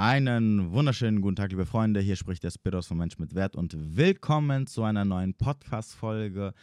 Einen 0.00 0.72
wunderschönen 0.72 1.20
guten 1.20 1.36
Tag, 1.36 1.50
liebe 1.50 1.66
Freunde. 1.66 2.00
Hier 2.00 2.16
spricht 2.16 2.42
der 2.42 2.50
Spiros 2.50 2.86
von 2.86 2.96
Mensch 2.96 3.18
mit 3.18 3.34
Wert 3.34 3.54
und 3.54 3.76
willkommen 3.98 4.66
zu 4.66 4.82
einer 4.82 5.04
neuen 5.04 5.34
Podcast-Folge. 5.34 6.54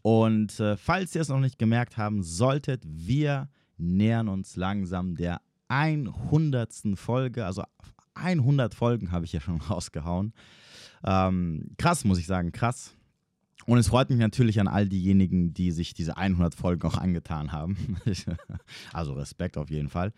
Und 0.00 0.58
äh, 0.58 0.78
falls 0.78 1.14
ihr 1.14 1.20
es 1.20 1.28
noch 1.28 1.40
nicht 1.40 1.58
gemerkt 1.58 1.98
haben 1.98 2.22
solltet, 2.22 2.82
wir 2.86 3.50
nähern 3.76 4.28
uns 4.28 4.56
langsam 4.56 5.16
der 5.16 5.42
100. 5.68 6.72
Folge. 6.94 7.44
Also 7.44 7.62
100 8.14 8.74
Folgen 8.74 9.12
habe 9.12 9.26
ich 9.26 9.34
ja 9.34 9.40
schon 9.42 9.60
rausgehauen. 9.70 10.32
Ähm, 11.04 11.72
krass, 11.76 12.06
muss 12.06 12.18
ich 12.18 12.26
sagen, 12.26 12.52
krass. 12.52 12.96
Und 13.66 13.76
es 13.76 13.88
freut 13.88 14.08
mich 14.08 14.18
natürlich 14.18 14.58
an 14.60 14.66
all 14.66 14.88
diejenigen, 14.88 15.52
die 15.52 15.72
sich 15.72 15.92
diese 15.92 16.16
100 16.16 16.54
Folgen 16.54 16.88
auch 16.88 16.96
angetan 16.96 17.52
haben. 17.52 17.98
also 18.94 19.12
Respekt 19.12 19.58
auf 19.58 19.68
jeden 19.68 19.90
Fall. 19.90 20.14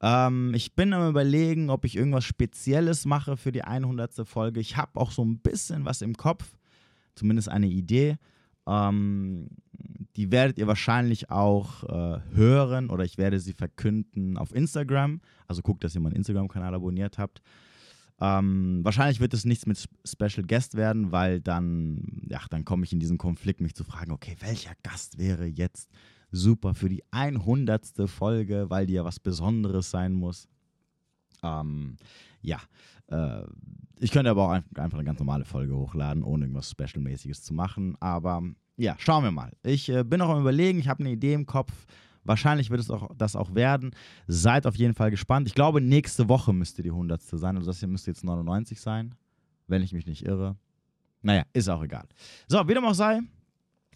Ähm, 0.00 0.52
ich 0.54 0.74
bin 0.74 0.92
am 0.92 1.08
Überlegen, 1.08 1.70
ob 1.70 1.84
ich 1.84 1.96
irgendwas 1.96 2.24
Spezielles 2.24 3.04
mache 3.04 3.36
für 3.36 3.52
die 3.52 3.62
100. 3.62 4.26
Folge. 4.26 4.60
Ich 4.60 4.76
habe 4.76 5.00
auch 5.00 5.10
so 5.10 5.24
ein 5.24 5.38
bisschen 5.38 5.84
was 5.84 6.02
im 6.02 6.16
Kopf, 6.16 6.56
zumindest 7.14 7.48
eine 7.48 7.66
Idee. 7.66 8.16
Ähm, 8.66 9.48
die 10.16 10.32
werdet 10.32 10.58
ihr 10.58 10.66
wahrscheinlich 10.66 11.30
auch 11.30 11.84
äh, 11.84 12.20
hören 12.34 12.90
oder 12.90 13.04
ich 13.04 13.18
werde 13.18 13.40
sie 13.40 13.52
verkünden 13.52 14.36
auf 14.36 14.54
Instagram. 14.54 15.20
Also 15.46 15.62
guckt, 15.62 15.84
dass 15.84 15.94
ihr 15.94 16.00
meinen 16.00 16.16
Instagram-Kanal 16.16 16.74
abonniert 16.74 17.18
habt. 17.18 17.40
Ähm, 18.20 18.80
wahrscheinlich 18.82 19.20
wird 19.20 19.32
es 19.32 19.44
nichts 19.44 19.66
mit 19.66 19.88
Special 20.04 20.44
Guest 20.46 20.74
werden, 20.74 21.12
weil 21.12 21.40
dann, 21.40 22.26
ja, 22.28 22.40
dann 22.50 22.64
komme 22.64 22.84
ich 22.84 22.92
in 22.92 22.98
diesen 22.98 23.16
Konflikt, 23.16 23.60
mich 23.60 23.76
zu 23.76 23.84
fragen, 23.84 24.10
okay, 24.10 24.36
welcher 24.40 24.72
Gast 24.82 25.18
wäre 25.18 25.46
jetzt 25.46 25.88
super 26.30 26.74
für 26.74 26.88
die 26.88 27.02
100. 27.10 27.92
Folge, 28.06 28.66
weil 28.68 28.86
die 28.86 28.94
ja 28.94 29.04
was 29.04 29.20
Besonderes 29.20 29.90
sein 29.90 30.12
muss. 30.12 30.48
Ähm, 31.42 31.96
ja, 32.42 32.58
äh, 33.08 33.42
ich 34.00 34.10
könnte 34.10 34.30
aber 34.30 34.44
auch 34.44 34.50
einfach 34.50 34.98
eine 34.98 35.04
ganz 35.04 35.18
normale 35.18 35.44
Folge 35.44 35.74
hochladen, 35.74 36.22
ohne 36.22 36.44
irgendwas 36.44 36.70
Special-mäßiges 36.70 37.42
zu 37.42 37.54
machen. 37.54 37.96
Aber 38.00 38.42
ja, 38.76 38.94
schauen 38.98 39.24
wir 39.24 39.30
mal. 39.30 39.52
Ich 39.62 39.88
äh, 39.88 40.04
bin 40.04 40.20
auch 40.20 40.30
am 40.30 40.40
Überlegen, 40.40 40.78
ich 40.78 40.88
habe 40.88 41.00
eine 41.00 41.10
Idee 41.10 41.34
im 41.34 41.46
Kopf. 41.46 41.72
Wahrscheinlich 42.24 42.70
wird 42.70 42.80
es 42.80 42.90
auch, 42.90 43.10
das 43.16 43.36
auch 43.36 43.54
werden. 43.54 43.92
Seid 44.26 44.66
auf 44.66 44.76
jeden 44.76 44.94
Fall 44.94 45.10
gespannt. 45.10 45.48
Ich 45.48 45.54
glaube, 45.54 45.80
nächste 45.80 46.28
Woche 46.28 46.52
müsste 46.52 46.82
die 46.82 46.90
100. 46.90 47.22
sein. 47.22 47.56
Also 47.56 47.70
das 47.70 47.78
hier 47.78 47.88
müsste 47.88 48.10
jetzt 48.10 48.24
99 48.24 48.80
sein, 48.80 49.14
wenn 49.66 49.82
ich 49.82 49.92
mich 49.92 50.06
nicht 50.06 50.24
irre. 50.24 50.56
Naja, 51.22 51.44
ist 51.52 51.68
auch 51.68 51.82
egal. 51.82 52.06
So, 52.46 52.68
wie 52.68 52.74
dem 52.74 52.84
auch 52.84 52.94
sei, 52.94 53.20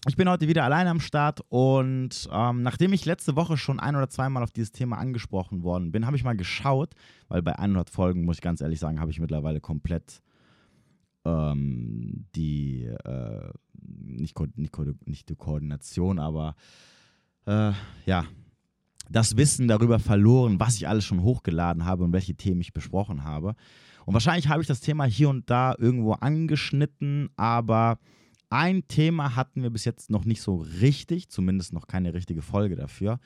ich 0.08 0.17
bin 0.17 0.28
heute 0.28 0.48
wieder 0.48 0.64
alleine 0.64 0.91
am 0.91 1.00
Start 1.00 1.42
und 1.48 2.28
ähm, 2.33 2.62
nachdem 2.62 2.92
ich 2.92 3.05
letzte 3.05 3.36
Woche 3.36 3.56
schon 3.56 3.78
ein 3.78 3.95
oder 3.95 4.08
zweimal 4.08 4.42
auf 4.42 4.50
dieses 4.50 4.72
Thema 4.72 4.98
angesprochen 4.98 5.62
worden 5.62 5.92
bin, 5.92 6.06
habe 6.06 6.17
ich 6.17 6.25
mal 6.25 6.36
geschaut, 6.36 6.95
weil 7.28 7.41
bei 7.41 7.56
100 7.56 7.89
Folgen, 7.89 8.25
muss 8.25 8.39
ich 8.39 8.42
ganz 8.42 8.61
ehrlich 8.61 8.80
sagen, 8.80 8.98
habe 8.98 9.12
ich 9.12 9.20
mittlerweile 9.20 9.61
komplett 9.61 10.20
ähm, 11.25 12.27
die, 12.34 12.84
äh, 12.84 13.50
nicht, 13.75 14.36
nicht, 14.56 15.06
nicht 15.06 15.28
die 15.28 15.36
Koordination, 15.36 16.19
aber 16.19 16.56
äh, 17.47 17.73
ja, 18.05 18.25
das 19.08 19.36
Wissen 19.36 19.69
darüber 19.69 20.00
verloren, 20.00 20.58
was 20.58 20.77
ich 20.77 20.89
alles 20.89 21.05
schon 21.05 21.23
hochgeladen 21.23 21.84
habe 21.84 22.03
und 22.03 22.12
welche 22.12 22.34
Themen 22.34 22.61
ich 22.61 22.73
besprochen 22.73 23.23
habe. 23.23 23.55
Und 24.05 24.14
wahrscheinlich 24.14 24.48
habe 24.48 24.62
ich 24.62 24.69
das 24.69 24.80
Thema 24.80 25.05
hier 25.05 25.28
und 25.28 25.48
da 25.48 25.77
irgendwo 25.78 26.14
angeschnitten, 26.14 27.30
aber 27.36 27.98
ein 28.53 28.86
Thema 28.86 29.34
hatten 29.34 29.62
wir 29.62 29.70
bis 29.70 29.86
jetzt 29.86 30.11
noch 30.11 30.27
nicht 30.27 30.42
so 30.42 30.56
richtig, 30.56 31.31
zumindest 31.31 31.72
noch 31.72 31.86
keine 31.86 32.12
richtige 32.12 32.42
Folge 32.42 32.77
dafür. 32.77 33.19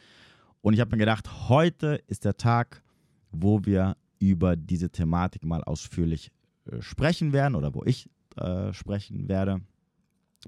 Und 0.62 0.72
ich 0.72 0.80
habe 0.80 0.92
mir 0.92 0.98
gedacht, 0.98 1.48
heute 1.48 2.00
ist 2.06 2.24
der 2.24 2.36
Tag, 2.36 2.84
wo 3.32 3.64
wir 3.64 3.96
über 4.20 4.54
diese 4.54 4.88
Thematik 4.88 5.44
mal 5.44 5.64
ausführlich 5.64 6.30
äh, 6.70 6.80
sprechen 6.80 7.32
werden 7.32 7.56
oder 7.56 7.74
wo 7.74 7.82
ich 7.84 8.08
äh, 8.36 8.72
sprechen 8.72 9.28
werde, 9.28 9.60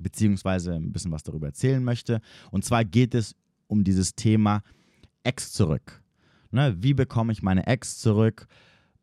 beziehungsweise 0.01 0.75
ein 0.75 0.93
bisschen 0.93 1.11
was 1.11 1.25
darüber 1.25 1.49
erzählen 1.49 1.83
möchte. 1.83 2.21
Und 2.53 2.65
zwar 2.65 2.85
geht 2.85 3.17
es 3.17 3.35
um 3.67 3.83
dieses 3.83 4.15
Thema 4.15 4.63
Ex 5.25 5.53
zurück. 5.53 6.03
Ne, 6.53 6.77
wie 6.79 6.95
bekomme 6.95 7.33
ich 7.33 7.43
meine 7.43 7.67
Ex 7.67 7.99
zurück? 7.99 8.47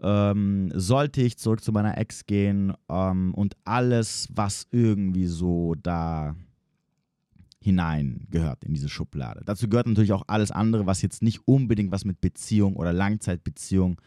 Ähm, 0.01 0.72
sollte 0.73 1.22
ich 1.22 1.38
zurück 1.38 1.63
zu 1.63 1.72
meiner 1.72 1.97
Ex 1.97 2.25
gehen 2.25 2.73
ähm, 2.89 3.33
und 3.33 3.56
alles, 3.63 4.28
was 4.33 4.67
irgendwie 4.72 5.28
so 5.28 5.75
da 5.75 6.35
hinein 7.59 8.28
gehört 8.29 8.63
in 8.63 8.73
diese 8.73 8.89
Schublade. 8.89 9.41
Dazu 9.45 9.67
gehört 9.67 9.88
natürlich 9.88 10.13
auch 10.13 10.23
alles 10.28 10.51
andere, 10.51 10.85
was 10.85 11.01
jetzt 11.01 11.23
nicht 11.23 11.47
unbedingt 11.47 11.91
was 11.91 12.05
mit 12.05 12.22
Beziehung 12.22 12.75
oder 12.75 12.94
Langzeitbeziehung 12.94 14.00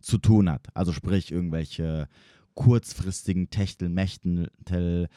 zu 0.00 0.18
tun 0.18 0.50
hat. 0.50 0.66
Also 0.74 0.92
sprich 0.92 1.30
irgendwelche 1.30 2.08
kurzfristigen 2.54 3.50
Techtel, 3.50 3.88
Mechtel, 3.88 5.08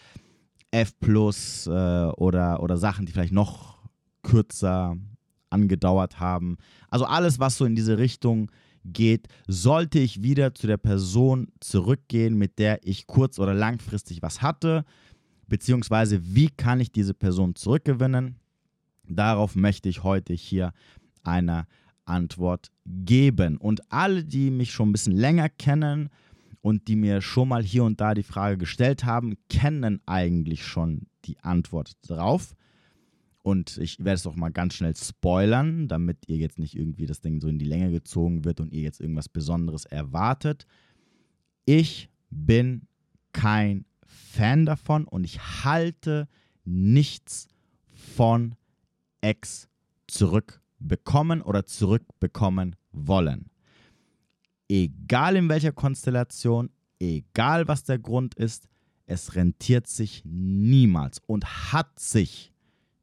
F 0.70 1.00
plus 1.00 1.66
äh, 1.68 1.70
oder, 1.70 2.62
oder 2.62 2.78
Sachen, 2.78 3.06
die 3.06 3.12
vielleicht 3.12 3.34
noch 3.34 3.80
kürzer 4.22 4.96
angedauert 5.50 6.20
haben. 6.20 6.58
Also 6.90 7.06
alles, 7.06 7.40
was 7.40 7.58
so 7.58 7.66
in 7.66 7.76
diese 7.76 7.98
Richtung 7.98 8.52
geht, 8.86 9.28
sollte 9.48 10.00
ich 10.00 10.24
wieder 10.24 10.54
zu 10.54 10.68
der 10.68 10.78
Person 10.78 11.48
zurückgehen, 11.60 12.38
mit 12.38 12.60
der 12.60 12.86
ich 12.86 13.08
kurz- 13.08 13.40
oder 13.40 13.54
langfristig 13.54 14.22
was 14.22 14.42
hatte, 14.42 14.86
beziehungsweise 15.48 16.20
wie 16.24 16.50
kann 16.50 16.80
ich 16.80 16.92
diese 16.92 17.14
Person 17.14 17.56
zurückgewinnen? 17.56 18.36
Darauf 19.08 19.56
möchte 19.56 19.90
ich 19.90 20.04
heute 20.04 20.34
hier 20.34 20.74
eine 21.24 21.68
Antwort 22.06 22.72
geben. 22.86 23.58
Und 23.58 23.92
alle, 23.92 24.24
die 24.24 24.52
mich 24.52 24.72
schon 24.72 24.90
ein 24.90 24.94
bisschen 24.94 25.16
länger 25.16 25.50
kennen 25.50 26.10
und 26.62 26.88
die 26.88 26.96
mir 26.96 27.22
schon 27.22 27.50
mal 27.50 27.64
hier 27.64 27.84
und 27.84 28.00
da 28.00 28.14
die 28.14 28.24
Frage 28.24 28.58
gestellt 28.58 29.04
haben, 29.04 29.36
kennen 29.50 30.02
eigentlich 30.06 30.66
schon 30.66 31.08
die 31.26 31.40
Antwort 31.42 31.94
drauf. 32.08 32.56
Und 33.44 33.78
ich 33.78 34.00
werde 34.00 34.14
es 34.14 34.28
auch 34.28 34.36
mal 34.36 34.52
ganz 34.52 34.76
schnell 34.76 34.96
spoilern, 34.96 35.88
damit 35.88 36.28
ihr 36.28 36.38
jetzt 36.38 36.60
nicht 36.60 36.76
irgendwie 36.76 37.08
das 37.08 37.22
Ding 37.22 37.42
so 37.42 37.48
in 37.48 37.58
die 37.58 37.66
Länge 37.66 37.92
gezogen 37.92 38.46
wird 38.46 38.60
und 38.60 38.72
ihr 38.72 38.82
jetzt 38.82 39.02
irgendwas 39.02 39.30
Besonderes 39.30 39.86
erwartet. 39.86 40.68
Ich 41.66 42.10
bin 42.30 42.88
kein 43.34 43.86
Fan 44.06 44.66
davon 44.66 45.06
und 45.06 45.24
ich 45.24 45.40
halte 45.64 46.28
nichts 46.66 47.48
von 47.92 48.56
Ex 49.22 49.68
zurückbekommen 50.08 51.42
oder 51.42 51.66
zurückbekommen 51.66 52.76
wollen. 52.92 53.50
Egal 54.68 55.36
in 55.36 55.50
welcher 55.50 55.72
Konstellation, 55.72 56.70
egal 57.00 57.68
was 57.68 57.84
der 57.84 58.00
Grund 58.00 58.36
ist, 58.36 58.68
es 59.06 59.36
rentiert 59.36 59.88
sich 59.88 60.24
niemals 60.26 61.20
und 61.26 61.74
hat 61.74 62.00
sich 62.00 62.51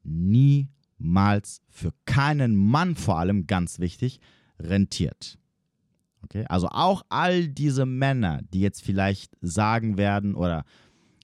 niemals 0.09 1.61
für 1.69 1.91
keinen 2.05 2.55
Mann 2.55 2.95
vor 2.95 3.19
allem, 3.19 3.47
ganz 3.47 3.79
wichtig, 3.79 4.19
rentiert. 4.59 5.37
Okay? 6.23 6.45
Also 6.49 6.67
auch 6.67 7.03
all 7.09 7.47
diese 7.47 7.85
Männer, 7.85 8.41
die 8.53 8.61
jetzt 8.61 8.83
vielleicht 8.83 9.37
sagen 9.41 9.97
werden 9.97 10.35
oder 10.35 10.65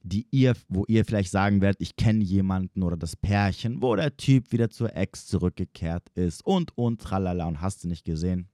die 0.03 0.27
ihr, 0.29 0.53
wo 0.69 0.85
ihr 0.87 1.03
vielleicht 1.03 1.31
sagen 1.31 1.61
werdet, 1.61 1.81
ich 1.81 1.95
kenne 1.95 2.23
jemanden 2.23 2.83
oder 2.83 2.95
das 2.95 3.15
Pärchen, 3.15 3.81
wo 3.81 3.95
der 3.95 4.15
Typ 4.15 4.51
wieder 4.51 4.69
zur 4.69 4.95
Ex 4.95 5.25
zurückgekehrt 5.25 6.09
ist 6.09 6.45
und 6.45 6.77
und 6.77 7.01
tralala 7.01 7.45
und 7.47 7.59
hast 7.61 7.83
du 7.83 7.87
nicht 7.87 8.05
gesehen, 8.05 8.47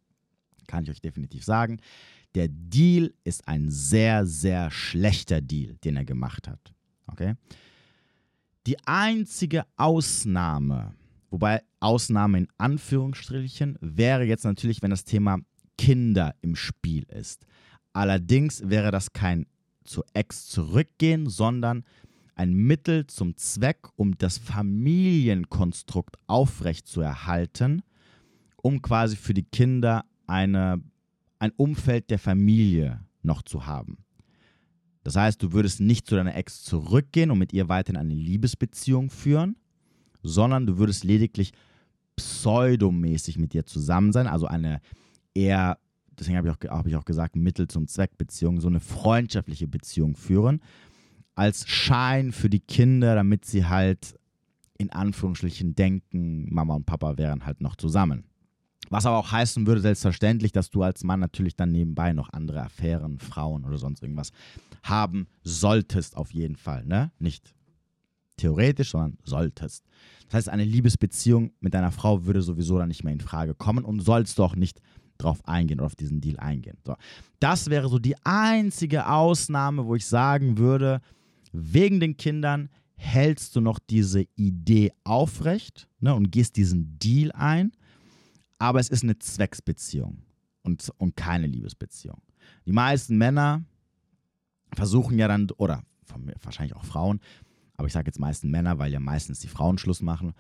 kann 0.68 0.84
ich 0.84 0.90
euch 0.90 1.02
definitiv 1.02 1.44
sagen. 1.44 1.80
Der 2.36 2.48
Deal 2.48 3.14
ist 3.26 3.48
ein 3.50 3.70
sehr, 3.70 4.26
sehr 4.26 4.72
schlechter 4.72 5.42
Deal, 5.42 5.76
den 5.84 5.98
er 5.98 6.06
gemacht 6.06 6.48
hat. 6.48 6.74
Okay? 7.08 7.36
Die 8.68 8.78
einzige 8.86 9.66
Ausnahme, 9.76 10.94
wobei 11.32 11.64
Ausnahme 11.80 12.38
in 12.38 12.48
Anführungsstrichen, 12.58 13.78
wäre 13.82 14.24
jetzt 14.24 14.44
natürlich, 14.44 14.82
wenn 14.82 14.92
das 14.92 15.04
Thema 15.04 15.40
Kinder 15.78 16.36
im 16.42 16.56
Spiel 16.56 17.04
ist. 17.04 17.46
Allerdings 17.92 18.70
wäre 18.70 18.92
das 18.92 19.14
kein 19.14 19.48
zur 19.84 20.06
Ex 20.14 20.48
zurückgehen, 20.48 21.28
sondern 21.28 21.84
ein 22.36 22.54
Mittel 22.54 23.08
zum 23.08 23.36
Zweck, 23.36 23.88
um 23.96 24.18
das 24.18 24.38
Familienkonstrukt 24.38 26.18
aufrechtzuerhalten, 26.28 27.82
um 28.58 28.82
quasi 28.82 29.16
für 29.16 29.34
die 29.34 29.44
Kinder 29.44 30.06
eine, 30.28 30.82
ein 31.40 31.52
Umfeld 31.58 32.12
der 32.12 32.20
Familie 32.20 33.04
noch 33.24 33.42
zu 33.42 33.66
haben. 33.66 33.98
Das 35.04 35.16
heißt, 35.16 35.42
du 35.42 35.52
würdest 35.52 35.80
nicht 35.80 36.08
zu 36.08 36.16
deiner 36.16 36.36
Ex 36.36 36.64
zurückgehen 36.64 37.32
und 37.32 37.40
mit 37.40 37.54
ihr 37.54 37.70
weiterhin 37.70 38.00
eine 38.00 38.14
Liebesbeziehung 38.14 39.10
führen, 39.10 39.56
sondern 40.22 40.68
du 40.68 40.78
würdest 40.78 41.04
lediglich 41.04 41.54
pseudomäßig 42.16 43.38
mit 43.38 43.56
ihr 43.56 43.66
zusammen 43.66 44.12
sein, 44.12 44.28
also 44.28 44.46
eine 44.46 44.80
eher, 45.34 45.80
deswegen 46.12 46.38
habe 46.38 46.50
ich, 46.50 46.70
auch, 46.70 46.78
hab 46.78 46.88
ich 46.88 46.96
auch 46.96 47.06
gesagt, 47.06 47.36
Mittel 47.36 47.68
zum 47.68 47.88
Zweck 47.88 48.18
Beziehung, 48.18 48.60
so 48.60 48.68
eine 48.68 48.80
freundschaftliche 48.80 49.68
Beziehung 49.68 50.16
führen, 50.16 50.62
als 51.34 51.68
Schein 51.68 52.32
für 52.32 52.50
die 52.50 52.60
Kinder, 52.60 53.16
damit 53.16 53.46
sie 53.46 53.66
halt 53.66 54.16
in 54.78 54.92
Anführungsstrichen 54.92 55.76
denken, 55.76 56.54
Mama 56.54 56.76
und 56.76 56.86
Papa 56.86 57.18
wären 57.18 57.46
halt 57.46 57.62
noch 57.62 57.76
zusammen. 57.76 58.26
Was 58.92 59.06
aber 59.06 59.18
auch 59.18 59.32
heißen 59.32 59.66
würde, 59.66 59.80
selbstverständlich, 59.80 60.52
dass 60.52 60.70
du 60.70 60.84
als 60.84 61.06
Mann 61.06 61.22
natürlich 61.22 61.56
dann 61.56 61.72
nebenbei 61.72 62.12
noch 62.12 62.30
andere 62.34 62.62
Affären, 62.62 63.20
Frauen 63.20 63.64
oder 63.64 63.78
sonst 63.78 64.04
irgendwas 64.04 64.32
haben 64.84 65.28
solltest, 65.44 66.18
auf 66.18 66.34
jeden 66.34 66.58
Fall. 66.58 66.86
Ne? 66.86 67.12
Nicht 67.18 67.54
theoretisch, 68.36 68.92
sondern 68.92 69.18
solltest. 69.24 69.86
Das 70.26 70.34
heißt, 70.34 70.50
eine 70.50 70.66
Liebesbeziehung 70.66 71.52
mit 71.62 71.74
deiner 71.74 71.94
Frau 71.94 72.26
würde 72.26 72.42
sowieso 72.42 72.78
dann 72.78 72.90
nicht 72.90 73.06
mehr 73.06 73.14
in 73.14 73.22
Frage 73.22 73.56
kommen 73.56 73.86
und 73.86 74.02
sollst 74.02 74.38
du 74.38 74.44
auch 74.44 74.58
nicht 74.58 74.82
drauf 75.18 75.40
eingehen 75.48 75.80
oder 75.80 75.86
auf 75.86 75.96
diesen 75.96 76.20
Deal 76.20 76.38
eingehen. 76.38 76.78
So. 76.86 76.96
Das 77.40 77.70
wäre 77.70 77.88
so 77.88 77.98
die 77.98 78.16
einzige 78.26 79.08
Ausnahme, 79.08 79.86
wo 79.86 79.96
ich 79.96 80.06
sagen 80.06 80.58
würde, 80.58 81.00
wegen 81.54 82.02
den 82.02 82.18
Kindern 82.18 82.70
hältst 82.96 83.56
du 83.56 83.62
noch 83.62 83.80
diese 83.80 84.26
Idee 84.36 84.92
aufrecht 85.06 85.88
ne, 86.02 86.14
und 86.14 86.30
gehst 86.30 86.58
diesen 86.58 87.00
Deal 87.00 87.32
ein, 87.32 87.72
aber 88.62 88.80
es 88.80 88.90
ist 88.90 89.02
eine 89.02 89.18
Zwecksbeziehung 89.18 90.22
und, 90.62 90.92
und 91.00 91.16
keine 91.16 91.48
Liebesbeziehung. 91.48 92.22
Die 92.68 92.72
meisten 92.72 93.18
Männer 93.18 93.64
versuchen 94.76 95.18
ja 95.18 95.28
dann, 95.28 95.50
oder 95.58 95.82
wahrscheinlich 96.44 96.76
auch 96.76 96.86
Frauen, 96.86 97.22
aber 97.74 97.88
ich 97.88 97.94
sage 97.94 98.06
jetzt 98.06 98.20
meisten 98.20 98.52
Männer, 98.52 98.78
weil 98.78 98.92
ja 98.92 99.00
meistens 99.00 99.40
die 99.40 99.48
Frauen 99.48 99.80
Schluss 99.80 100.04
machen. 100.04 100.34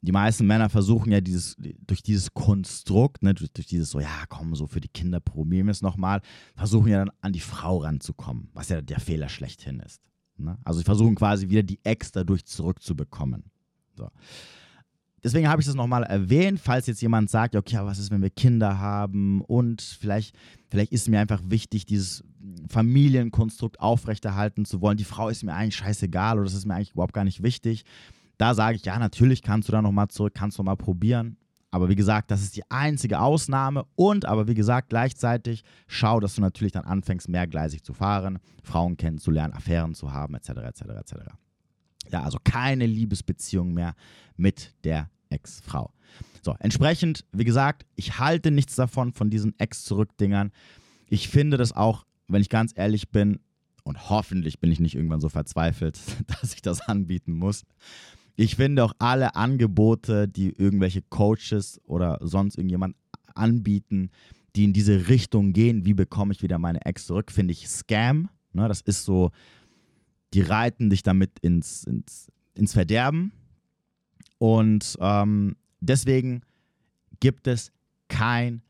Die 0.00 0.10
meisten 0.10 0.48
Männer 0.48 0.68
versuchen 0.68 1.12
ja 1.12 1.20
dieses, 1.20 1.56
durch 1.86 2.02
dieses 2.02 2.34
Konstrukt, 2.34 3.22
ne, 3.22 3.34
durch, 3.34 3.52
durch 3.52 3.68
dieses 3.68 3.90
so, 3.90 4.00
ja, 4.00 4.24
komm, 4.28 4.56
so 4.56 4.66
für 4.66 4.80
die 4.80 4.88
Kinder 4.88 5.20
probieren 5.20 5.66
wir 5.66 5.72
es 5.72 5.82
nochmal, 5.82 6.22
versuchen 6.56 6.88
ja 6.88 6.98
dann 6.98 7.14
an 7.20 7.32
die 7.32 7.38
Frau 7.38 7.78
ranzukommen, 7.78 8.48
was 8.52 8.70
ja 8.70 8.80
der 8.80 8.98
Fehler 8.98 9.28
schlechthin 9.28 9.78
ist. 9.78 10.02
Ne? 10.38 10.58
Also 10.64 10.80
sie 10.80 10.84
versuchen 10.84 11.14
quasi 11.14 11.48
wieder 11.48 11.62
die 11.62 11.78
Ex 11.84 12.10
dadurch 12.10 12.44
zurückzubekommen. 12.46 13.44
So. 13.94 14.10
Deswegen 15.22 15.48
habe 15.48 15.60
ich 15.60 15.66
das 15.66 15.74
nochmal 15.74 16.02
erwähnt, 16.04 16.60
falls 16.60 16.86
jetzt 16.86 17.02
jemand 17.02 17.28
sagt, 17.28 17.54
okay, 17.54 17.78
was 17.82 17.98
ist, 17.98 18.10
wenn 18.10 18.22
wir 18.22 18.30
Kinder 18.30 18.78
haben 18.78 19.42
und 19.42 19.82
vielleicht, 19.82 20.34
vielleicht 20.70 20.92
ist 20.92 21.08
mir 21.08 21.20
einfach 21.20 21.42
wichtig, 21.44 21.84
dieses 21.84 22.24
Familienkonstrukt 22.68 23.80
aufrechterhalten 23.80 24.64
zu 24.64 24.80
wollen. 24.80 24.96
Die 24.96 25.04
Frau 25.04 25.28
ist 25.28 25.42
mir 25.42 25.54
eigentlich 25.54 25.76
scheißegal 25.76 26.36
oder 26.36 26.44
das 26.44 26.54
ist 26.54 26.66
mir 26.66 26.74
eigentlich 26.74 26.92
überhaupt 26.92 27.12
gar 27.12 27.24
nicht 27.24 27.42
wichtig. 27.42 27.84
Da 28.38 28.54
sage 28.54 28.76
ich, 28.76 28.84
ja, 28.84 28.98
natürlich 28.98 29.42
kannst 29.42 29.68
du 29.68 29.72
da 29.72 29.82
nochmal 29.82 30.08
zurück, 30.08 30.32
kannst 30.34 30.58
du 30.58 30.62
mal 30.62 30.76
probieren. 30.76 31.36
Aber 31.70 31.88
wie 31.88 31.94
gesagt, 31.94 32.30
das 32.30 32.42
ist 32.42 32.56
die 32.56 32.68
einzige 32.70 33.20
Ausnahme. 33.20 33.84
Und 33.94 34.24
aber 34.24 34.48
wie 34.48 34.54
gesagt, 34.54 34.88
gleichzeitig 34.88 35.62
schau, 35.86 36.18
dass 36.18 36.34
du 36.34 36.40
natürlich 36.40 36.72
dann 36.72 36.84
anfängst, 36.84 37.28
mehrgleisig 37.28 37.84
zu 37.84 37.92
fahren, 37.92 38.38
Frauen 38.62 38.96
kennenzulernen, 38.96 39.52
Affären 39.54 39.94
zu 39.94 40.12
haben, 40.12 40.34
etc., 40.34 40.50
etc., 40.50 40.82
etc. 40.98 41.14
Ja, 42.10 42.22
also 42.22 42.38
keine 42.42 42.86
Liebesbeziehung 42.86 43.72
mehr 43.72 43.94
mit 44.36 44.74
der 44.84 45.10
Ex-Frau. 45.28 45.92
So, 46.42 46.56
entsprechend, 46.58 47.24
wie 47.32 47.44
gesagt, 47.44 47.86
ich 47.96 48.18
halte 48.18 48.50
nichts 48.50 48.74
davon, 48.74 49.12
von 49.12 49.30
diesen 49.30 49.58
Ex-Zurück-Dingern. 49.58 50.52
Ich 51.08 51.28
finde 51.28 51.56
das 51.56 51.72
auch, 51.72 52.06
wenn 52.28 52.40
ich 52.40 52.48
ganz 52.48 52.72
ehrlich 52.74 53.10
bin, 53.10 53.40
und 53.82 54.10
hoffentlich 54.10 54.60
bin 54.60 54.70
ich 54.70 54.80
nicht 54.80 54.94
irgendwann 54.94 55.20
so 55.20 55.28
verzweifelt, 55.28 55.98
dass 56.40 56.54
ich 56.54 56.62
das 56.62 56.80
anbieten 56.80 57.32
muss, 57.32 57.64
ich 58.36 58.56
finde 58.56 58.84
auch 58.84 58.94
alle 58.98 59.34
Angebote, 59.34 60.26
die 60.26 60.50
irgendwelche 60.50 61.02
Coaches 61.02 61.78
oder 61.84 62.18
sonst 62.22 62.56
irgendjemand 62.56 62.96
anbieten, 63.34 64.10
die 64.56 64.64
in 64.64 64.72
diese 64.72 65.08
Richtung 65.08 65.52
gehen, 65.52 65.84
wie 65.84 65.94
bekomme 65.94 66.32
ich 66.32 66.42
wieder 66.42 66.58
meine 66.58 66.84
Ex 66.86 67.06
zurück, 67.06 67.30
finde 67.30 67.52
ich 67.52 67.68
Scam. 67.68 68.30
Ne, 68.52 68.66
das 68.66 68.80
ist 68.80 69.04
so, 69.04 69.30
die 70.34 70.42
reiten 70.42 70.90
dich 70.90 71.02
damit 71.02 71.38
ins, 71.40 71.84
ins, 71.84 72.30
ins 72.54 72.72
Verderben. 72.72 73.32
Und 74.38 74.96
ähm, 75.00 75.56
deswegen 75.80 76.42
gibt 77.20 77.46
es 77.46 77.72
kein 78.08 78.62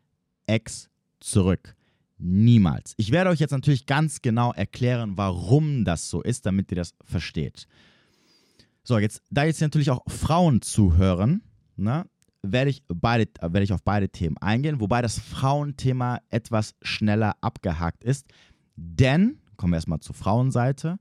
Ex 0.46 0.88
zurück. 1.20 1.76
Niemals. 2.18 2.94
Ich 2.98 3.12
werde 3.12 3.30
euch 3.30 3.40
jetzt 3.40 3.52
natürlich 3.52 3.86
ganz 3.86 4.20
genau 4.20 4.52
erklären, 4.52 5.16
warum 5.16 5.84
das 5.84 6.10
so 6.10 6.20
ist, 6.20 6.44
damit 6.44 6.70
ihr 6.70 6.76
das 6.76 6.94
versteht. 7.02 7.66
So, 8.82 8.98
jetzt, 8.98 9.22
da 9.30 9.44
jetzt 9.44 9.60
natürlich 9.60 9.90
auch 9.90 10.02
Frauen 10.06 10.60
zuhören, 10.60 11.42
ne, 11.76 12.04
werde 12.42 12.70
ich, 12.70 12.82
beide, 12.88 13.26
werde 13.40 13.62
ich 13.62 13.72
auf 13.72 13.82
beide 13.82 14.08
Themen 14.08 14.36
eingehen, 14.38 14.80
wobei 14.80 15.00
das 15.02 15.18
Frauenthema 15.18 16.20
etwas 16.28 16.74
schneller 16.82 17.36
abgehakt 17.40 18.04
ist. 18.04 18.26
Denn, 18.76 19.38
kommen 19.56 19.72
wir 19.72 19.76
erstmal 19.76 20.00
zur 20.00 20.14
Frauenseite, 20.14 20.98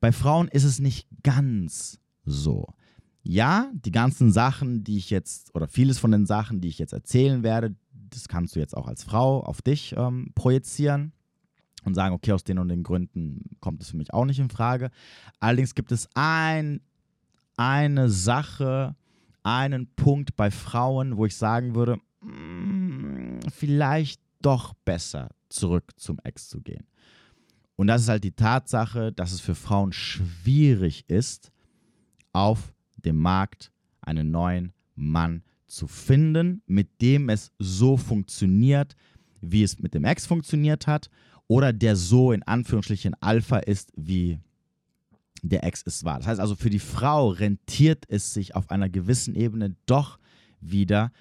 bei 0.00 0.12
Frauen 0.12 0.48
ist 0.48 0.64
es 0.64 0.78
nicht 0.78 1.06
ganz 1.22 2.00
so. 2.24 2.66
Ja, 3.22 3.70
die 3.74 3.90
ganzen 3.90 4.32
Sachen, 4.32 4.82
die 4.82 4.96
ich 4.96 5.10
jetzt, 5.10 5.54
oder 5.54 5.68
vieles 5.68 5.98
von 5.98 6.10
den 6.10 6.26
Sachen, 6.26 6.60
die 6.60 6.68
ich 6.68 6.78
jetzt 6.78 6.92
erzählen 6.92 7.42
werde, 7.42 7.76
das 7.92 8.28
kannst 8.28 8.56
du 8.56 8.60
jetzt 8.60 8.76
auch 8.76 8.88
als 8.88 9.04
Frau 9.04 9.40
auf 9.40 9.62
dich 9.62 9.94
ähm, 9.96 10.32
projizieren 10.34 11.12
und 11.84 11.94
sagen, 11.94 12.14
okay, 12.14 12.32
aus 12.32 12.44
den 12.44 12.58
und 12.58 12.68
den 12.68 12.82
Gründen 12.82 13.56
kommt 13.60 13.82
es 13.82 13.90
für 13.90 13.96
mich 13.96 14.12
auch 14.12 14.24
nicht 14.24 14.38
in 14.38 14.50
Frage. 14.50 14.90
Allerdings 15.38 15.74
gibt 15.74 15.92
es 15.92 16.08
ein 16.14 16.80
eine 17.60 18.08
Sache, 18.08 18.96
einen 19.42 19.86
Punkt 19.94 20.34
bei 20.34 20.50
Frauen, 20.50 21.18
wo 21.18 21.26
ich 21.26 21.36
sagen 21.36 21.74
würde, 21.74 21.98
mm, 22.22 23.40
vielleicht 23.52 24.22
doch 24.40 24.72
besser 24.86 25.28
zurück 25.50 25.92
zum 25.96 26.18
Ex 26.24 26.48
zu 26.48 26.62
gehen. 26.62 26.86
Und 27.80 27.86
das 27.86 28.02
ist 28.02 28.08
halt 28.10 28.24
die 28.24 28.32
Tatsache, 28.32 29.10
dass 29.10 29.32
es 29.32 29.40
für 29.40 29.54
Frauen 29.54 29.94
schwierig 29.94 31.08
ist, 31.08 31.50
auf 32.34 32.74
dem 32.98 33.16
Markt 33.16 33.72
einen 34.02 34.30
neuen 34.30 34.74
Mann 34.96 35.44
zu 35.66 35.86
finden, 35.86 36.60
mit 36.66 37.00
dem 37.00 37.30
es 37.30 37.52
so 37.58 37.96
funktioniert, 37.96 38.96
wie 39.40 39.62
es 39.62 39.78
mit 39.78 39.94
dem 39.94 40.04
Ex 40.04 40.26
funktioniert 40.26 40.86
hat, 40.86 41.08
oder 41.48 41.72
der 41.72 41.96
so 41.96 42.32
in 42.32 42.42
Anführungsstrichen 42.42 43.14
Alpha 43.22 43.56
ist, 43.60 43.90
wie 43.96 44.38
der 45.40 45.64
Ex 45.64 45.82
es 45.86 46.04
war. 46.04 46.18
Das 46.18 46.26
heißt 46.26 46.40
also, 46.40 46.56
für 46.56 46.68
die 46.68 46.80
Frau 46.80 47.28
rentiert 47.28 48.04
es 48.08 48.34
sich 48.34 48.54
auf 48.54 48.68
einer 48.68 48.90
gewissen 48.90 49.34
Ebene 49.34 49.74
doch 49.86 50.18
wieder 50.60 51.12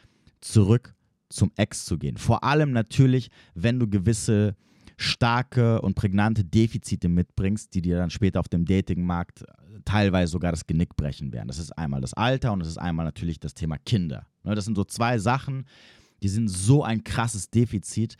zurück 0.41 0.93
zum 1.29 1.53
Ex 1.55 1.85
zu 1.85 1.97
gehen. 1.97 2.17
Vor 2.17 2.43
allem 2.43 2.73
natürlich, 2.73 3.31
wenn 3.55 3.79
du 3.79 3.87
gewisse 3.87 4.57
starke 4.99 5.81
und 5.81 5.95
prägnante 5.95 6.43
Defizite 6.43 7.07
mitbringst, 7.07 7.73
die 7.73 7.81
dir 7.81 7.97
dann 7.97 8.09
später 8.09 8.39
auf 8.41 8.49
dem 8.49 8.65
Datingmarkt 8.65 9.45
teilweise 9.85 10.31
sogar 10.31 10.51
das 10.51 10.67
Genick 10.67 10.95
brechen 10.97 11.31
werden. 11.31 11.47
Das 11.47 11.57
ist 11.57 11.71
einmal 11.71 12.01
das 12.01 12.13
Alter 12.13 12.51
und 12.51 12.59
das 12.59 12.67
ist 12.67 12.77
einmal 12.77 13.05
natürlich 13.05 13.39
das 13.39 13.53
Thema 13.53 13.77
Kinder. 13.77 14.27
Ne, 14.43 14.55
das 14.55 14.65
sind 14.65 14.75
so 14.75 14.83
zwei 14.83 15.17
Sachen, 15.17 15.65
die 16.21 16.27
sind 16.27 16.49
so 16.49 16.83
ein 16.83 17.03
krasses 17.05 17.49
Defizit, 17.49 18.17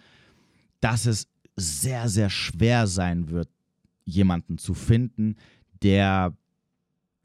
dass 0.79 1.05
es 1.05 1.27
sehr, 1.57 2.07
sehr 2.07 2.29
schwer 2.29 2.87
sein 2.87 3.29
wird, 3.29 3.49
jemanden 4.05 4.57
zu 4.57 4.73
finden, 4.73 5.35
der, 5.83 6.33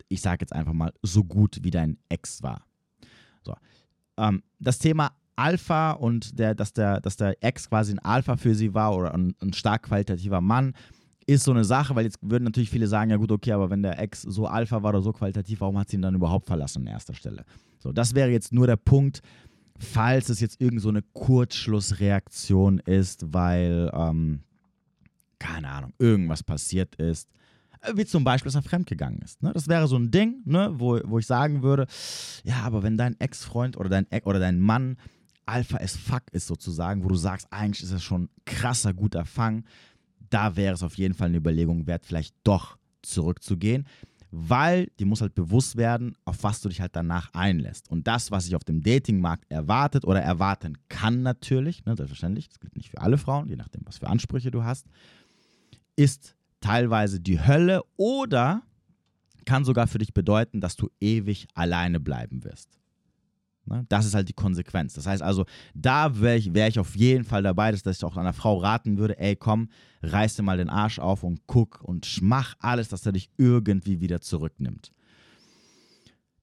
ich 0.08 0.20
sage 0.20 0.42
jetzt 0.42 0.52
einfach 0.52 0.73
mal, 0.73 0.92
so 1.02 1.23
gut 1.23 1.61
wie 1.62 1.70
dein 1.70 1.99
Ex 2.08 2.42
war. 2.42 2.66
So. 3.42 3.54
Ähm, 4.16 4.42
das 4.58 4.80
Thema 4.80 5.12
Alpha 5.37 5.93
und 5.93 6.38
der, 6.38 6.55
dass, 6.55 6.73
der, 6.73 7.00
dass 7.00 7.17
der 7.17 7.43
Ex 7.43 7.69
quasi 7.69 7.93
ein 7.93 7.99
Alpha 7.99 8.37
für 8.37 8.55
sie 8.55 8.75
war 8.75 8.95
oder 8.95 9.14
ein, 9.14 9.35
ein 9.41 9.53
stark 9.53 9.85
qualitativer 9.85 10.41
Mann, 10.41 10.75
ist 11.26 11.45
so 11.45 11.53
eine 11.53 11.64
Sache, 11.64 11.95
weil 11.95 12.05
jetzt 12.05 12.19
würden 12.21 12.45
natürlich 12.45 12.71
viele 12.71 12.87
sagen, 12.87 13.11
ja 13.11 13.17
gut, 13.17 13.33
okay, 13.33 13.53
aber 13.53 13.71
wenn 13.71 13.83
der 13.83 13.99
Ex 13.99 14.23
so 14.23 14.47
Alpha 14.47 14.83
war 14.83 14.91
oder 14.91 15.03
so 15.03 15.12
qualitativ, 15.12 15.61
warum 15.61 15.79
hat 15.79 15.88
sie 15.88 15.97
ihn 15.97 16.03
dann 16.03 16.14
überhaupt 16.14 16.47
verlassen 16.47 16.83
an 16.83 16.93
erster 16.93 17.14
Stelle? 17.14 17.45
So, 17.79 17.93
das 17.93 18.14
wäre 18.14 18.31
jetzt 18.31 18.53
nur 18.53 18.67
der 18.67 18.76
Punkt, 18.76 19.23
falls 19.79 20.29
es 20.29 20.41
jetzt 20.41 20.61
irgend 20.61 20.83
so 20.83 20.91
eine 20.91 21.03
Kurzschlussreaktion 21.03 22.79
ist, 22.81 23.33
weil, 23.33 23.91
ähm, 23.95 24.41
keine 25.38 25.69
Ahnung, 25.69 25.95
irgendwas 25.99 26.43
passiert 26.43 26.95
ist 26.97 27.29
wie 27.93 28.05
zum 28.05 28.25
Beispiel, 28.25 28.50
dass 28.50 28.55
er 28.55 28.62
fremdgegangen 28.62 29.21
ist. 29.23 29.43
Ne? 29.43 29.53
Das 29.53 29.69
wäre 29.69 29.87
so 29.87 29.97
ein 29.97 30.11
Ding, 30.11 30.43
ne? 30.45 30.73
wo, 30.75 30.99
wo 31.05 31.19
ich 31.19 31.26
sagen 31.26 31.62
würde, 31.62 31.87
ja, 32.45 32.62
aber 32.62 32.83
wenn 32.83 32.97
dein 32.97 33.19
Ex-Freund 33.21 33.76
oder 33.76 33.88
dein, 33.88 34.07
oder 34.25 34.38
dein 34.38 34.61
Mann 34.61 34.97
Alpha 35.46 35.78
as 35.78 35.96
fuck 35.96 36.22
ist 36.32 36.46
sozusagen, 36.46 37.04
wo 37.04 37.08
du 37.08 37.16
sagst, 37.16 37.46
eigentlich 37.50 37.82
ist 37.82 37.92
das 37.92 38.02
schon 38.02 38.28
krasser 38.44 38.94
guter 38.94 39.24
Fang, 39.24 39.64
da 40.30 40.56
wäre 40.56 40.74
es 40.74 40.82
auf 40.82 40.96
jeden 40.96 41.14
Fall 41.14 41.28
eine 41.28 41.36
Überlegung 41.36 41.86
wert, 41.86 42.06
vielleicht 42.06 42.34
doch 42.44 42.76
zurückzugehen, 43.02 43.86
weil 44.30 44.88
dir 44.98 45.06
muss 45.06 45.20
halt 45.20 45.34
bewusst 45.34 45.76
werden, 45.76 46.16
auf 46.24 46.42
was 46.42 46.60
du 46.60 46.68
dich 46.68 46.80
halt 46.80 46.96
danach 46.96 47.32
einlässt. 47.34 47.88
Und 47.88 48.06
das, 48.08 48.30
was 48.30 48.44
sich 48.44 48.56
auf 48.56 48.64
dem 48.64 48.82
Datingmarkt 48.82 49.44
erwartet 49.48 50.04
oder 50.04 50.20
erwarten 50.20 50.76
kann 50.88 51.22
natürlich, 51.22 51.84
ne, 51.84 51.94
selbstverständlich, 51.94 52.48
das 52.48 52.58
gilt 52.58 52.76
nicht 52.76 52.90
für 52.90 53.00
alle 53.00 53.16
Frauen, 53.16 53.48
je 53.48 53.56
nachdem, 53.56 53.82
was 53.84 53.98
für 53.98 54.08
Ansprüche 54.08 54.50
du 54.50 54.64
hast, 54.64 54.86
ist 55.94 56.34
teilweise 56.60 57.20
die 57.20 57.40
Hölle 57.40 57.82
oder 57.96 58.62
kann 59.44 59.64
sogar 59.64 59.86
für 59.86 59.98
dich 59.98 60.14
bedeuten, 60.14 60.60
dass 60.60 60.74
du 60.74 60.90
ewig 61.00 61.46
alleine 61.54 62.00
bleiben 62.00 62.42
wirst. 62.44 62.80
Ne? 63.66 63.85
Das 63.88 64.06
ist 64.06 64.14
halt 64.14 64.28
die 64.28 64.35
Konsequenz. 64.35 64.94
Das 64.94 65.06
heißt 65.06 65.23
also, 65.23 65.47
da 65.75 66.21
wäre 66.21 66.37
ich, 66.37 66.54
wär 66.54 66.68
ich 66.68 66.78
auf 66.78 66.97
jeden 66.97 67.25
Fall 67.25 67.42
dabei, 67.42 67.71
dass, 67.71 67.83
dass 67.83 67.97
ich 67.99 68.04
auch 68.04 68.16
einer 68.16 68.33
Frau 68.33 68.59
raten 68.59 68.99
würde, 68.99 69.18
ey 69.18 69.37
komm, 69.37 69.68
reiß 70.02 70.37
dir 70.37 70.42
mal 70.42 70.56
den 70.56 70.68
Arsch 70.68 70.99
auf 70.99 71.23
und 71.23 71.40
guck 71.47 71.83
und 71.83 72.21
mach 72.23 72.54
alles, 72.59 72.88
dass 72.88 73.06
er 73.06 73.12
dich 73.12 73.30
irgendwie 73.37 74.00
wieder 74.00 74.21
zurücknimmt. 74.21 74.92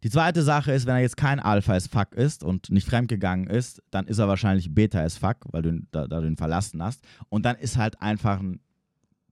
Die 0.03 0.09
zweite 0.09 0.41
Sache 0.41 0.71
ist, 0.71 0.87
wenn 0.87 0.95
er 0.95 1.01
jetzt 1.01 1.17
kein 1.17 1.39
Alpha 1.39 1.73
as 1.73 1.85
fuck 1.85 2.15
ist 2.15 2.43
und 2.43 2.71
nicht 2.71 2.87
fremdgegangen 2.87 3.47
ist, 3.47 3.83
dann 3.91 4.07
ist 4.07 4.17
er 4.17 4.27
wahrscheinlich 4.27 4.73
Beta 4.73 4.99
as 4.99 5.17
fuck, 5.17 5.37
weil 5.51 5.61
du, 5.61 5.69
ihn, 5.69 5.87
da, 5.91 6.07
da 6.07 6.21
du 6.21 6.27
ihn 6.27 6.37
verlassen 6.37 6.81
hast. 6.81 7.03
Und 7.29 7.45
dann 7.45 7.55
ist 7.55 7.77
halt 7.77 8.01
einfach 8.01 8.39
ein 8.39 8.59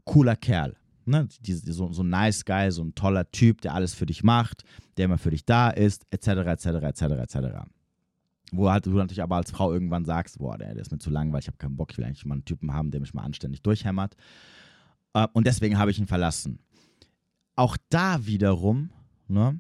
cooler 0.04 0.36
Kerl. 0.36 0.76
Ne? 1.06 1.28
Die, 1.42 1.60
die, 1.60 1.72
so, 1.72 1.92
so 1.92 2.04
ein 2.04 2.10
nice 2.10 2.46
Guy, 2.46 2.70
so 2.72 2.84
ein 2.84 2.94
toller 2.94 3.32
Typ, 3.32 3.62
der 3.62 3.74
alles 3.74 3.96
für 3.96 4.06
dich 4.06 4.24
macht, 4.24 4.64
der 4.98 5.06
immer 5.06 5.18
für 5.18 5.32
dich 5.32 5.44
da 5.44 5.72
ist, 5.72 6.06
etc., 6.12 6.28
etc., 6.28 6.66
etc., 6.66 7.02
etc. 7.02 7.38
Wo 8.52 8.70
halt 8.70 8.86
du 8.86 8.92
natürlich 8.92 9.22
aber 9.22 9.36
als 9.36 9.52
Frau 9.52 9.72
irgendwann 9.72 10.06
sagst, 10.06 10.40
boah, 10.40 10.58
der, 10.58 10.74
der 10.74 10.82
ist 10.82 10.92
mir 10.92 10.98
zu 10.98 11.10
langweilig, 11.10 11.46
ich 11.46 11.48
habe 11.48 11.58
keinen 11.58 11.76
Bock, 11.76 11.92
ich 11.92 11.98
will 11.98 12.06
eigentlich 12.06 12.26
mal 12.26 12.36
einen 12.36 12.46
Typen 12.46 12.74
haben, 12.74 12.92
der 12.92 13.00
mich 13.00 13.14
mal 13.14 13.24
anständig 13.24 13.62
durchhämmert. 13.62 14.16
Äh, 15.14 15.28
und 15.34 15.46
deswegen 15.46 15.78
habe 15.78 15.92
ich 15.92 16.00
ihn 16.00 16.08
verlassen. 16.08 16.60
Auch 17.56 17.78
da 17.90 18.26
wiederum, 18.26 18.90
ne, 19.28 19.60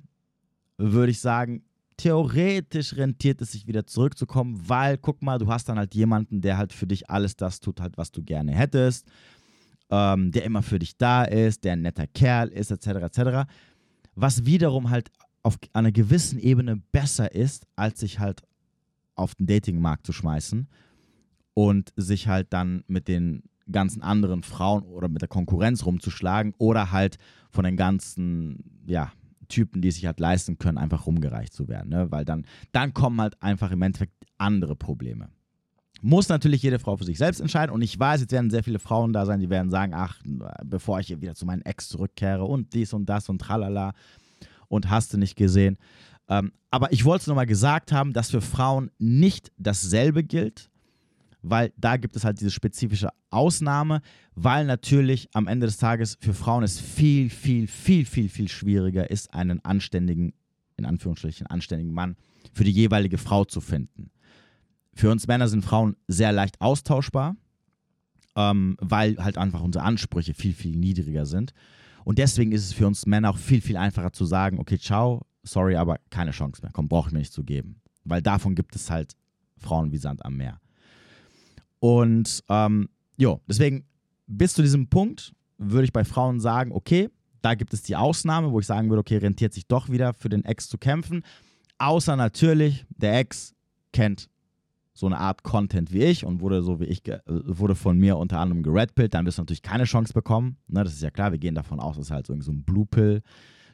würde 0.77 1.11
ich 1.11 1.19
sagen, 1.19 1.63
theoretisch 1.97 2.95
rentiert 2.95 3.41
es 3.41 3.51
sich 3.51 3.67
wieder 3.67 3.85
zurückzukommen, 3.85 4.59
weil 4.67 4.97
guck 4.97 5.21
mal, 5.21 5.37
du 5.37 5.47
hast 5.47 5.67
dann 5.67 5.77
halt 5.77 5.93
jemanden, 5.93 6.41
der 6.41 6.57
halt 6.57 6.71
für 6.71 6.87
dich 6.87 7.09
alles 7.09 7.35
das 7.35 7.59
tut, 7.59 7.81
halt, 7.81 7.97
was 7.97 8.11
du 8.11 8.23
gerne 8.23 8.53
hättest, 8.53 9.05
ähm, 9.89 10.31
der 10.31 10.45
immer 10.45 10.61
für 10.61 10.79
dich 10.79 10.97
da 10.97 11.23
ist, 11.23 11.65
der 11.65 11.73
ein 11.73 11.81
netter 11.81 12.07
Kerl 12.07 12.47
ist, 12.49 12.71
etc., 12.71 12.87
etc. 12.87 13.51
Was 14.15 14.45
wiederum 14.45 14.89
halt 14.89 15.11
auf 15.43 15.57
einer 15.73 15.91
gewissen 15.91 16.39
Ebene 16.39 16.77
besser 16.91 17.33
ist, 17.33 17.65
als 17.75 17.99
sich 17.99 18.19
halt 18.19 18.43
auf 19.19 19.35
den 19.35 19.47
Datingmarkt 19.47 20.05
zu 20.05 20.13
schmeißen 20.13 20.67
und 21.53 21.93
sich 21.95 22.27
halt 22.27 22.53
dann 22.53 22.83
mit 22.87 23.07
den 23.07 23.43
ganzen 23.71 24.01
anderen 24.01 24.43
Frauen 24.43 24.83
oder 24.83 25.09
mit 25.09 25.21
der 25.21 25.29
Konkurrenz 25.29 25.85
rumzuschlagen 25.85 26.53
oder 26.57 26.91
halt 26.91 27.17
von 27.51 27.63
den 27.63 27.77
ganzen, 27.77 28.81
ja, 28.87 29.11
Typen, 29.49 29.81
die 29.81 29.91
sich 29.91 30.05
halt 30.05 30.19
leisten 30.19 30.57
können, 30.59 30.77
einfach 30.77 31.05
rumgereicht 31.05 31.53
zu 31.53 31.67
werden. 31.67 31.89
Ne? 31.89 32.11
Weil 32.11 32.23
dann, 32.23 32.45
dann 32.71 32.93
kommen 32.93 33.19
halt 33.19 33.41
einfach 33.41 33.71
im 33.71 33.81
Endeffekt 33.81 34.13
andere 34.37 34.75
Probleme. 34.75 35.29
Muss 36.01 36.29
natürlich 36.29 36.61
jede 36.61 36.79
Frau 36.79 36.95
für 36.95 37.03
sich 37.03 37.17
selbst 37.17 37.41
entscheiden. 37.41 37.73
Und 37.73 37.81
ich 37.81 37.99
weiß, 37.99 38.21
jetzt 38.21 38.31
werden 38.31 38.49
sehr 38.49 38.63
viele 38.63 38.79
Frauen 38.79 39.11
da 39.11 39.25
sein, 39.25 39.41
die 39.41 39.49
werden 39.49 39.69
sagen, 39.69 39.93
ach, 39.93 40.21
bevor 40.63 40.99
ich 40.99 41.07
hier 41.07 41.19
wieder 41.19 41.35
zu 41.35 41.45
meinem 41.45 41.63
Ex 41.63 41.89
zurückkehre 41.89 42.45
und 42.45 42.73
dies 42.73 42.93
und 42.93 43.07
das 43.07 43.27
und 43.27 43.39
tralala 43.39 43.93
und 44.69 44.89
hast 44.89 45.13
du 45.13 45.17
nicht 45.17 45.35
gesehen. 45.35 45.77
Ähm, 46.29 46.51
aber 46.71 46.93
ich 46.93 47.03
wollte 47.05 47.23
es 47.23 47.27
nochmal 47.27 47.47
gesagt 47.47 47.91
haben, 47.91 48.13
dass 48.13 48.31
für 48.31 48.41
Frauen 48.41 48.91
nicht 48.99 49.51
dasselbe 49.57 50.23
gilt 50.23 50.69
weil 51.41 51.71
da 51.77 51.97
gibt 51.97 52.15
es 52.15 52.23
halt 52.23 52.39
diese 52.39 52.51
spezifische 52.51 53.09
Ausnahme, 53.29 54.01
weil 54.35 54.65
natürlich 54.65 55.29
am 55.33 55.47
Ende 55.47 55.67
des 55.67 55.77
Tages 55.77 56.17
für 56.19 56.33
Frauen 56.33 56.63
es 56.63 56.79
viel, 56.79 57.29
viel, 57.29 57.67
viel, 57.67 58.05
viel, 58.05 58.29
viel 58.29 58.47
schwieriger 58.47 59.09
ist, 59.09 59.33
einen 59.33 59.63
anständigen, 59.63 60.33
in 60.77 60.85
Anführungsstrichen, 60.85 61.47
anständigen 61.47 61.93
Mann 61.93 62.15
für 62.53 62.63
die 62.63 62.71
jeweilige 62.71 63.17
Frau 63.17 63.45
zu 63.45 63.61
finden. 63.61 64.11
Für 64.93 65.11
uns 65.11 65.27
Männer 65.27 65.47
sind 65.47 65.63
Frauen 65.63 65.95
sehr 66.07 66.31
leicht 66.31 66.59
austauschbar, 66.59 67.37
ähm, 68.35 68.75
weil 68.81 69.17
halt 69.23 69.37
einfach 69.37 69.61
unsere 69.61 69.85
Ansprüche 69.85 70.33
viel, 70.33 70.53
viel 70.53 70.75
niedriger 70.75 71.25
sind. 71.25 71.53
Und 72.03 72.17
deswegen 72.17 72.51
ist 72.51 72.65
es 72.65 72.73
für 72.73 72.87
uns 72.87 73.05
Männer 73.05 73.29
auch 73.29 73.37
viel, 73.37 73.61
viel 73.61 73.77
einfacher 73.77 74.11
zu 74.11 74.25
sagen, 74.25 74.59
okay, 74.59 74.77
ciao, 74.77 75.25
sorry, 75.43 75.75
aber 75.75 75.97
keine 76.09 76.31
Chance 76.31 76.61
mehr. 76.61 76.71
Komm, 76.73 76.87
brauche 76.87 77.09
ich 77.09 77.13
mir 77.13 77.19
nicht 77.19 77.33
zu 77.33 77.43
geben. 77.43 77.81
Weil 78.03 78.21
davon 78.21 78.55
gibt 78.55 78.75
es 78.75 78.89
halt 78.89 79.15
Frauen 79.57 79.91
wie 79.91 79.97
Sand 79.97 80.25
am 80.25 80.37
Meer. 80.37 80.59
Und 81.79 82.43
ähm, 82.49 82.89
jo, 83.17 83.41
deswegen 83.47 83.85
bis 84.27 84.53
zu 84.53 84.61
diesem 84.61 84.87
Punkt 84.87 85.33
würde 85.57 85.85
ich 85.85 85.93
bei 85.93 86.03
Frauen 86.03 86.39
sagen, 86.39 86.71
okay, 86.71 87.09
da 87.41 87.55
gibt 87.55 87.73
es 87.73 87.83
die 87.83 87.95
Ausnahme, 87.95 88.51
wo 88.51 88.59
ich 88.59 88.65
sagen 88.65 88.89
würde, 88.89 88.99
okay, 88.99 89.17
rentiert 89.17 89.53
sich 89.53 89.67
doch 89.67 89.89
wieder 89.89 90.13
für 90.13 90.29
den 90.29 90.43
Ex 90.45 90.67
zu 90.67 90.77
kämpfen. 90.77 91.23
Außer 91.77 92.15
natürlich, 92.15 92.85
der 92.89 93.17
Ex 93.17 93.55
kennt 93.93 94.29
so 94.93 95.05
eine 95.05 95.17
Art 95.17 95.43
Content 95.43 95.93
wie 95.93 96.03
ich 96.03 96.25
und 96.25 96.41
wurde 96.41 96.61
so 96.61 96.81
wie 96.81 96.85
ich, 96.85 97.03
wurde 97.25 97.75
von 97.75 97.97
mir 97.97 98.17
unter 98.17 98.39
anderem 98.39 98.63
geredpillt, 98.63 99.13
dann 99.13 99.25
wirst 99.25 99.37
du 99.37 99.43
natürlich 99.43 99.61
keine 99.61 99.85
Chance 99.85 100.11
bekommen. 100.13 100.57
Ne, 100.67 100.83
das 100.83 100.93
ist 100.93 101.01
ja 101.01 101.09
klar, 101.09 101.31
wir 101.31 101.39
gehen 101.39 101.55
davon 101.55 101.79
aus, 101.79 101.95
dass 101.95 102.11
halt 102.11 102.27
so 102.27 102.33
ein 102.33 102.63
Blue 102.63 102.85
Pill 102.85 103.21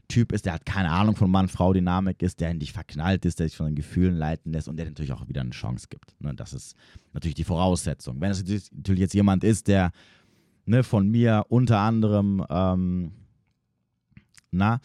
Typ 0.07 0.31
ist, 0.31 0.45
der 0.45 0.53
hat 0.53 0.65
keine 0.65 0.91
Ahnung 0.91 1.15
von 1.15 1.29
Mann-Frau-Dynamik 1.31 2.21
ist, 2.21 2.39
der 2.39 2.51
in 2.51 2.59
dich 2.59 2.73
verknallt 2.73 3.25
ist, 3.25 3.39
der 3.39 3.47
sich 3.47 3.57
von 3.57 3.67
den 3.67 3.75
Gefühlen 3.75 4.15
leiten 4.15 4.51
lässt 4.51 4.67
und 4.67 4.77
der 4.77 4.85
natürlich 4.85 5.13
auch 5.13 5.27
wieder 5.27 5.41
eine 5.41 5.51
Chance 5.51 5.87
gibt. 5.89 6.19
Ne? 6.21 6.33
Das 6.35 6.53
ist 6.53 6.75
natürlich 7.13 7.35
die 7.35 7.43
Voraussetzung. 7.43 8.21
Wenn 8.21 8.31
es 8.31 8.43
natürlich 8.71 9.01
jetzt 9.01 9.13
jemand 9.13 9.43
ist, 9.43 9.67
der 9.67 9.91
ne, 10.65 10.83
von 10.83 11.09
mir 11.09 11.45
unter 11.49 11.79
anderem 11.79 12.45
ähm, 12.49 13.11
na, 14.51 14.79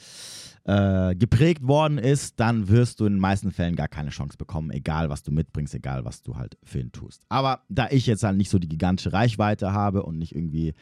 äh, 0.65 1.15
geprägt 1.15 1.67
worden 1.67 1.99
ist, 1.99 2.41
dann 2.41 2.69
wirst 2.69 3.01
du 3.01 3.07
in 3.07 3.15
den 3.15 3.21
meisten 3.21 3.53
Fällen 3.53 3.77
gar 3.77 3.89
keine 3.89 4.11
Chance 4.11 4.37
bekommen, 4.37 4.71
egal 4.71 5.11
was 5.11 5.23
du 5.23 5.31
mitbringst, 5.31 5.75
egal 5.75 6.05
was 6.05 6.23
du 6.23 6.37
halt 6.37 6.59
für 6.65 6.81
ihn 6.81 6.93
tust. 6.93 7.25
Aber 7.29 7.63
da 7.69 7.89
ich 7.91 8.07
jetzt 8.07 8.25
halt 8.25 8.37
nicht 8.37 8.51
so 8.51 8.59
die 8.59 8.69
gigantische 8.69 9.13
Reichweite 9.13 9.73
habe 9.73 10.03
und 10.03 10.19
nicht 10.19 10.35
irgendwie 10.35 10.75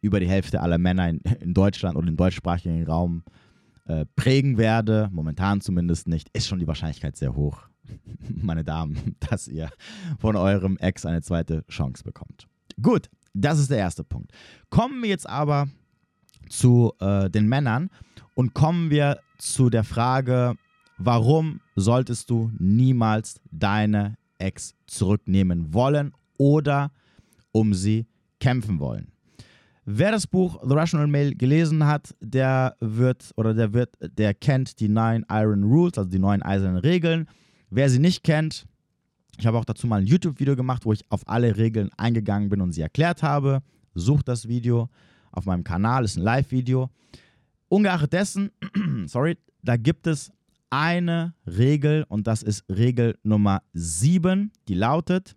über 0.00 0.20
die 0.20 0.28
Hälfte 0.28 0.60
aller 0.60 0.78
Männer 0.78 1.08
in, 1.08 1.20
in 1.40 1.54
Deutschland 1.54 1.96
oder 1.96 2.08
im 2.08 2.16
deutschsprachigen 2.16 2.84
Raum 2.84 3.22
äh, 3.26 3.43
prägen 4.16 4.56
werde, 4.56 5.08
momentan 5.12 5.60
zumindest 5.60 6.08
nicht, 6.08 6.28
ist 6.32 6.46
schon 6.46 6.58
die 6.58 6.66
Wahrscheinlichkeit 6.66 7.16
sehr 7.16 7.34
hoch, 7.34 7.68
meine 8.42 8.64
Damen, 8.64 9.16
dass 9.20 9.48
ihr 9.48 9.70
von 10.18 10.36
eurem 10.36 10.76
Ex 10.78 11.04
eine 11.04 11.22
zweite 11.22 11.64
Chance 11.68 12.04
bekommt. 12.04 12.46
Gut, 12.80 13.10
das 13.34 13.58
ist 13.58 13.70
der 13.70 13.78
erste 13.78 14.04
Punkt. 14.04 14.32
Kommen 14.70 15.02
wir 15.02 15.10
jetzt 15.10 15.28
aber 15.28 15.68
zu 16.48 16.92
äh, 17.00 17.28
den 17.30 17.48
Männern 17.48 17.90
und 18.34 18.54
kommen 18.54 18.90
wir 18.90 19.18
zu 19.38 19.70
der 19.70 19.84
Frage, 19.84 20.54
warum 20.98 21.60
solltest 21.76 22.30
du 22.30 22.50
niemals 22.58 23.40
deine 23.50 24.16
Ex 24.38 24.74
zurücknehmen 24.86 25.74
wollen 25.74 26.12
oder 26.38 26.90
um 27.52 27.74
sie 27.74 28.06
kämpfen 28.40 28.78
wollen? 28.78 29.13
Wer 29.86 30.12
das 30.12 30.26
Buch 30.26 30.60
The 30.66 30.74
Rational 30.74 31.06
Male 31.06 31.34
gelesen 31.34 31.84
hat, 31.84 32.14
der 32.20 32.74
wird 32.80 33.32
oder 33.36 33.52
der 33.52 33.74
wird, 33.74 33.90
der 34.00 34.32
kennt 34.32 34.80
die 34.80 34.88
neun 34.88 35.26
Iron 35.30 35.62
Rules, 35.62 35.98
also 35.98 36.08
die 36.08 36.18
neun 36.18 36.42
eisernen 36.42 36.78
Regeln. 36.78 37.28
Wer 37.68 37.90
sie 37.90 37.98
nicht 37.98 38.24
kennt, 38.24 38.66
ich 39.38 39.46
habe 39.46 39.58
auch 39.58 39.64
dazu 39.64 39.86
mal 39.86 40.00
ein 40.00 40.06
YouTube-Video 40.06 40.56
gemacht, 40.56 40.86
wo 40.86 40.92
ich 40.92 41.04
auf 41.10 41.28
alle 41.28 41.56
Regeln 41.56 41.90
eingegangen 41.98 42.48
bin 42.48 42.62
und 42.62 42.72
sie 42.72 42.80
erklärt 42.80 43.22
habe. 43.22 43.62
Sucht 43.94 44.28
das 44.28 44.48
Video 44.48 44.88
auf 45.32 45.44
meinem 45.44 45.64
Kanal, 45.64 46.04
ist 46.04 46.16
ein 46.16 46.22
Live-Video. 46.22 46.88
Ungeachtet 47.68 48.12
dessen, 48.14 48.50
sorry, 49.06 49.36
da 49.62 49.76
gibt 49.76 50.06
es 50.06 50.32
eine 50.70 51.34
Regel 51.46 52.06
und 52.08 52.26
das 52.26 52.42
ist 52.42 52.64
Regel 52.70 53.18
Nummer 53.22 53.62
7, 53.74 54.50
die 54.66 54.74
lautet, 54.74 55.36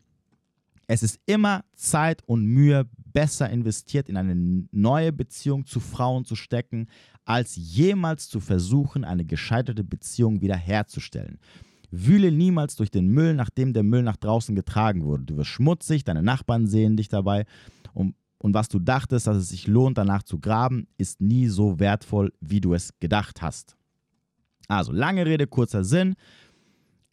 es 0.87 1.03
ist 1.03 1.19
immer 1.25 1.65
Zeit 1.75 2.23
und 2.25 2.45
Mühe 2.45 2.87
besser 3.17 3.49
investiert, 3.49 4.09
in 4.09 4.15
eine 4.15 4.67
neue 4.71 5.11
Beziehung 5.11 5.65
zu 5.65 5.79
Frauen 5.79 6.23
zu 6.23 6.35
stecken, 6.35 6.85
als 7.25 7.55
jemals 7.55 8.29
zu 8.29 8.39
versuchen, 8.39 9.03
eine 9.03 9.25
gescheiterte 9.25 9.83
Beziehung 9.83 10.41
wiederherzustellen. 10.41 11.39
Wühle 11.89 12.31
niemals 12.31 12.75
durch 12.75 12.91
den 12.91 13.07
Müll, 13.07 13.33
nachdem 13.33 13.73
der 13.73 13.81
Müll 13.81 14.03
nach 14.03 14.17
draußen 14.17 14.53
getragen 14.53 15.03
wurde. 15.03 15.23
Du 15.23 15.35
wirst 15.35 15.49
schmutzig, 15.49 16.03
deine 16.03 16.21
Nachbarn 16.21 16.67
sehen 16.67 16.95
dich 16.95 17.09
dabei 17.09 17.47
und, 17.95 18.13
und 18.37 18.53
was 18.53 18.69
du 18.69 18.77
dachtest, 18.77 19.25
dass 19.25 19.37
es 19.37 19.49
sich 19.49 19.65
lohnt, 19.65 19.97
danach 19.97 20.21
zu 20.21 20.37
graben, 20.37 20.85
ist 20.99 21.19
nie 21.19 21.47
so 21.47 21.79
wertvoll, 21.79 22.31
wie 22.39 22.61
du 22.61 22.75
es 22.75 22.93
gedacht 22.99 23.41
hast. 23.41 23.77
Also 24.67 24.91
lange 24.91 25.25
Rede, 25.25 25.47
kurzer 25.47 25.83
Sinn. 25.83 26.13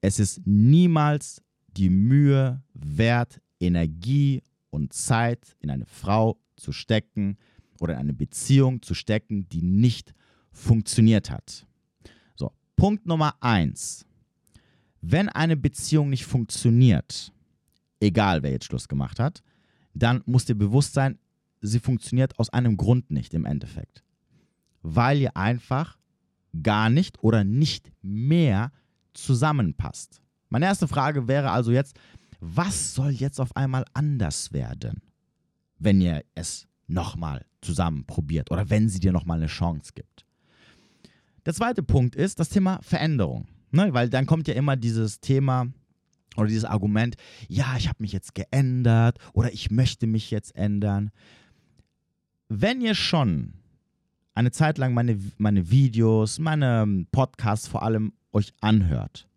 Es 0.03 0.19
ist 0.19 0.43
niemals 0.45 1.41
die 1.79 1.89
Mühe 1.89 2.63
wert, 2.75 3.41
Energie 3.59 4.43
und 4.75 4.93
Zeit 4.93 5.57
in 5.61 5.71
eine 5.71 5.87
Frau 5.87 6.39
zu 6.57 6.73
stecken 6.73 7.39
oder 7.81 7.95
in 7.95 8.01
eine 8.01 8.13
Beziehung 8.13 8.83
zu 8.83 8.95
stecken, 8.95 9.49
die 9.49 9.63
nicht 9.63 10.15
funktioniert 10.51 11.31
hat. 11.31 11.67
So, 12.35 12.53
Punkt 12.77 13.07
Nummer 13.07 13.37
eins. 13.41 14.05
Wenn 15.01 15.29
eine 15.29 15.57
Beziehung 15.57 16.11
nicht 16.11 16.25
funktioniert, 16.25 17.33
egal 18.01 18.43
wer 18.43 18.51
jetzt 18.51 18.67
Schluss 18.67 18.89
gemacht 18.89 19.21
hat, 19.21 19.43
dann 19.95 20.23
muss 20.27 20.45
dir 20.45 20.55
bewusst 20.55 20.95
sein, 20.95 21.19
sie 21.61 21.79
funktioniert 21.79 22.39
aus 22.39 22.51
einem 22.51 22.77
Grund 22.77 23.11
nicht 23.11 23.33
im 23.35 23.45
Endeffekt. 23.45 24.03
Weil 24.83 25.21
ihr 25.21 25.37
einfach 25.37 25.99
gar 26.63 26.91
nicht 26.91 27.23
oder 27.23 27.45
nicht 27.45 27.93
mehr 28.03 28.73
zusammenpasst. 29.13 30.21
Meine 30.49 30.67
erste 30.67 30.89
Frage 30.89 31.29
wäre 31.29 31.51
also 31.51 31.73
jetzt, 31.73 31.97
was 32.47 32.95
soll 32.95 33.11
jetzt 33.11 33.41
auf 33.41 33.57
einmal 33.57 33.85
anders 33.95 34.53
werden, 34.53 35.01
wenn 35.79 36.01
ihr 36.01 36.25
es 36.35 36.67
nochmal 36.87 37.47
zusammen 37.63 38.05
probiert 38.05 38.51
oder 38.51 38.69
wenn 38.69 38.91
sie 38.91 39.01
dir 39.01 39.13
nochmal 39.13 39.39
eine 39.39 39.47
Chance 39.47 39.93
gibt? 39.95 40.27
Der 41.47 41.55
zweite 41.55 41.83
Punkt 41.83 42.15
ist 42.15 42.39
das 42.41 42.51
Thema 42.51 42.81
Veränderung. 42.83 43.47
Ne? 43.71 43.93
Weil 43.95 44.11
dann 44.11 44.27
kommt 44.27 44.47
ja 44.47 44.55
immer 44.55 44.77
dieses 44.77 45.21
Thema 45.21 45.69
oder 46.37 46.49
dieses 46.49 46.65
Argument, 46.65 47.17
ja, 47.49 47.77
ich 47.79 47.89
habe 47.89 48.03
mich 48.03 48.13
jetzt 48.13 48.35
geändert 48.35 49.19
oder 49.33 49.53
ich 49.53 49.71
möchte 49.71 50.07
mich 50.07 50.31
jetzt 50.31 50.55
ändern. 50.55 51.11
Wenn 52.49 52.83
ihr 52.83 52.95
schon 52.95 53.55
eine 54.35 54.51
Zeit 54.51 54.77
lang 54.79 54.93
meine, 54.93 55.19
meine 55.39 55.71
Videos, 55.71 56.39
meine 56.39 57.07
Podcasts 57.11 57.69
vor 57.69 57.83
allem 57.83 58.13
euch 58.33 58.53
anhört, 58.61 59.29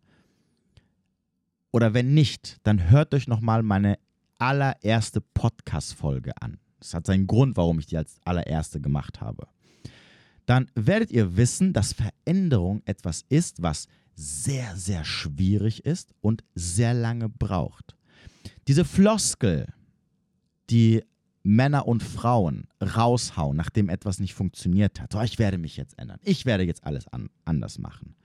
oder 1.78 1.94
wenn 1.94 2.16
nicht, 2.16 2.58
dann 2.64 2.90
hört 2.90 3.14
euch 3.14 3.28
nochmal 3.28 3.62
meine 3.62 4.00
allererste 4.40 5.22
Podcast-Folge 5.22 6.32
an. 6.42 6.58
Das 6.80 6.96
hat 6.96 7.06
seinen 7.06 7.28
Grund, 7.28 7.56
warum 7.56 7.78
ich 7.78 7.86
die 7.86 7.98
als 7.98 8.20
allererste 8.26 8.82
gemacht 8.82 9.22
habe. 9.22 9.48
Dann 10.48 10.72
werdet 10.74 11.12
ihr 11.12 11.38
wissen, 11.38 11.74
dass 11.74 11.94
Veränderung 11.94 12.82
etwas 12.86 13.26
ist, 13.30 13.62
was 13.62 13.86
sehr, 14.16 14.76
sehr 14.76 15.06
schwierig 15.06 15.86
ist 15.86 16.16
und 16.20 16.44
sehr 16.56 16.96
lange 16.96 17.30
braucht. 17.30 17.96
Diese 18.68 18.84
Floskel, 18.84 19.68
die 20.72 21.04
Männer 21.44 21.88
und 21.88 22.02
Frauen 22.02 22.70
raushauen, 22.82 23.56
nachdem 23.56 23.90
etwas 23.90 24.20
nicht 24.20 24.34
funktioniert 24.34 25.00
hat, 25.00 25.14
oh, 25.14 25.22
ich 25.22 25.38
werde 25.38 25.60
mich 25.60 25.78
jetzt 25.78 26.00
ändern, 26.00 26.20
ich 26.24 26.48
werde 26.48 26.64
jetzt 26.64 26.84
alles 26.84 27.08
an, 27.10 27.30
anders 27.46 27.78
machen, 27.78 28.16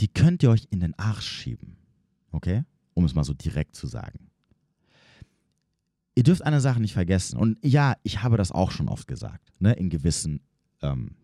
die 0.00 0.08
könnt 0.08 0.42
ihr 0.42 0.50
euch 0.50 0.66
in 0.70 0.80
den 0.80 0.98
Arsch 0.98 1.28
schieben. 1.28 1.76
Okay? 2.34 2.64
Um 2.94 3.04
es 3.04 3.14
mal 3.14 3.24
so 3.24 3.32
direkt 3.32 3.76
zu 3.76 3.86
sagen. 3.86 4.30
Ihr 6.16 6.22
dürft 6.22 6.42
eine 6.42 6.60
Sache 6.60 6.80
nicht 6.80 6.92
vergessen. 6.92 7.38
Und 7.38 7.58
ja, 7.62 7.94
ich 8.02 8.22
habe 8.22 8.36
das 8.36 8.52
auch 8.52 8.70
schon 8.70 8.88
oft 8.88 9.06
gesagt, 9.08 9.52
ne, 9.58 9.72
in 9.72 9.88
gewissen, 9.88 10.40
ähm, 10.82 11.16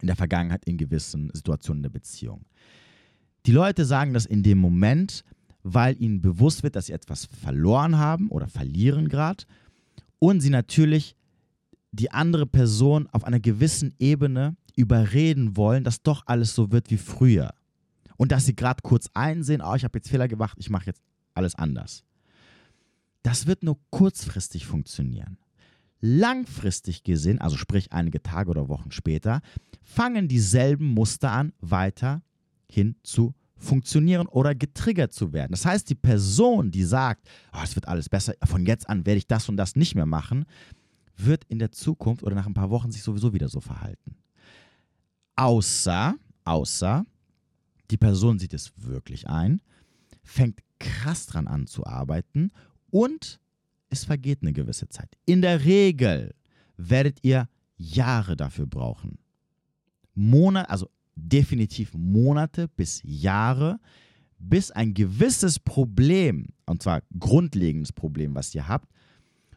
in 0.00 0.06
der 0.06 0.16
Vergangenheit, 0.16 0.64
in 0.64 0.76
gewissen 0.76 1.30
Situationen 1.32 1.82
der 1.82 1.90
Beziehung. 1.90 2.44
Die 3.46 3.52
Leute 3.52 3.84
sagen 3.84 4.14
das 4.14 4.26
in 4.26 4.42
dem 4.42 4.58
Moment, 4.58 5.24
weil 5.62 6.00
ihnen 6.00 6.20
bewusst 6.20 6.62
wird, 6.62 6.76
dass 6.76 6.86
sie 6.86 6.92
etwas 6.92 7.26
verloren 7.26 7.98
haben 7.98 8.28
oder 8.30 8.46
verlieren 8.48 9.08
gerade 9.08 9.44
und 10.18 10.40
sie 10.40 10.50
natürlich 10.50 11.16
die 11.90 12.10
andere 12.10 12.46
Person 12.46 13.08
auf 13.08 13.24
einer 13.24 13.40
gewissen 13.40 13.94
Ebene 13.98 14.56
überreden 14.76 15.56
wollen, 15.56 15.82
dass 15.82 16.02
doch 16.02 16.22
alles 16.26 16.54
so 16.54 16.70
wird 16.70 16.90
wie 16.90 16.96
früher. 16.96 17.54
Und 18.18 18.32
dass 18.32 18.44
sie 18.44 18.54
gerade 18.54 18.82
kurz 18.82 19.08
einsehen, 19.14 19.62
oh, 19.62 19.74
ich 19.74 19.84
habe 19.84 19.96
jetzt 19.96 20.10
Fehler 20.10 20.28
gemacht, 20.28 20.58
ich 20.60 20.68
mache 20.68 20.86
jetzt 20.86 21.02
alles 21.34 21.54
anders. 21.54 22.04
Das 23.22 23.46
wird 23.46 23.62
nur 23.62 23.78
kurzfristig 23.90 24.66
funktionieren. 24.66 25.38
Langfristig 26.00 27.04
gesehen, 27.04 27.40
also 27.40 27.56
sprich 27.56 27.92
einige 27.92 28.22
Tage 28.22 28.50
oder 28.50 28.68
Wochen 28.68 28.90
später, 28.90 29.40
fangen 29.82 30.28
dieselben 30.28 30.86
Muster 30.86 31.30
an, 31.30 31.52
weiterhin 31.60 32.96
zu 33.02 33.34
funktionieren 33.56 34.26
oder 34.26 34.54
getriggert 34.54 35.12
zu 35.12 35.32
werden. 35.32 35.52
Das 35.52 35.64
heißt, 35.64 35.88
die 35.88 35.96
Person, 35.96 36.70
die 36.70 36.84
sagt, 36.84 37.28
oh, 37.52 37.60
es 37.62 37.74
wird 37.74 37.88
alles 37.88 38.08
besser, 38.08 38.34
von 38.44 38.66
jetzt 38.66 38.88
an 38.88 39.06
werde 39.06 39.18
ich 39.18 39.26
das 39.26 39.48
und 39.48 39.56
das 39.56 39.76
nicht 39.76 39.94
mehr 39.94 40.06
machen, 40.06 40.44
wird 41.16 41.44
in 41.44 41.58
der 41.58 41.72
Zukunft 41.72 42.22
oder 42.22 42.34
nach 42.34 42.46
ein 42.46 42.54
paar 42.54 42.70
Wochen 42.70 42.90
sich 42.90 43.02
sowieso 43.02 43.32
wieder 43.32 43.48
so 43.48 43.60
verhalten. 43.60 44.16
Außer, 45.34 46.14
außer, 46.44 47.04
die 47.90 47.96
Person 47.96 48.38
sieht 48.38 48.54
es 48.54 48.72
wirklich 48.76 49.28
ein, 49.28 49.60
fängt 50.22 50.60
krass 50.78 51.26
dran 51.26 51.46
an 51.46 51.66
zu 51.66 51.86
arbeiten 51.86 52.50
und 52.90 53.40
es 53.90 54.04
vergeht 54.04 54.42
eine 54.42 54.52
gewisse 54.52 54.88
Zeit. 54.88 55.16
In 55.24 55.42
der 55.42 55.64
Regel 55.64 56.34
werdet 56.76 57.18
ihr 57.22 57.48
Jahre 57.76 58.36
dafür 58.36 58.66
brauchen. 58.66 59.18
Monate, 60.14 60.70
also 60.70 60.90
definitiv 61.14 61.94
Monate 61.94 62.68
bis 62.68 63.00
Jahre, 63.04 63.80
bis 64.38 64.70
ein 64.70 64.94
gewisses 64.94 65.58
Problem, 65.58 66.46
und 66.66 66.82
zwar 66.82 67.02
grundlegendes 67.18 67.92
Problem, 67.92 68.34
was 68.34 68.54
ihr 68.54 68.68
habt, 68.68 68.92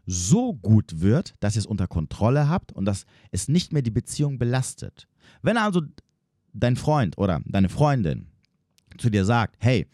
so 0.06 0.54
gut 0.54 1.02
wird, 1.02 1.36
dass 1.40 1.56
ihr 1.56 1.60
es 1.60 1.66
unter 1.66 1.88
Kontrolle 1.88 2.50
habt 2.50 2.72
und 2.72 2.86
dass 2.86 3.06
es 3.32 3.48
nicht 3.48 3.74
mehr 3.74 3.82
die 3.82 3.92
Beziehung 3.92 4.40
belastet. 4.40 5.08
Wenn 5.42 5.58
also 5.58 5.82
dein 6.54 6.76
Freund 6.76 7.18
oder 7.18 7.42
deine 7.46 7.70
Freundin 7.70 8.28
zu 8.98 9.10
dir 9.10 9.26
sagt, 9.26 9.56
hey, 9.60 9.88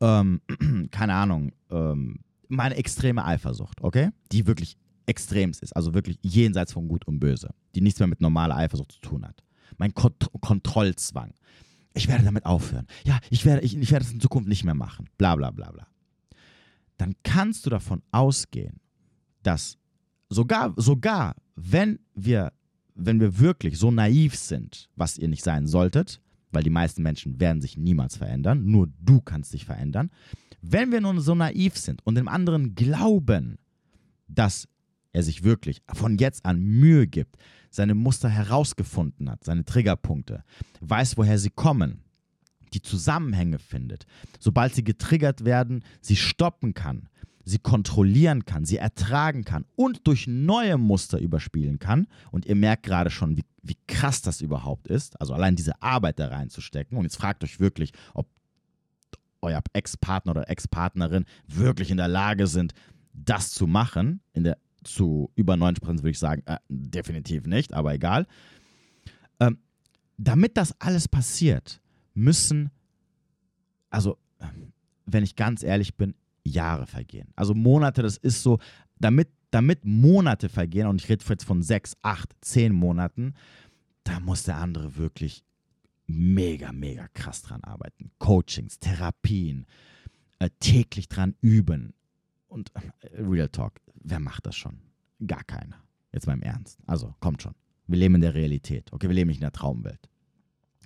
ähm, 0.00 0.40
keine 0.90 1.14
Ahnung, 1.14 1.52
ähm, 1.70 2.20
meine 2.48 2.76
extreme 2.76 3.24
Eifersucht, 3.24 3.80
okay? 3.82 4.10
Die 4.32 4.46
wirklich 4.46 4.76
extremst 5.06 5.62
ist, 5.62 5.74
also 5.74 5.94
wirklich 5.94 6.18
jenseits 6.22 6.72
von 6.72 6.88
Gut 6.88 7.06
und 7.06 7.20
Böse, 7.20 7.50
die 7.74 7.80
nichts 7.80 7.98
mehr 8.00 8.08
mit 8.08 8.20
normaler 8.20 8.56
Eifersucht 8.56 8.92
zu 8.92 9.00
tun 9.00 9.26
hat. 9.26 9.42
Mein 9.76 9.94
Kont 9.94 10.30
Kontrollzwang. 10.40 11.34
Ich 11.94 12.08
werde 12.08 12.24
damit 12.24 12.44
aufhören. 12.44 12.86
Ja, 13.04 13.18
ich 13.30 13.44
werde, 13.44 13.62
ich, 13.62 13.76
ich 13.76 13.90
werde 13.92 14.04
es 14.04 14.12
in 14.12 14.20
Zukunft 14.20 14.48
nicht 14.48 14.64
mehr 14.64 14.74
machen. 14.74 15.08
Bla 15.16 15.36
bla 15.36 15.50
bla 15.50 15.70
bla. 15.70 15.86
Dann 16.96 17.14
kannst 17.22 17.66
du 17.66 17.70
davon 17.70 18.02
ausgehen, 18.10 18.80
dass 19.42 19.78
sogar, 20.28 20.74
sogar 20.76 21.36
wenn 21.54 22.00
wir, 22.14 22.52
wenn 22.94 23.20
wir 23.20 23.38
wirklich 23.38 23.78
so 23.78 23.90
naiv 23.90 24.36
sind, 24.36 24.88
was 24.96 25.18
ihr 25.18 25.28
nicht 25.28 25.42
sein 25.42 25.66
solltet, 25.66 26.20
weil 26.52 26.62
die 26.62 26.70
meisten 26.70 27.02
Menschen 27.02 27.40
werden 27.40 27.60
sich 27.60 27.76
niemals 27.76 28.16
verändern, 28.16 28.64
nur 28.64 28.88
du 29.00 29.20
kannst 29.20 29.52
dich 29.52 29.64
verändern. 29.64 30.10
Wenn 30.62 30.92
wir 30.92 31.00
nun 31.00 31.20
so 31.20 31.34
naiv 31.34 31.76
sind 31.76 32.04
und 32.06 32.14
dem 32.14 32.28
anderen 32.28 32.74
glauben, 32.74 33.58
dass 34.28 34.68
er 35.12 35.22
sich 35.22 35.42
wirklich 35.44 35.82
von 35.92 36.16
jetzt 36.18 36.44
an 36.44 36.60
Mühe 36.60 37.06
gibt, 37.06 37.36
seine 37.70 37.94
Muster 37.94 38.28
herausgefunden 38.28 39.30
hat, 39.30 39.44
seine 39.44 39.64
Triggerpunkte, 39.64 40.44
weiß, 40.80 41.16
woher 41.16 41.38
sie 41.38 41.50
kommen, 41.50 42.02
die 42.72 42.82
Zusammenhänge 42.82 43.58
findet, 43.58 44.06
sobald 44.38 44.74
sie 44.74 44.84
getriggert 44.84 45.44
werden, 45.44 45.84
sie 46.00 46.16
stoppen 46.16 46.74
kann, 46.74 47.08
sie 47.44 47.58
kontrollieren 47.58 48.44
kann, 48.44 48.64
sie 48.64 48.78
ertragen 48.78 49.44
kann 49.44 49.64
und 49.76 50.06
durch 50.06 50.26
neue 50.26 50.78
Muster 50.78 51.18
überspielen 51.18 51.78
kann. 51.78 52.06
Und 52.30 52.46
ihr 52.46 52.56
merkt 52.56 52.84
gerade 52.84 53.10
schon, 53.10 53.36
wie, 53.36 53.44
wie 53.62 53.76
krass 53.86 54.22
das 54.22 54.40
überhaupt 54.40 54.88
ist. 54.88 55.20
Also 55.20 55.34
allein 55.34 55.56
diese 55.56 55.80
Arbeit 55.82 56.18
da 56.18 56.28
reinzustecken. 56.28 56.96
Und 56.96 57.04
jetzt 57.04 57.16
fragt 57.16 57.44
euch 57.44 57.60
wirklich, 57.60 57.92
ob 58.14 58.28
euer 59.42 59.62
Ex-Partner 59.74 60.32
oder 60.32 60.48
Ex-Partnerin 60.48 61.26
wirklich 61.46 61.90
in 61.90 61.98
der 61.98 62.08
Lage 62.08 62.46
sind, 62.46 62.72
das 63.12 63.50
zu 63.50 63.66
machen. 63.66 64.20
In 64.32 64.44
der, 64.44 64.58
zu 64.82 65.30
über 65.34 65.56
90 65.56 65.82
Prozent 65.82 66.00
würde 66.00 66.10
ich 66.10 66.18
sagen, 66.18 66.42
äh, 66.46 66.58
definitiv 66.68 67.46
nicht, 67.46 67.74
aber 67.74 67.94
egal. 67.94 68.26
Ähm, 69.40 69.58
damit 70.16 70.56
das 70.56 70.80
alles 70.80 71.08
passiert, 71.08 71.80
müssen, 72.14 72.70
also 73.90 74.16
wenn 75.06 75.24
ich 75.24 75.36
ganz 75.36 75.62
ehrlich 75.62 75.96
bin, 75.96 76.14
Jahre 76.44 76.86
vergehen. 76.86 77.28
Also 77.36 77.54
Monate, 77.54 78.02
das 78.02 78.16
ist 78.16 78.42
so, 78.42 78.58
damit, 78.98 79.28
damit 79.50 79.84
Monate 79.84 80.48
vergehen, 80.48 80.86
und 80.86 81.00
ich 81.02 81.08
rede 81.08 81.24
jetzt 81.28 81.44
von 81.44 81.62
sechs, 81.62 81.96
acht, 82.02 82.32
zehn 82.40 82.72
Monaten, 82.72 83.34
da 84.04 84.20
muss 84.20 84.44
der 84.44 84.58
andere 84.58 84.96
wirklich 84.96 85.44
mega, 86.06 86.72
mega 86.72 87.08
krass 87.14 87.42
dran 87.42 87.64
arbeiten. 87.64 88.10
Coachings, 88.18 88.78
Therapien, 88.78 89.66
äh, 90.38 90.50
täglich 90.60 91.08
dran 91.08 91.34
üben. 91.40 91.94
Und 92.48 92.70
äh, 92.74 93.22
Real 93.22 93.48
Talk, 93.48 93.80
wer 94.02 94.20
macht 94.20 94.46
das 94.46 94.56
schon? 94.56 94.78
Gar 95.26 95.44
keiner. 95.44 95.82
Jetzt 96.12 96.26
mal 96.26 96.34
im 96.34 96.42
Ernst. 96.42 96.78
Also, 96.86 97.14
kommt 97.20 97.42
schon. 97.42 97.54
Wir 97.86 97.98
leben 97.98 98.16
in 98.16 98.20
der 98.20 98.34
Realität. 98.34 98.92
Okay, 98.92 99.08
wir 99.08 99.14
leben 99.14 99.28
nicht 99.28 99.38
in 99.38 99.42
der 99.42 99.52
Traumwelt. 99.52 100.08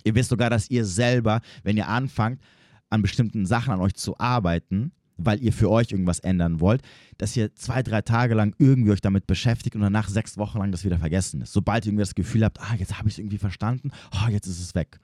Ihr 0.03 0.15
wisst 0.15 0.29
sogar, 0.29 0.49
dass 0.49 0.69
ihr 0.69 0.85
selber, 0.85 1.41
wenn 1.63 1.77
ihr 1.77 1.87
anfangt, 1.87 2.41
an 2.89 3.01
bestimmten 3.01 3.45
Sachen 3.45 3.73
an 3.73 3.81
euch 3.81 3.93
zu 3.93 4.17
arbeiten, 4.17 4.91
weil 5.25 5.41
ihr 5.41 5.53
für 5.53 5.69
euch 5.69 5.91
irgendwas 5.91 6.19
ändern 6.19 6.59
wollt, 6.59 6.81
dass 7.17 7.35
ihr 7.35 7.53
zwei, 7.55 7.83
drei 7.83 8.01
Tage 8.01 8.33
lang 8.33 8.55
irgendwie 8.57 8.91
euch 8.91 9.01
damit 9.01 9.27
beschäftigt 9.27 9.75
und 9.75 9.81
danach 9.81 10.09
sechs 10.09 10.37
Wochen 10.37 10.59
lang 10.59 10.71
das 10.71 10.85
wieder 10.85 10.97
vergessen 10.97 11.41
ist. 11.41 11.53
Sobald 11.53 11.85
ihr 11.85 11.89
irgendwie 11.89 12.03
das 12.03 12.15
Gefühl 12.15 12.43
habt, 12.43 12.59
ah, 12.61 12.75
jetzt 12.77 12.97
habe 12.97 13.07
ich 13.07 13.15
es 13.15 13.19
irgendwie 13.19 13.37
verstanden, 13.37 13.91
oh, 14.13 14.29
jetzt 14.29 14.47
ist 14.47 14.59
es 14.59 14.75
weg. 14.75 14.99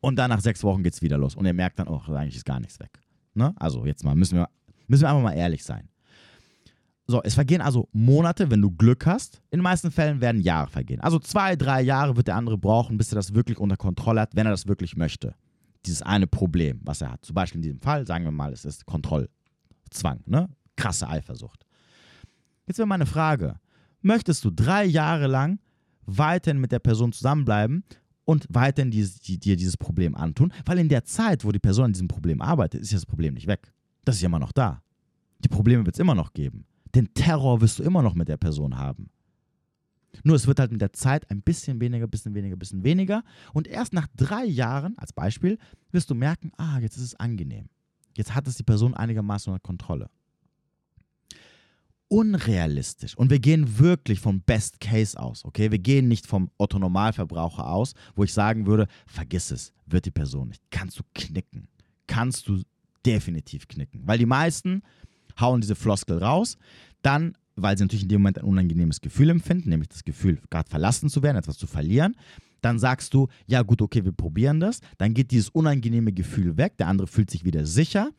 Und 0.00 0.16
dann 0.16 0.30
nach 0.30 0.40
sechs 0.40 0.62
Wochen 0.62 0.82
geht 0.82 0.94
es 0.94 1.02
wieder 1.02 1.18
los 1.18 1.34
und 1.34 1.44
ihr 1.46 1.52
merkt 1.52 1.78
dann, 1.78 1.88
oh, 1.88 2.00
eigentlich 2.08 2.36
ist 2.36 2.44
gar 2.44 2.60
nichts 2.60 2.80
weg. 2.80 3.00
Ne? 3.34 3.52
Also 3.56 3.84
jetzt 3.86 4.04
mal, 4.04 4.14
müssen 4.14 4.38
wir, 4.38 4.48
müssen 4.86 5.02
wir 5.02 5.10
einfach 5.10 5.22
mal 5.22 5.32
ehrlich 5.32 5.64
sein. 5.64 5.88
So, 7.06 7.20
es 7.22 7.34
vergehen 7.34 7.60
also 7.60 7.88
Monate, 7.92 8.50
wenn 8.50 8.62
du 8.62 8.70
Glück 8.70 9.04
hast. 9.04 9.42
In 9.50 9.58
den 9.58 9.64
meisten 9.64 9.90
Fällen 9.90 10.20
werden 10.20 10.40
Jahre 10.40 10.70
vergehen. 10.70 11.00
Also 11.00 11.18
zwei, 11.18 11.56
drei 11.56 11.82
Jahre 11.82 12.16
wird 12.16 12.28
der 12.28 12.36
andere 12.36 12.56
brauchen, 12.56 12.98
bis 12.98 13.12
er 13.12 13.16
das 13.16 13.34
wirklich 13.34 13.58
unter 13.58 13.76
Kontrolle 13.76 14.20
hat, 14.20 14.36
wenn 14.36 14.46
er 14.46 14.52
das 14.52 14.68
wirklich 14.68 14.96
möchte 14.96 15.34
dieses 15.86 16.02
eine 16.02 16.26
Problem, 16.26 16.80
was 16.84 17.00
er 17.00 17.12
hat. 17.12 17.24
Zum 17.24 17.34
Beispiel 17.34 17.58
in 17.58 17.62
diesem 17.62 17.80
Fall, 17.80 18.06
sagen 18.06 18.24
wir 18.24 18.30
mal, 18.30 18.52
es 18.52 18.64
ist 18.64 18.84
Kontrollzwang, 18.86 20.20
ne? 20.26 20.48
krasse 20.76 21.08
Eifersucht. 21.08 21.66
Jetzt 22.66 22.78
wäre 22.78 22.88
meine 22.88 23.06
Frage, 23.06 23.56
möchtest 24.02 24.44
du 24.44 24.50
drei 24.50 24.84
Jahre 24.84 25.26
lang 25.26 25.58
weiterhin 26.06 26.60
mit 26.60 26.72
der 26.72 26.78
Person 26.78 27.12
zusammenbleiben 27.12 27.84
und 28.24 28.46
weiterhin 28.48 28.90
die, 28.90 29.08
die, 29.24 29.38
dir 29.38 29.56
dieses 29.56 29.76
Problem 29.76 30.14
antun? 30.14 30.52
Weil 30.64 30.78
in 30.78 30.88
der 30.88 31.04
Zeit, 31.04 31.44
wo 31.44 31.52
die 31.52 31.58
Person 31.58 31.86
an 31.86 31.92
diesem 31.92 32.08
Problem 32.08 32.40
arbeitet, 32.40 32.82
ist 32.82 32.92
ja 32.92 32.98
das 32.98 33.06
Problem 33.06 33.34
nicht 33.34 33.46
weg. 33.46 33.72
Das 34.04 34.16
ist 34.16 34.22
ja 34.22 34.26
immer 34.26 34.38
noch 34.38 34.52
da. 34.52 34.82
Die 35.40 35.48
Probleme 35.48 35.84
wird 35.84 35.96
es 35.96 36.00
immer 36.00 36.14
noch 36.14 36.32
geben. 36.32 36.66
Den 36.94 37.12
Terror 37.14 37.60
wirst 37.60 37.78
du 37.78 37.82
immer 37.82 38.02
noch 38.02 38.14
mit 38.14 38.28
der 38.28 38.36
Person 38.36 38.76
haben. 38.76 39.10
Nur 40.24 40.36
es 40.36 40.46
wird 40.46 40.58
halt 40.58 40.72
mit 40.72 40.80
der 40.80 40.92
Zeit 40.92 41.30
ein 41.30 41.42
bisschen 41.42 41.80
weniger, 41.80 42.06
bisschen 42.06 42.34
weniger, 42.34 42.56
bisschen 42.56 42.82
weniger. 42.84 43.22
Und 43.52 43.68
erst 43.68 43.92
nach 43.92 44.08
drei 44.16 44.44
Jahren, 44.44 44.98
als 44.98 45.12
Beispiel, 45.12 45.58
wirst 45.92 46.10
du 46.10 46.14
merken, 46.14 46.52
ah, 46.56 46.78
jetzt 46.80 46.96
ist 46.96 47.02
es 47.04 47.14
angenehm. 47.14 47.68
Jetzt 48.16 48.34
hat 48.34 48.46
es 48.48 48.56
die 48.56 48.64
Person 48.64 48.94
einigermaßen 48.94 49.52
unter 49.52 49.62
Kontrolle. 49.62 50.10
unrealistisch. 52.08 53.16
Und 53.16 53.30
wir 53.30 53.38
gehen 53.38 53.78
wirklich 53.78 54.18
vom 54.18 54.40
Best 54.42 54.80
Case 54.80 55.18
aus, 55.18 55.44
okay? 55.44 55.70
Wir 55.70 55.78
gehen 55.78 56.08
nicht 56.08 56.26
vom 56.26 56.50
Otto 56.58 56.78
Normalverbraucher 56.78 57.68
aus, 57.70 57.94
wo 58.16 58.24
ich 58.24 58.32
sagen 58.34 58.66
würde, 58.66 58.88
vergiss 59.06 59.52
es, 59.52 59.72
wird 59.86 60.06
die 60.06 60.10
Person 60.10 60.48
nicht. 60.48 60.60
Kannst 60.70 60.98
du 60.98 61.04
knicken. 61.14 61.68
Kannst 62.08 62.48
du 62.48 62.62
definitiv 63.06 63.68
knicken. 63.68 64.02
Weil 64.06 64.18
die 64.18 64.26
meisten 64.26 64.82
hauen 65.38 65.60
diese 65.60 65.76
Floskel 65.76 66.18
raus, 66.18 66.58
dann, 67.02 67.36
weil 67.62 67.76
sie 67.76 67.84
natürlich 67.84 68.02
in 68.04 68.08
dem 68.08 68.22
Moment 68.22 68.38
ein 68.38 68.44
unangenehmes 68.44 69.00
Gefühl 69.00 69.30
empfinden, 69.30 69.70
nämlich 69.70 69.88
das 69.88 70.04
Gefühl, 70.04 70.38
gerade 70.50 70.68
verlassen 70.68 71.08
zu 71.08 71.22
werden, 71.22 71.36
etwas 71.36 71.58
zu 71.58 71.66
verlieren. 71.66 72.16
Dann 72.60 72.78
sagst 72.78 73.14
du, 73.14 73.28
ja 73.46 73.62
gut, 73.62 73.80
okay, 73.80 74.04
wir 74.04 74.12
probieren 74.12 74.60
das. 74.60 74.80
Dann 74.98 75.14
geht 75.14 75.30
dieses 75.30 75.48
unangenehme 75.48 76.12
Gefühl 76.12 76.56
weg, 76.56 76.76
der 76.76 76.88
andere 76.88 77.06
fühlt 77.06 77.30
sich 77.30 77.44
wieder 77.44 77.66
sicher. 77.66 78.10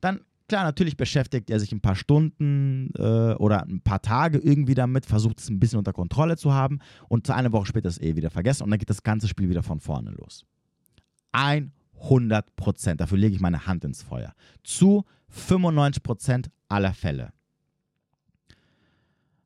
Dann 0.00 0.20
Klar, 0.48 0.64
natürlich 0.64 0.96
beschäftigt 0.96 1.50
er 1.50 1.60
sich 1.60 1.72
ein 1.72 1.82
paar 1.82 1.94
Stunden 1.94 2.90
äh, 2.96 3.34
oder 3.34 3.64
ein 3.64 3.82
paar 3.82 4.00
Tage 4.00 4.38
irgendwie 4.38 4.74
damit, 4.74 5.04
versucht 5.04 5.40
es 5.40 5.50
ein 5.50 5.60
bisschen 5.60 5.78
unter 5.78 5.92
Kontrolle 5.92 6.38
zu 6.38 6.54
haben 6.54 6.78
und 7.08 7.28
eine 7.28 7.52
Woche 7.52 7.66
später 7.66 7.90
ist 7.90 8.02
eh 8.02 8.16
wieder 8.16 8.30
vergessen 8.30 8.62
und 8.62 8.70
dann 8.70 8.78
geht 8.78 8.88
das 8.88 9.02
ganze 9.02 9.28
Spiel 9.28 9.50
wieder 9.50 9.62
von 9.62 9.78
vorne 9.78 10.10
los. 10.12 10.46
100 11.32 12.56
Prozent, 12.56 13.02
dafür 13.02 13.18
lege 13.18 13.34
ich 13.34 13.42
meine 13.42 13.66
Hand 13.66 13.84
ins 13.84 14.02
Feuer. 14.02 14.32
Zu 14.64 15.04
95 15.28 16.02
Prozent 16.02 16.50
aller 16.70 16.94
Fälle. 16.94 17.34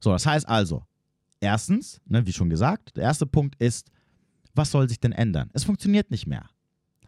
So, 0.02 0.10
das 0.10 0.26
heißt 0.26 0.48
also, 0.48 0.82
erstens, 1.40 2.00
ne, 2.06 2.26
wie 2.26 2.32
schon 2.32 2.50
gesagt, 2.50 2.96
der 2.96 3.04
erste 3.04 3.24
Punkt 3.24 3.54
ist, 3.62 3.90
was 4.54 4.70
soll 4.70 4.88
sich 4.88 5.00
denn 5.00 5.12
ändern? 5.12 5.48
Es 5.52 5.64
funktioniert 5.64 6.10
nicht 6.10 6.26
mehr. 6.26 6.44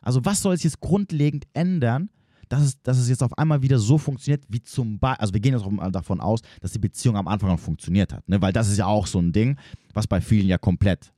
Also 0.00 0.24
was 0.24 0.40
soll 0.40 0.56
sich 0.56 0.64
jetzt 0.64 0.80
grundlegend 0.80 1.46
ändern, 1.54 2.08
dass 2.48 2.62
es, 2.62 2.82
dass 2.82 2.98
es 2.98 3.08
jetzt 3.08 3.22
auf 3.22 3.36
einmal 3.36 3.62
wieder 3.62 3.78
so 3.78 3.98
funktioniert, 3.98 4.44
wie 4.48 4.62
zum 4.62 4.98
Beispiel, 4.98 5.20
also 5.20 5.34
wir 5.34 5.40
gehen 5.40 5.54
jetzt 5.54 5.94
davon 5.94 6.20
aus, 6.20 6.40
dass 6.60 6.72
die 6.72 6.78
Beziehung 6.78 7.16
am 7.16 7.26
Anfang 7.26 7.48
noch 7.48 7.58
funktioniert 7.58 8.12
hat, 8.12 8.28
ne? 8.28 8.40
weil 8.40 8.52
das 8.52 8.68
ist 8.68 8.78
ja 8.78 8.86
auch 8.86 9.06
so 9.06 9.18
ein 9.18 9.32
Ding, 9.32 9.56
was 9.92 10.06
bei 10.06 10.20
vielen 10.20 10.46
ja 10.46 10.58
komplett, 10.58 11.12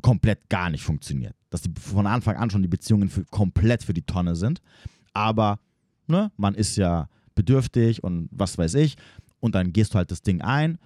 komplett 0.00 0.48
gar 0.48 0.70
nicht 0.70 0.82
funktioniert. 0.82 1.34
Dass 1.50 1.62
die 1.62 1.70
von 1.78 2.06
Anfang 2.06 2.36
an 2.36 2.50
schon 2.50 2.62
die 2.62 2.68
Beziehungen 2.68 3.08
für, 3.08 3.24
komplett 3.26 3.84
für 3.84 3.94
die 3.94 4.02
Tonne 4.02 4.34
sind, 4.34 4.60
aber 5.12 5.60
ne, 6.08 6.32
man 6.36 6.54
ist 6.54 6.76
ja 6.76 7.08
bedürftig 7.34 8.02
und 8.02 8.28
was 8.32 8.58
weiß 8.58 8.74
ich 8.74 8.96
und 9.42 9.54
dann 9.54 9.72
gehst 9.72 9.92
du 9.92 9.98
halt 9.98 10.10
das 10.10 10.22
Ding 10.22 10.40
ein 10.40 10.78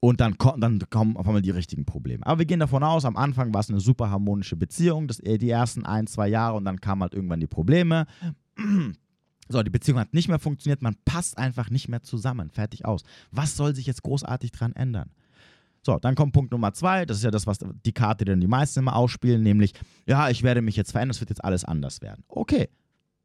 und 0.00 0.20
dann, 0.20 0.34
dann 0.58 0.80
kommen 0.90 1.16
auf 1.16 1.26
einmal 1.26 1.42
die 1.42 1.50
richtigen 1.50 1.84
Probleme. 1.86 2.26
Aber 2.26 2.40
wir 2.40 2.46
gehen 2.46 2.58
davon 2.58 2.82
aus, 2.82 3.04
am 3.04 3.16
Anfang 3.16 3.54
war 3.54 3.60
es 3.60 3.70
eine 3.70 3.78
super 3.78 4.10
harmonische 4.10 4.56
Beziehung, 4.56 5.06
das, 5.06 5.18
die 5.18 5.48
ersten 5.48 5.86
ein, 5.86 6.08
zwei 6.08 6.28
Jahre 6.28 6.56
und 6.56 6.64
dann 6.64 6.80
kamen 6.80 7.02
halt 7.02 7.14
irgendwann 7.14 7.40
die 7.40 7.46
Probleme. 7.46 8.06
So, 9.48 9.62
die 9.62 9.70
Beziehung 9.70 9.98
hat 9.98 10.14
nicht 10.14 10.28
mehr 10.28 10.38
funktioniert, 10.38 10.82
man 10.82 10.96
passt 11.04 11.38
einfach 11.38 11.70
nicht 11.70 11.88
mehr 11.88 12.02
zusammen. 12.02 12.50
Fertig 12.50 12.84
aus. 12.84 13.02
Was 13.30 13.56
soll 13.56 13.74
sich 13.74 13.86
jetzt 13.86 14.02
großartig 14.02 14.50
dran 14.50 14.72
ändern? 14.72 15.10
So, 15.82 15.98
dann 15.98 16.14
kommt 16.14 16.32
Punkt 16.32 16.52
Nummer 16.52 16.72
zwei. 16.72 17.06
Das 17.06 17.18
ist 17.18 17.24
ja 17.24 17.30
das, 17.30 17.46
was 17.46 17.58
die 17.60 17.92
Karte, 17.92 18.24
dann 18.24 18.40
die 18.40 18.46
meisten 18.46 18.80
immer 18.80 18.96
ausspielen, 18.96 19.42
nämlich, 19.42 19.74
ja, 20.06 20.30
ich 20.30 20.42
werde 20.42 20.62
mich 20.62 20.76
jetzt 20.76 20.92
verändern, 20.92 21.10
es 21.10 21.20
wird 21.20 21.30
jetzt 21.30 21.44
alles 21.44 21.64
anders 21.64 22.00
werden. 22.02 22.24
Okay, 22.28 22.68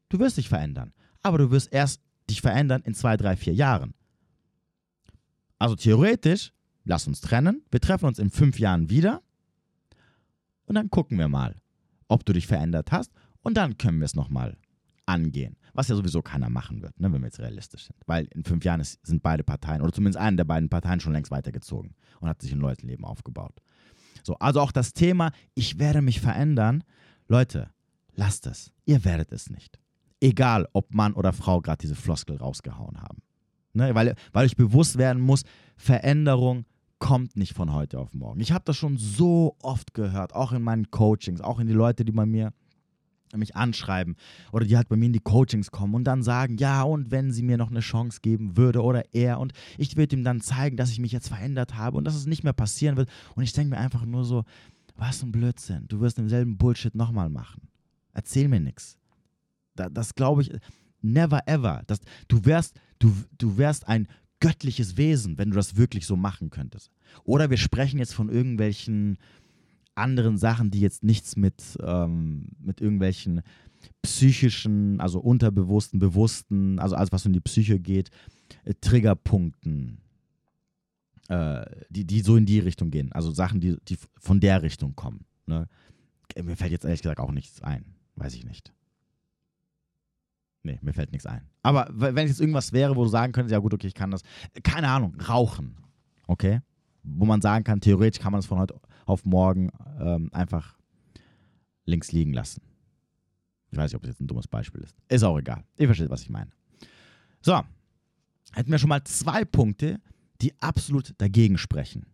du 0.09 0.19
wirst 0.19 0.37
dich 0.37 0.49
verändern. 0.49 0.93
Aber 1.23 1.37
du 1.37 1.49
wirst 1.49 1.71
erst 1.71 2.01
dich 2.29 2.41
verändern 2.41 2.81
in 2.83 2.93
zwei, 2.93 3.15
drei, 3.15 3.35
vier 3.35 3.53
Jahren. 3.53 3.93
Also 5.59 5.75
theoretisch, 5.75 6.53
lass 6.83 7.07
uns 7.07 7.21
trennen. 7.21 7.63
Wir 7.71 7.79
treffen 7.79 8.05
uns 8.05 8.19
in 8.19 8.29
fünf 8.29 8.59
Jahren 8.59 8.89
wieder. 8.89 9.21
Und 10.65 10.75
dann 10.75 10.89
gucken 10.89 11.17
wir 11.17 11.27
mal, 11.27 11.55
ob 12.07 12.25
du 12.25 12.33
dich 12.33 12.47
verändert 12.47 12.91
hast. 12.91 13.11
Und 13.41 13.55
dann 13.55 13.77
können 13.77 13.99
wir 13.99 14.05
es 14.05 14.15
nochmal 14.15 14.57
angehen. 15.05 15.57
Was 15.73 15.87
ja 15.87 15.95
sowieso 15.95 16.21
keiner 16.21 16.49
machen 16.49 16.81
wird, 16.81 16.99
ne, 16.99 17.11
wenn 17.11 17.21
wir 17.21 17.27
jetzt 17.27 17.39
realistisch 17.39 17.85
sind. 17.85 17.95
Weil 18.05 18.25
in 18.33 18.43
fünf 18.43 18.65
Jahren 18.65 18.81
ist, 18.81 18.99
sind 19.05 19.23
beide 19.23 19.43
Parteien, 19.43 19.81
oder 19.81 19.93
zumindest 19.93 20.19
eine 20.19 20.37
der 20.37 20.43
beiden 20.43 20.69
Parteien, 20.69 20.99
schon 20.99 21.13
längst 21.13 21.31
weitergezogen 21.31 21.95
und 22.19 22.27
hat 22.27 22.41
sich 22.41 22.51
ein 22.51 22.59
neues 22.59 22.81
Leben 22.81 23.05
aufgebaut. 23.05 23.61
So, 24.23 24.35
also 24.39 24.59
auch 24.59 24.71
das 24.71 24.93
Thema, 24.93 25.31
ich 25.53 25.79
werde 25.79 26.01
mich 26.01 26.19
verändern. 26.19 26.83
Leute, 27.27 27.69
lasst 28.13 28.47
es. 28.47 28.71
Ihr 28.85 29.05
werdet 29.05 29.31
es 29.31 29.49
nicht. 29.49 29.79
Egal, 30.19 30.67
ob 30.73 30.93
Mann 30.93 31.13
oder 31.13 31.31
Frau 31.31 31.61
gerade 31.61 31.77
diese 31.77 31.95
Floskel 31.95 32.37
rausgehauen 32.37 33.01
haben. 33.01 33.21
Ne, 33.77 33.93
weil, 33.93 34.15
weil 34.33 34.45
euch 34.45 34.55
bewusst 34.55 34.97
werden 34.97 35.21
muss, 35.21 35.43
Veränderung 35.75 36.65
kommt 36.97 37.37
nicht 37.37 37.53
von 37.53 37.73
heute 37.73 37.99
auf 37.99 38.11
morgen. 38.11 38.39
Ich 38.39 38.51
habe 38.51 38.65
das 38.65 38.75
schon 38.75 38.97
so 38.97 39.55
oft 39.61 39.93
gehört, 39.93 40.33
auch 40.33 40.51
in 40.51 40.63
meinen 40.63 40.89
Coachings, 40.89 41.41
auch 41.41 41.59
in 41.59 41.67
die 41.67 41.73
Leute, 41.73 42.03
die 42.03 42.11
bei 42.11 42.25
mir 42.25 42.53
mich 43.35 43.55
anschreiben 43.55 44.15
oder 44.51 44.65
die 44.65 44.75
halt 44.75 44.89
bei 44.89 44.95
mir 44.95 45.05
in 45.05 45.13
die 45.13 45.19
Coachings 45.19 45.69
kommen 45.69 45.93
und 45.93 46.05
dann 46.05 46.23
sagen, 46.23 46.57
ja, 46.57 46.81
und 46.81 47.11
wenn 47.11 47.31
sie 47.31 47.43
mir 47.43 47.57
noch 47.57 47.69
eine 47.69 47.81
Chance 47.81 48.19
geben 48.23 48.57
würde 48.57 48.81
oder 48.81 49.03
er 49.13 49.39
und 49.39 49.53
ich 49.77 49.95
würde 49.95 50.15
ihm 50.15 50.23
dann 50.23 50.41
zeigen, 50.41 50.75
dass 50.75 50.89
ich 50.89 50.97
mich 50.97 51.11
jetzt 51.11 51.27
verändert 51.27 51.75
habe 51.75 51.97
und 51.97 52.05
dass 52.05 52.15
es 52.15 52.25
nicht 52.25 52.43
mehr 52.43 52.53
passieren 52.53 52.97
wird. 52.97 53.09
Und 53.35 53.43
ich 53.43 53.53
denke 53.53 53.75
mir 53.75 53.81
einfach 53.81 54.05
nur 54.05 54.23
so, 54.23 54.43
was 54.95 55.21
ein 55.21 55.31
Blödsinn, 55.31 55.85
du 55.87 55.99
wirst 55.99 56.17
denselben 56.17 56.57
Bullshit 56.57 56.95
nochmal 56.95 57.29
machen. 57.29 57.61
Erzähl 58.13 58.47
mir 58.47 58.59
nichts. 58.59 58.97
Da, 59.75 59.87
das 59.87 60.15
glaube 60.15 60.41
ich, 60.41 60.51
never 61.01 61.41
ever. 61.47 61.83
Das, 61.85 61.99
du, 62.27 62.43
wärst, 62.45 62.79
du, 62.99 63.13
du 63.37 63.57
wärst 63.57 63.87
ein 63.87 64.07
göttliches 64.39 64.97
Wesen, 64.97 65.37
wenn 65.37 65.49
du 65.49 65.55
das 65.55 65.77
wirklich 65.77 66.05
so 66.05 66.15
machen 66.15 66.49
könntest. 66.49 66.91
Oder 67.23 67.49
wir 67.49 67.57
sprechen 67.57 67.99
jetzt 67.99 68.13
von 68.13 68.29
irgendwelchen 68.29 69.17
anderen 69.95 70.37
Sachen, 70.37 70.69
die 70.69 70.79
jetzt 70.79 71.03
nichts 71.03 71.35
mit, 71.35 71.77
ähm, 71.81 72.49
mit 72.59 72.81
irgendwelchen 72.81 73.41
psychischen, 74.03 74.99
also 74.99 75.19
unterbewussten, 75.19 75.99
bewussten, 75.99 76.79
also 76.79 76.95
alles, 76.95 77.11
was 77.11 77.25
in 77.25 77.33
die 77.33 77.39
Psyche 77.39 77.79
geht, 77.79 78.09
äh, 78.63 78.73
Triggerpunkten, 78.79 79.99
äh, 81.29 81.65
die, 81.89 82.05
die 82.05 82.21
so 82.21 82.35
in 82.35 82.45
die 82.45 82.59
Richtung 82.59 82.91
gehen. 82.91 83.11
Also 83.11 83.31
Sachen, 83.31 83.59
die, 83.59 83.77
die 83.87 83.97
von 84.19 84.39
der 84.39 84.61
Richtung 84.61 84.95
kommen. 84.95 85.25
Ne? 85.47 85.67
Mir 86.41 86.55
fällt 86.55 86.71
jetzt 86.71 86.85
ehrlich 86.85 87.01
gesagt 87.01 87.19
auch 87.19 87.31
nichts 87.31 87.61
ein. 87.63 87.95
Weiß 88.15 88.35
ich 88.35 88.45
nicht. 88.45 88.73
Nee, 90.67 90.79
mir 90.81 90.91
fällt 90.91 91.13
nichts 91.13 91.25
ein. 91.25 91.47
Aber 91.63 91.87
wenn 91.93 92.17
es 92.17 92.31
jetzt 92.31 92.41
irgendwas 92.41 92.73
wäre, 92.73 92.97
wo 92.97 93.05
du 93.05 93.09
sagen 93.09 93.31
könntest, 93.31 93.53
ja 93.53 93.59
gut, 93.59 93.73
okay, 93.73 93.87
ich 93.87 93.93
kann 93.93 94.11
das. 94.11 94.21
Keine 94.63 94.89
Ahnung, 94.89 95.15
rauchen. 95.21 95.77
Okay? 96.27 96.59
Wo 97.03 97.23
man 97.23 97.39
sagen 97.39 97.63
kann, 97.63 97.79
theoretisch 97.79 98.21
kann 98.21 98.33
man 98.33 98.39
das 98.39 98.47
von 98.47 98.59
heute 98.59 98.77
auf 99.05 99.23
morgen 99.23 99.71
ähm, 99.97 100.29
einfach 100.33 100.77
links 101.85 102.11
liegen 102.11 102.33
lassen. 102.33 102.61
Ich 103.71 103.77
weiß 103.77 103.91
nicht, 103.91 103.95
ob 103.95 104.03
es 104.03 104.09
jetzt 104.09 104.19
ein 104.19 104.27
dummes 104.27 104.49
Beispiel 104.49 104.81
ist. 104.81 104.93
Ist 105.07 105.23
auch 105.23 105.37
egal. 105.39 105.63
Ihr 105.77 105.87
versteht, 105.87 106.09
was 106.09 106.21
ich 106.23 106.29
meine. 106.29 106.51
So, 107.41 107.61
hätten 108.51 108.69
wir 108.69 108.77
schon 108.77 108.89
mal 108.89 109.05
zwei 109.05 109.45
Punkte, 109.45 110.01
die 110.41 110.53
absolut 110.59 111.13
dagegen 111.17 111.57
sprechen. 111.57 112.07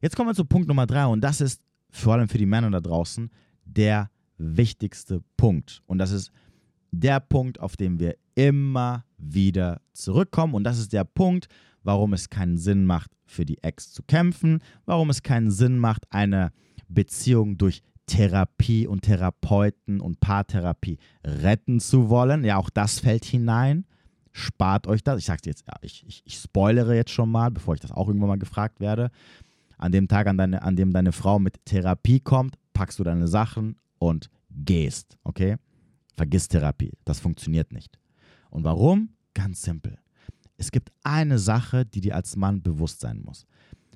Jetzt 0.00 0.14
kommen 0.14 0.28
wir 0.28 0.34
zu 0.34 0.44
Punkt 0.44 0.68
Nummer 0.68 0.86
drei 0.86 1.06
und 1.06 1.22
das 1.22 1.40
ist 1.40 1.60
vor 1.90 2.12
allem 2.12 2.28
für 2.28 2.38
die 2.38 2.46
Männer 2.46 2.70
da 2.70 2.80
draußen 2.80 3.30
der 3.64 4.10
wichtigste 4.38 5.24
Punkt. 5.36 5.82
Und 5.86 5.98
das 5.98 6.12
ist 6.12 6.30
der 7.00 7.20
Punkt, 7.20 7.60
auf 7.60 7.76
den 7.76 7.98
wir 7.98 8.16
immer 8.34 9.04
wieder 9.18 9.80
zurückkommen. 9.92 10.54
Und 10.54 10.64
das 10.64 10.78
ist 10.78 10.92
der 10.92 11.04
Punkt, 11.04 11.48
warum 11.82 12.12
es 12.12 12.30
keinen 12.30 12.58
Sinn 12.58 12.84
macht, 12.86 13.10
für 13.26 13.44
die 13.44 13.62
Ex 13.62 13.92
zu 13.92 14.02
kämpfen, 14.02 14.60
warum 14.84 15.10
es 15.10 15.22
keinen 15.22 15.50
Sinn 15.50 15.78
macht, 15.78 16.04
eine 16.10 16.52
Beziehung 16.88 17.56
durch 17.58 17.82
Therapie 18.06 18.86
und 18.86 19.02
Therapeuten 19.02 20.00
und 20.00 20.20
Paartherapie 20.20 20.98
retten 21.24 21.80
zu 21.80 22.10
wollen. 22.10 22.44
Ja, 22.44 22.58
auch 22.58 22.70
das 22.70 23.00
fällt 23.00 23.24
hinein. 23.24 23.86
Spart 24.32 24.86
euch 24.86 25.02
das. 25.02 25.18
Ich 25.18 25.26
sage 25.26 25.42
jetzt, 25.46 25.64
ich, 25.82 26.04
ich, 26.06 26.22
ich 26.24 26.36
spoilere 26.36 26.94
jetzt 26.94 27.12
schon 27.12 27.30
mal, 27.30 27.50
bevor 27.50 27.74
ich 27.74 27.80
das 27.80 27.92
auch 27.92 28.08
irgendwann 28.08 28.28
mal 28.28 28.38
gefragt 28.38 28.80
werde. 28.80 29.10
An 29.78 29.92
dem 29.92 30.08
Tag, 30.08 30.26
an, 30.26 30.36
deine, 30.36 30.62
an 30.62 30.76
dem 30.76 30.92
deine 30.92 31.12
Frau 31.12 31.38
mit 31.38 31.64
Therapie 31.64 32.20
kommt, 32.20 32.56
packst 32.72 32.98
du 32.98 33.04
deine 33.04 33.28
Sachen 33.28 33.76
und 33.98 34.28
gehst. 34.50 35.16
Okay? 35.24 35.56
Vergiss 36.16 36.48
Therapie. 36.48 36.92
Das 37.04 37.20
funktioniert 37.20 37.72
nicht. 37.72 37.98
Und 38.50 38.64
warum? 38.64 39.10
Ganz 39.34 39.62
simpel 39.62 39.98
es 40.56 40.70
gibt 40.70 40.92
eine 41.02 41.38
Sache, 41.38 41.84
die 41.84 42.00
dir 42.00 42.14
als 42.14 42.36
Mann 42.36 42.62
bewusst 42.62 43.00
sein 43.00 43.20
muss. 43.22 43.46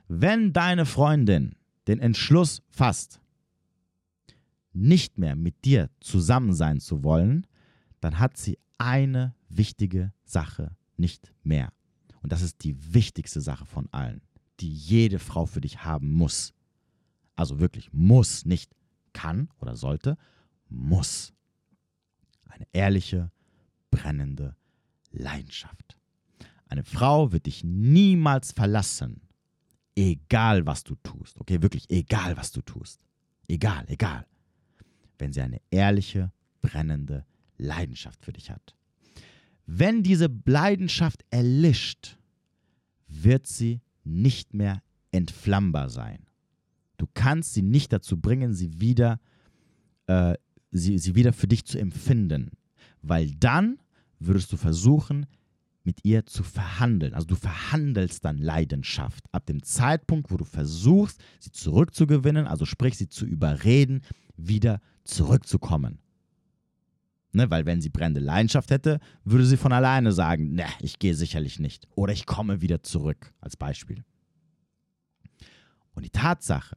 Wenn 0.08 0.52
deine 0.52 0.86
Freundin 0.86 1.54
den 1.86 2.00
Entschluss 2.00 2.62
fasst, 2.68 3.20
nicht 4.72 5.18
mehr 5.18 5.36
mit 5.36 5.64
dir 5.64 5.90
zusammen 6.00 6.52
sein 6.52 6.80
zu 6.80 7.02
wollen, 7.02 7.46
dann 8.00 8.18
hat 8.18 8.36
sie 8.36 8.58
eine 8.78 9.34
wichtige 9.48 10.12
Sache 10.24 10.76
nicht 10.96 11.32
mehr. 11.42 11.72
Und 12.22 12.32
das 12.32 12.42
ist 12.42 12.62
die 12.64 12.94
wichtigste 12.94 13.40
Sache 13.40 13.66
von 13.66 13.88
allen, 13.92 14.20
die 14.60 14.72
jede 14.72 15.18
Frau 15.18 15.46
für 15.46 15.60
dich 15.60 15.84
haben 15.84 16.12
muss. 16.12 16.52
Also 17.34 17.60
wirklich 17.60 17.92
muss, 17.92 18.44
nicht 18.44 18.72
kann 19.12 19.48
oder 19.58 19.76
sollte, 19.76 20.16
muss. 20.68 21.32
Eine 22.48 22.66
ehrliche, 22.72 23.30
brennende 23.90 24.56
Leidenschaft. 25.10 25.96
Eine 26.66 26.84
Frau 26.84 27.32
wird 27.32 27.46
dich 27.46 27.64
niemals 27.64 28.52
verlassen, 28.52 29.22
egal 29.96 30.66
was 30.66 30.84
du 30.84 30.96
tust. 30.96 31.40
Okay, 31.40 31.62
wirklich 31.62 31.88
egal 31.88 32.36
was 32.36 32.52
du 32.52 32.60
tust. 32.60 33.04
Egal, 33.48 33.84
egal. 33.88 34.26
Wenn 35.18 35.32
sie 35.32 35.40
eine 35.40 35.60
ehrliche, 35.70 36.30
brennende 36.60 37.24
Leidenschaft 37.56 38.24
für 38.24 38.32
dich 38.32 38.50
hat. 38.50 38.74
Wenn 39.66 40.02
diese 40.02 40.28
Leidenschaft 40.44 41.24
erlischt, 41.30 42.18
wird 43.06 43.46
sie 43.46 43.80
nicht 44.04 44.54
mehr 44.54 44.82
entflammbar 45.10 45.88
sein. 45.88 46.26
Du 46.96 47.06
kannst 47.12 47.54
sie 47.54 47.62
nicht 47.62 47.92
dazu 47.92 48.20
bringen, 48.20 48.52
sie 48.54 48.80
wieder, 48.80 49.20
äh, 50.06 50.34
sie, 50.70 50.98
sie 50.98 51.14
wieder 51.14 51.32
für 51.32 51.48
dich 51.48 51.64
zu 51.64 51.78
empfinden. 51.78 52.50
Weil 53.02 53.30
dann 53.34 53.78
würdest 54.18 54.52
du 54.52 54.56
versuchen, 54.56 55.26
mit 55.84 56.04
ihr 56.04 56.26
zu 56.26 56.42
verhandeln. 56.42 57.14
Also 57.14 57.28
du 57.28 57.34
verhandelst 57.34 58.24
dann 58.24 58.36
Leidenschaft. 58.36 59.24
Ab 59.32 59.46
dem 59.46 59.62
Zeitpunkt, 59.62 60.30
wo 60.30 60.36
du 60.36 60.44
versuchst, 60.44 61.18
sie 61.40 61.50
zurückzugewinnen, 61.50 62.46
also 62.46 62.66
sprich 62.66 62.98
sie 62.98 63.08
zu 63.08 63.24
überreden, 63.24 64.02
wieder 64.36 64.80
zurückzukommen. 65.04 65.98
Ne, 67.32 67.50
weil 67.50 67.66
wenn 67.66 67.80
sie 67.80 67.88
brennende 67.88 68.20
Leidenschaft 68.20 68.70
hätte, 68.70 69.00
würde 69.24 69.46
sie 69.46 69.56
von 69.56 69.72
alleine 69.72 70.12
sagen, 70.12 70.54
ne, 70.54 70.66
ich 70.80 70.98
gehe 70.98 71.14
sicherlich 71.14 71.58
nicht. 71.58 71.86
Oder 71.94 72.12
ich 72.12 72.26
komme 72.26 72.60
wieder 72.60 72.82
zurück, 72.82 73.32
als 73.40 73.56
Beispiel. 73.56 74.04
Und 75.92 76.04
die 76.04 76.10
Tatsache, 76.10 76.76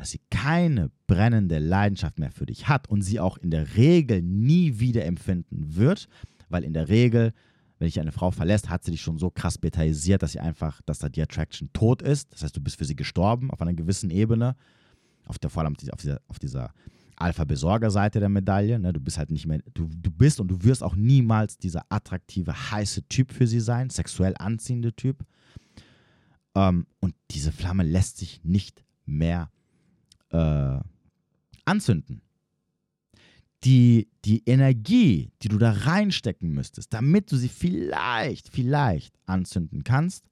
dass 0.00 0.12
sie 0.12 0.20
keine 0.30 0.90
brennende 1.06 1.58
Leidenschaft 1.58 2.18
mehr 2.18 2.30
für 2.32 2.46
dich 2.46 2.68
hat 2.68 2.88
und 2.88 3.02
sie 3.02 3.20
auch 3.20 3.36
in 3.36 3.50
der 3.50 3.76
Regel 3.76 4.22
nie 4.22 4.80
wieder 4.80 5.04
empfinden 5.04 5.76
wird, 5.76 6.08
weil 6.48 6.64
in 6.64 6.72
der 6.72 6.88
Regel, 6.88 7.34
wenn 7.78 7.84
dich 7.84 8.00
eine 8.00 8.10
Frau 8.10 8.30
verlässt, 8.30 8.70
hat 8.70 8.82
sie 8.82 8.92
dich 8.92 9.02
schon 9.02 9.18
so 9.18 9.28
krass 9.30 9.58
betaisiert, 9.58 10.22
dass 10.22 10.32
sie 10.32 10.40
einfach, 10.40 10.80
dass 10.86 11.00
da 11.00 11.10
die 11.10 11.20
Attraction 11.20 11.68
tot 11.74 12.00
ist. 12.00 12.32
Das 12.32 12.42
heißt, 12.42 12.56
du 12.56 12.62
bist 12.62 12.78
für 12.78 12.86
sie 12.86 12.96
gestorben 12.96 13.50
auf 13.50 13.60
einer 13.60 13.74
gewissen 13.74 14.08
Ebene, 14.08 14.56
auf 15.26 15.38
der, 15.38 15.50
vor 15.50 15.64
allem 15.64 15.74
auf 15.92 16.00
dieser, 16.00 16.18
auf 16.28 16.38
dieser 16.38 16.72
Alpha-Besorger-Seite 17.16 18.20
der 18.20 18.30
Medaille. 18.30 18.78
Ne? 18.78 18.94
Du 18.94 19.00
bist 19.00 19.18
halt 19.18 19.30
nicht 19.30 19.46
mehr, 19.46 19.60
du, 19.74 19.86
du 19.86 20.10
bist 20.10 20.40
und 20.40 20.48
du 20.48 20.62
wirst 20.64 20.82
auch 20.82 20.96
niemals 20.96 21.58
dieser 21.58 21.84
attraktive, 21.90 22.54
heiße 22.70 23.06
Typ 23.10 23.32
für 23.32 23.46
sie 23.46 23.60
sein, 23.60 23.90
sexuell 23.90 24.34
anziehende 24.38 24.94
Typ. 24.94 25.26
Ähm, 26.54 26.86
und 27.00 27.14
diese 27.32 27.52
Flamme 27.52 27.82
lässt 27.82 28.16
sich 28.16 28.42
nicht 28.44 28.82
mehr 29.04 29.50
äh, 30.30 30.78
anzünden. 31.64 32.22
Die, 33.64 34.08
die 34.24 34.42
Energie, 34.46 35.32
die 35.42 35.48
du 35.48 35.58
da 35.58 35.72
reinstecken 35.72 36.50
müsstest, 36.52 36.94
damit 36.94 37.30
du 37.30 37.36
sie 37.36 37.48
vielleicht, 37.48 38.48
vielleicht 38.48 39.14
anzünden 39.26 39.84
kannst, 39.84 40.24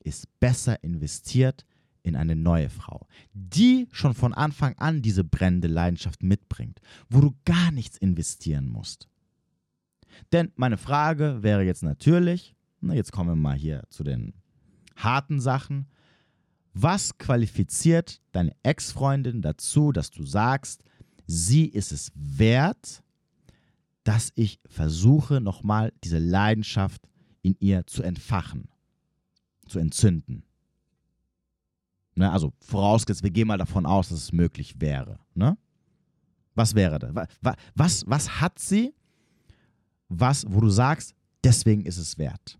ist 0.00 0.26
besser 0.40 0.82
investiert 0.82 1.64
in 2.02 2.16
eine 2.16 2.36
neue 2.36 2.70
Frau, 2.70 3.06
die 3.32 3.88
schon 3.90 4.14
von 4.14 4.32
Anfang 4.32 4.74
an 4.78 5.02
diese 5.02 5.24
brennende 5.24 5.68
Leidenschaft 5.68 6.22
mitbringt, 6.22 6.80
wo 7.08 7.20
du 7.20 7.34
gar 7.44 7.72
nichts 7.72 7.98
investieren 7.98 8.68
musst. 8.68 9.08
Denn 10.32 10.52
meine 10.56 10.78
Frage 10.78 11.42
wäre 11.42 11.64
jetzt 11.64 11.82
natürlich, 11.82 12.54
na 12.80 12.94
jetzt 12.94 13.12
kommen 13.12 13.30
wir 13.30 13.36
mal 13.36 13.56
hier 13.56 13.84
zu 13.90 14.04
den 14.04 14.34
harten 14.94 15.40
Sachen, 15.40 15.88
was 16.78 17.16
qualifiziert 17.16 18.20
deine 18.32 18.54
Ex-Freundin 18.62 19.40
dazu, 19.40 19.92
dass 19.92 20.10
du 20.10 20.26
sagst, 20.26 20.82
sie 21.26 21.64
ist 21.64 21.90
es 21.90 22.12
wert, 22.14 23.02
dass 24.04 24.30
ich 24.34 24.60
versuche, 24.66 25.40
nochmal 25.40 25.94
diese 26.04 26.18
Leidenschaft 26.18 27.08
in 27.40 27.56
ihr 27.60 27.86
zu 27.86 28.02
entfachen, 28.02 28.68
zu 29.66 29.78
entzünden? 29.78 30.44
Ne, 32.14 32.30
also 32.30 32.52
vorausgesetzt, 32.60 33.22
wir 33.22 33.30
gehen 33.30 33.48
mal 33.48 33.58
davon 33.58 33.86
aus, 33.86 34.10
dass 34.10 34.18
es 34.18 34.32
möglich 34.32 34.78
wäre. 34.78 35.18
Ne? 35.34 35.56
Was 36.54 36.74
wäre 36.74 36.98
das? 36.98 37.14
Was, 37.74 38.04
was 38.06 38.40
hat 38.40 38.58
sie, 38.58 38.94
was, 40.10 40.44
wo 40.46 40.60
du 40.60 40.68
sagst, 40.68 41.14
deswegen 41.42 41.86
ist 41.86 41.96
es 41.96 42.18
wert? 42.18 42.58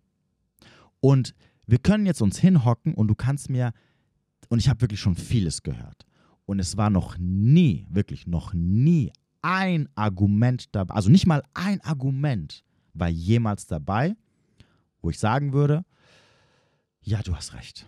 Und 1.00 1.34
wir 1.66 1.78
können 1.78 2.06
jetzt 2.06 2.22
uns 2.22 2.38
hinhocken 2.38 2.94
und 2.94 3.08
du 3.08 3.14
kannst 3.14 3.50
mir 3.50 3.72
und 4.48 4.58
ich 4.58 4.68
habe 4.68 4.80
wirklich 4.80 5.00
schon 5.00 5.16
vieles 5.16 5.62
gehört. 5.62 6.06
Und 6.44 6.60
es 6.60 6.76
war 6.76 6.90
noch 6.90 7.16
nie, 7.18 7.86
wirklich 7.90 8.26
noch 8.26 8.54
nie 8.54 9.12
ein 9.42 9.88
Argument 9.94 10.74
dabei, 10.74 10.94
also 10.94 11.10
nicht 11.10 11.26
mal 11.26 11.42
ein 11.54 11.80
Argument 11.82 12.64
war 12.94 13.08
jemals 13.08 13.66
dabei, 13.66 14.16
wo 15.02 15.10
ich 15.10 15.18
sagen 15.18 15.52
würde, 15.52 15.84
ja, 17.02 17.22
du 17.22 17.34
hast 17.34 17.54
recht. 17.54 17.86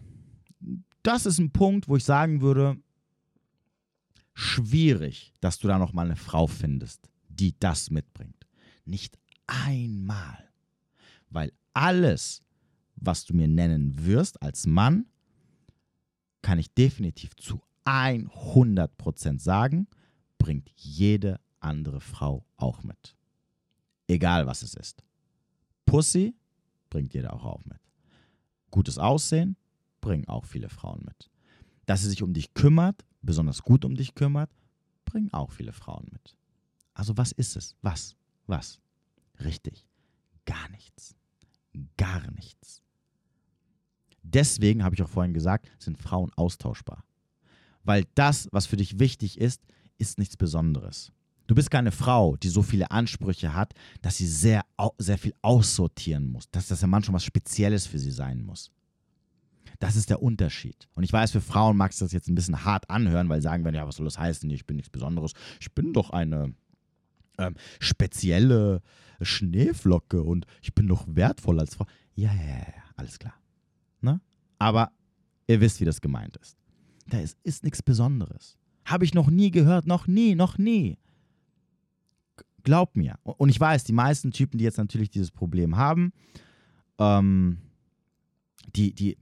Das 1.03 1.27
ist 1.27 1.39
ein 1.39 1.51
Punkt, 1.51 1.89
wo 1.89 1.97
ich 1.97 2.05
sagen 2.05 2.41
würde, 2.41 2.77
schwierig, 4.35 5.35
dass 5.41 5.59
du 5.59 5.67
da 5.67 5.79
noch 5.79 5.93
mal 5.93 6.07
eine 6.07 6.17
Frau 6.17 6.47
findest, 6.47 7.09
die 7.29 7.59
das 7.59 7.91
mitbringt. 7.91 8.47
Nicht 8.85 9.19
einmal. 9.47 10.49
Weil 11.31 11.53
alles, 11.75 12.43
was 12.97 13.25
du 13.25 13.35
mir 13.35 13.49
nennen 13.49 14.07
wirst 14.07 14.41
als 14.43 14.67
Mann, 14.67 15.07
kann 16.43 16.59
ich 16.59 16.73
definitiv 16.75 17.35
zu 17.37 17.61
100% 17.85 19.41
sagen, 19.41 19.87
bringt 20.39 20.71
jede 20.77 21.41
andere 21.61 22.01
Frau 22.01 22.45
auch 22.57 22.83
mit. 22.83 23.17
Egal 24.07 24.47
was 24.47 24.63
es 24.63 24.75
ist. 24.75 25.03
Pussy 25.87 26.35
bringt 26.91 27.15
jeder 27.15 27.33
auch, 27.33 27.45
auch 27.45 27.65
mit. 27.65 27.81
Gutes 28.71 28.99
Aussehen 28.99 29.57
bringen 30.01 30.29
auch 30.29 30.45
viele 30.45 30.69
Frauen 30.69 31.03
mit. 31.05 31.31
Dass 31.87 32.03
sie 32.03 32.11
sich 32.11 32.23
um 32.23 32.35
dich 32.35 32.55
kümmert, 32.55 33.07
besonders 33.23 33.63
gut 33.63 33.85
um 33.85 33.95
dich 33.95 34.15
kümmert, 34.15 34.51
bringen 35.05 35.33
auch 35.33 35.51
viele 35.51 35.73
Frauen 35.73 36.07
mit. 36.13 36.37
Also 36.93 37.17
was 37.17 37.33
ist 37.33 37.57
es? 37.57 37.77
Was? 37.81 38.17
Was? 38.47 38.81
Richtig. 39.41 39.87
Gar 40.45 40.69
nichts. 40.71 41.17
Gar 41.97 42.31
nichts. 42.33 42.83
Deswegen 44.35 44.85
habe 44.85 44.95
ich 44.95 45.03
auch 45.03 45.09
vorhin 45.09 45.35
gesagt, 45.35 45.69
sind 45.79 45.99
Frauen 45.99 46.31
austauschbar. 46.37 47.05
Weil 47.85 48.05
das, 48.15 48.49
was 48.53 48.67
für 48.67 48.77
dich 48.77 48.99
wichtig 48.99 49.39
ist, 49.39 49.63
ist 49.99 50.19
nichts 50.19 50.37
Besonderes. 50.37 51.13
Du 51.47 51.55
bist 51.55 51.71
keine 51.71 51.93
Frau, 51.93 52.37
die 52.37 52.49
so 52.49 52.63
viele 52.63 52.91
Ansprüche 52.91 53.55
hat, 53.55 53.73
dass 54.03 54.19
sie 54.19 54.27
sehr, 54.27 54.65
sehr 54.99 55.17
viel 55.17 55.33
aussortieren 55.41 56.31
muss, 56.31 56.51
dass 56.51 56.69
das 56.69 56.83
ja 56.83 56.87
manchmal 56.87 57.15
was 57.15 57.25
Spezielles 57.25 57.87
für 57.87 57.99
sie 57.99 58.11
sein 58.11 58.43
muss. 58.43 58.71
Das 59.79 59.97
ist 59.97 60.11
der 60.11 60.23
Unterschied. 60.23 60.89
Und 60.95 61.05
ich 61.05 61.13
weiß, 61.13 61.31
für 61.31 61.41
Frauen 61.41 61.77
mag 61.77 61.93
es 61.93 61.99
das 61.99 62.13
jetzt 62.13 62.29
ein 62.29 62.35
bisschen 62.35 62.65
hart 62.65 62.91
anhören, 62.91 63.29
weil 63.29 63.41
sagen 63.41 63.65
werden, 63.65 63.77
ja, 63.77 63.87
was 63.87 63.97
soll 63.97 64.05
das 64.05 64.19
heißen? 64.19 64.51
Ich 64.51 64.67
bin 64.67 64.77
nichts 64.77 64.91
Besonderes. 64.91 65.33
Ich 65.61 65.73
bin 65.73 65.93
doch 65.93 66.11
eine 66.11 66.53
ähm, 67.39 67.55
spezielle 67.81 68.83
Schneeflocke 69.23 70.23
und 70.23 70.47
ich 70.61 70.75
bin 70.75 70.87
doch 70.87 71.07
wertvoll 71.09 71.61
als 71.61 71.77
Frau. 71.77 71.87
Ja, 72.15 72.35
ja, 72.35 72.59
ja, 72.59 72.83
alles 72.97 73.19
klar. 73.19 73.35
Ne? 74.01 74.21
Aber 74.59 74.93
ihr 75.47 75.61
wisst, 75.61 75.81
wie 75.81 75.85
das 75.85 76.01
gemeint 76.01 76.37
ist. 76.37 76.57
Da 77.07 77.21
ist, 77.21 77.39
ist 77.43 77.65
nichts 77.65 77.83
Besonderes. 77.83 78.57
Habe 78.85 79.05
ich 79.05 79.15
noch 79.15 79.31
nie 79.31 79.51
gehört, 79.51 79.87
noch 79.87 80.07
nie, 80.07 80.35
noch 80.35 80.59
nie. 80.59 80.99
Glaub 82.63 82.97
mir. 82.97 83.19
Und 83.23 83.49
ich 83.49 83.59
weiß, 83.59 83.85
die 83.85 83.93
meisten 83.93 84.31
Typen, 84.31 84.59
die 84.59 84.65
jetzt 84.65 84.79
natürlich 84.79 85.11
dieses 85.11 85.31
Problem 85.31 85.77
haben, 85.77 86.13
ähm, 86.99 87.59
die, 88.75 88.93
die, 88.93 89.17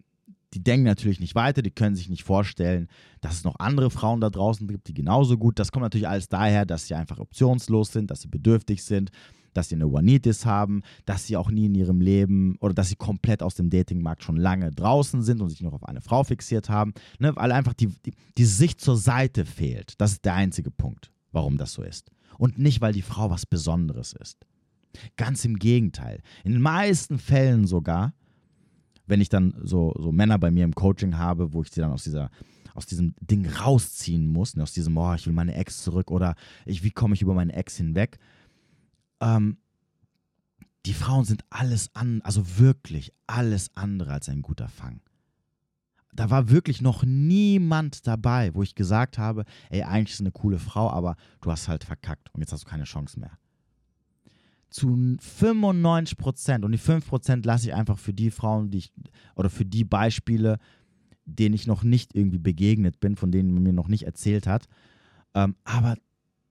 die 0.54 0.62
denken 0.62 0.86
natürlich 0.86 1.20
nicht 1.20 1.34
weiter, 1.34 1.62
die 1.62 1.70
können 1.70 1.96
sich 1.96 2.08
nicht 2.08 2.24
vorstellen, 2.24 2.88
dass 3.20 3.34
es 3.34 3.44
noch 3.44 3.58
andere 3.58 3.90
Frauen 3.90 4.20
da 4.20 4.30
draußen 4.30 4.66
gibt, 4.66 4.88
die 4.88 4.94
genauso 4.94 5.36
gut. 5.36 5.58
Das 5.58 5.70
kommt 5.70 5.82
natürlich 5.82 6.08
alles 6.08 6.28
daher, 6.28 6.64
dass 6.64 6.86
sie 6.86 6.94
einfach 6.94 7.18
optionslos 7.18 7.92
sind, 7.92 8.10
dass 8.10 8.22
sie 8.22 8.28
bedürftig 8.28 8.82
sind, 8.82 9.10
dass 9.56 9.68
sie 9.68 9.74
eine 9.74 9.88
One-Nitis 9.88 10.44
haben, 10.46 10.82
dass 11.04 11.26
sie 11.26 11.36
auch 11.36 11.50
nie 11.50 11.66
in 11.66 11.74
ihrem 11.74 12.00
Leben 12.00 12.56
oder 12.60 12.74
dass 12.74 12.88
sie 12.88 12.96
komplett 12.96 13.42
aus 13.42 13.54
dem 13.54 13.70
Datingmarkt 13.70 14.22
schon 14.22 14.36
lange 14.36 14.70
draußen 14.70 15.22
sind 15.22 15.40
und 15.40 15.50
sich 15.50 15.62
noch 15.62 15.72
auf 15.72 15.84
eine 15.84 16.00
Frau 16.00 16.24
fixiert 16.24 16.68
haben, 16.68 16.92
ne, 17.18 17.34
weil 17.36 17.52
einfach 17.52 17.74
die, 17.74 17.88
die, 17.88 18.12
die 18.36 18.44
Sicht 18.44 18.80
zur 18.80 18.96
Seite 18.96 19.44
fehlt. 19.44 19.94
Das 20.00 20.12
ist 20.12 20.24
der 20.24 20.34
einzige 20.34 20.70
Punkt, 20.70 21.10
warum 21.32 21.56
das 21.56 21.72
so 21.72 21.82
ist. 21.82 22.10
Und 22.38 22.58
nicht, 22.58 22.80
weil 22.80 22.92
die 22.92 23.02
Frau 23.02 23.30
was 23.30 23.46
Besonderes 23.46 24.12
ist. 24.12 24.38
Ganz 25.16 25.44
im 25.44 25.58
Gegenteil. 25.58 26.20
In 26.44 26.52
den 26.52 26.62
meisten 26.62 27.18
Fällen 27.18 27.66
sogar, 27.66 28.14
wenn 29.06 29.20
ich 29.20 29.28
dann 29.28 29.54
so, 29.62 29.94
so 29.98 30.12
Männer 30.12 30.38
bei 30.38 30.50
mir 30.50 30.64
im 30.64 30.74
Coaching 30.74 31.16
habe, 31.16 31.52
wo 31.52 31.62
ich 31.62 31.70
sie 31.70 31.80
dann 31.80 31.92
aus 31.92 32.04
dieser 32.04 32.30
aus 32.76 32.86
diesem 32.86 33.14
Ding 33.20 33.46
rausziehen 33.46 34.26
muss, 34.26 34.54
ne, 34.54 34.62
aus 34.62 34.72
diesem, 34.72 34.96
oh, 34.96 35.14
ich 35.14 35.26
will 35.26 35.32
meine 35.32 35.54
Ex 35.54 35.82
zurück 35.82 36.10
oder 36.10 36.34
ich, 36.66 36.82
wie 36.82 36.90
komme 36.90 37.14
ich 37.14 37.22
über 37.22 37.34
meine 37.34 37.54
Ex 37.54 37.76
hinweg, 37.76 38.18
ähm, 39.20 39.58
die 40.86 40.94
Frauen 40.94 41.24
sind 41.24 41.44
alles 41.50 41.90
an, 41.94 42.22
also 42.22 42.58
wirklich 42.58 43.12
alles 43.26 43.70
andere 43.74 44.12
als 44.12 44.28
ein 44.28 44.42
guter 44.42 44.68
Fang. 44.68 45.00
Da 46.12 46.30
war 46.30 46.48
wirklich 46.48 46.80
noch 46.80 47.04
niemand 47.04 48.06
dabei, 48.06 48.54
wo 48.54 48.62
ich 48.62 48.74
gesagt 48.74 49.18
habe, 49.18 49.44
ey, 49.68 49.82
eigentlich 49.82 50.14
ist 50.14 50.20
eine 50.20 50.30
coole 50.30 50.58
Frau, 50.58 50.88
aber 50.90 51.16
du 51.40 51.50
hast 51.50 51.68
halt 51.68 51.84
verkackt 51.84 52.32
und 52.32 52.40
jetzt 52.40 52.52
hast 52.52 52.64
du 52.64 52.68
keine 52.68 52.84
Chance 52.84 53.20
mehr. 53.20 53.32
Zu 54.70 55.16
95 55.20 56.16
Prozent 56.16 56.64
und 56.64 56.72
die 56.72 56.78
5 56.78 57.06
Prozent 57.06 57.44
lasse 57.44 57.68
ich 57.68 57.74
einfach 57.74 57.98
für 57.98 58.14
die 58.14 58.30
Frauen, 58.30 58.70
die 58.70 58.78
ich, 58.78 58.92
oder 59.34 59.50
für 59.50 59.64
die 59.64 59.84
Beispiele, 59.84 60.58
denen 61.24 61.54
ich 61.54 61.66
noch 61.66 61.82
nicht 61.82 62.14
irgendwie 62.14 62.38
begegnet 62.38 63.00
bin, 63.00 63.16
von 63.16 63.30
denen 63.30 63.52
man 63.52 63.62
mir 63.62 63.72
noch 63.72 63.88
nicht 63.88 64.04
erzählt 64.04 64.46
hat. 64.46 64.66
Ähm, 65.34 65.56
aber 65.64 65.96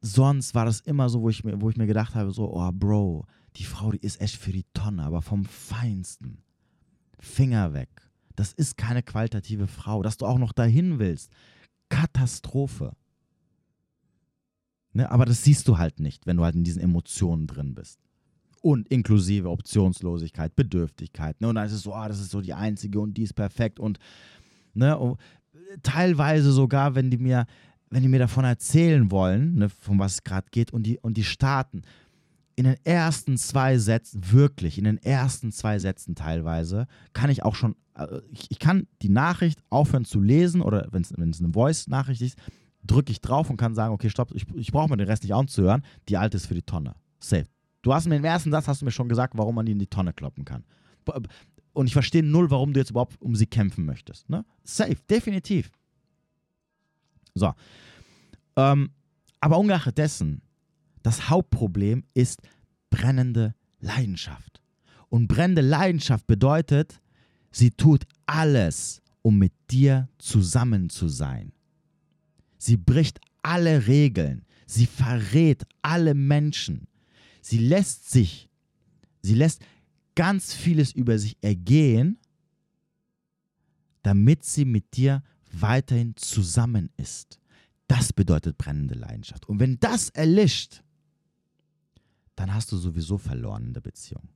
sonst 0.06 0.54
war 0.54 0.66
das 0.66 0.82
immer 0.82 1.10
so, 1.10 1.22
wo 1.22 1.30
ich 1.30 1.44
mir, 1.44 1.60
wo 1.60 1.70
ich 1.70 1.78
mir 1.78 1.88
gedacht 1.88 2.16
habe, 2.16 2.32
so, 2.32 2.54
oh 2.54 2.72
Bro, 2.72 3.26
die 3.56 3.64
Frau, 3.64 3.92
die 3.92 4.00
ist 4.00 4.22
echt 4.22 4.38
für 4.38 4.52
die 4.52 4.66
Tonne, 4.74 5.04
aber 5.04 5.22
vom 5.22 5.46
Feinsten. 5.46 6.44
Finger 7.20 7.74
weg. 7.74 7.90
Das 8.36 8.54
ist 8.54 8.78
keine 8.78 9.02
qualitative 9.02 9.68
Frau. 9.68 10.04
Dass 10.04 10.18
du 10.18 10.26
auch 10.26 10.38
noch 10.38 10.52
dahin 10.52 11.00
willst. 11.00 11.32
Katastrophe. 11.90 12.96
Ne? 14.94 15.10
Aber 15.10 15.26
das 15.26 15.44
siehst 15.44 15.68
du 15.68 15.78
halt 15.78 16.00
nicht, 16.00 16.28
wenn 16.28 16.38
du 16.38 16.44
halt 16.44 16.56
in 16.56 16.64
diesen 16.64 16.82
Emotionen 16.82 17.48
drin 17.48 17.74
bist. 17.74 18.00
Und 18.62 18.88
inklusive 18.90 19.50
Optionslosigkeit, 19.50 20.56
Bedürftigkeit. 20.56 21.40
Ne? 21.42 21.48
Und 21.48 21.56
dann 21.56 21.66
ist 21.66 21.74
es 21.74 21.82
so, 21.82 21.94
ah, 21.94 22.08
das 22.08 22.20
ist 22.20 22.32
so 22.32 22.42
die 22.42 22.54
einzige 22.54 23.00
und 23.00 23.16
die 23.16 23.24
ist 23.24 23.34
perfekt. 23.34 23.80
Und, 23.80 23.98
ne? 24.74 24.98
und 24.98 25.18
teilweise 25.82 26.52
sogar, 26.52 26.96
wenn 26.96 27.10
die 27.10 27.18
mir, 27.18 27.46
wenn 27.90 28.04
die 28.04 28.10
mir 28.10 28.20
davon 28.20 28.46
erzählen 28.46 29.12
wollen, 29.12 29.56
ne, 29.56 29.70
von 29.70 30.00
was 30.00 30.14
es 30.14 30.24
gerade 30.24 30.48
geht, 30.52 30.72
und 30.72 30.84
die, 30.84 31.00
und 31.00 31.18
die 31.18 31.24
starten, 31.24 31.84
in 32.56 32.66
den 32.66 32.78
ersten 32.84 33.38
zwei 33.38 33.78
Sätzen, 33.78 34.32
wirklich, 34.32 34.78
in 34.78 34.86
den 34.86 34.98
ersten 34.98 35.52
zwei 35.52 35.78
Sätzen 35.80 36.16
teilweise, 36.16 36.88
kann 37.14 37.30
ich 37.30 37.44
auch 37.44 37.56
schon, 37.56 37.76
äh, 37.96 38.20
ich, 38.32 38.50
ich 38.50 38.60
kann 38.60 38.88
die 39.02 39.10
Nachricht 39.10 39.60
aufhören 39.70 40.06
zu 40.06 40.22
lesen 40.22 40.62
oder 40.62 40.88
wenn 40.92 41.02
es 41.02 41.40
eine 41.42 41.54
Voice-Nachricht 41.54 42.22
ist, 42.22 42.38
drücke 42.84 43.12
ich 43.12 43.22
drauf 43.22 43.50
und 43.50 43.58
kann 43.58 43.76
sagen, 43.76 43.94
okay, 43.94 44.10
stopp, 44.10 44.32
ich, 44.34 44.46
ich 44.56 44.72
brauche 44.72 44.90
mir 44.90 44.98
den 44.98 45.08
Rest 45.08 45.24
nicht 45.24 45.34
anzuhören. 45.34 45.84
Die 46.08 46.18
alte 46.18 46.38
ist 46.38 46.46
für 46.46 46.54
die 46.54 46.62
Tonne. 46.62 46.96
Safe. 47.20 47.46
Du 47.82 47.94
hast 47.94 48.08
mir 48.08 48.16
im 48.16 48.24
ersten 48.24 48.52
Satz 48.52 48.68
hast 48.68 48.82
du 48.82 48.86
mir 48.86 48.92
schon 48.92 49.10
gesagt, 49.10 49.38
warum 49.38 49.56
man 49.56 49.66
die 49.66 49.74
in 49.74 49.80
die 49.80 49.88
Tonne 49.88 50.14
kloppen 50.14 50.46
kann. 50.46 50.64
Und 51.74 51.88
ich 51.88 51.94
verstehe 51.94 52.24
null, 52.24 52.50
warum 52.52 52.74
du 52.74 52.80
jetzt 52.80 52.92
überhaupt 52.92 53.22
um 53.22 53.36
sie 53.36 53.48
kämpfen 53.48 53.86
möchtest. 53.86 54.30
Ne? 54.30 54.46
Safe, 54.64 54.96
definitiv. 55.10 55.72
So. 57.36 57.54
Ähm, 58.56 58.90
aber 59.42 59.58
ungeachtet 59.58 59.98
dessen, 59.98 60.42
das 61.04 61.30
Hauptproblem 61.30 62.04
ist 62.14 62.42
brennende 62.90 63.54
Leidenschaft. 63.80 64.62
Und 65.10 65.28
brennende 65.28 65.62
Leidenschaft 65.62 66.26
bedeutet, 66.26 67.00
sie 67.52 67.72
tut 67.72 68.06
alles, 68.26 69.02
um 69.22 69.38
mit 69.38 69.54
dir 69.70 70.10
zusammen 70.18 70.90
zu 70.90 71.08
sein. 71.08 71.52
Sie 72.58 72.78
bricht 72.78 73.20
alle 73.44 73.86
Regeln. 73.88 74.46
Sie 74.66 74.88
verrät 74.88 75.64
alle 75.82 76.16
Menschen. 76.16 76.88
Sie 77.42 77.60
lässt 77.60 78.10
sich, 78.10 78.50
sie 79.22 79.36
lässt 79.36 79.62
ganz 80.16 80.54
vieles 80.54 80.92
über 80.92 81.20
sich 81.20 81.38
ergehen, 81.42 82.18
damit 84.02 84.44
sie 84.44 84.66
mit 84.66 84.96
dir 84.98 85.22
weiterhin 85.62 86.16
zusammen 86.16 86.90
ist. 86.98 87.40
Das 87.88 88.14
bedeutet 88.14 88.58
brennende 88.58 88.96
Leidenschaft. 88.96 89.48
Und 89.48 89.60
wenn 89.60 89.80
das 89.80 90.10
erlischt, 90.10 90.82
dann 92.36 92.54
hast 92.54 92.72
du 92.72 92.78
sowieso 92.78 93.18
verloren 93.18 93.68
in 93.68 93.74
der 93.74 93.82
Beziehung. 93.82 94.30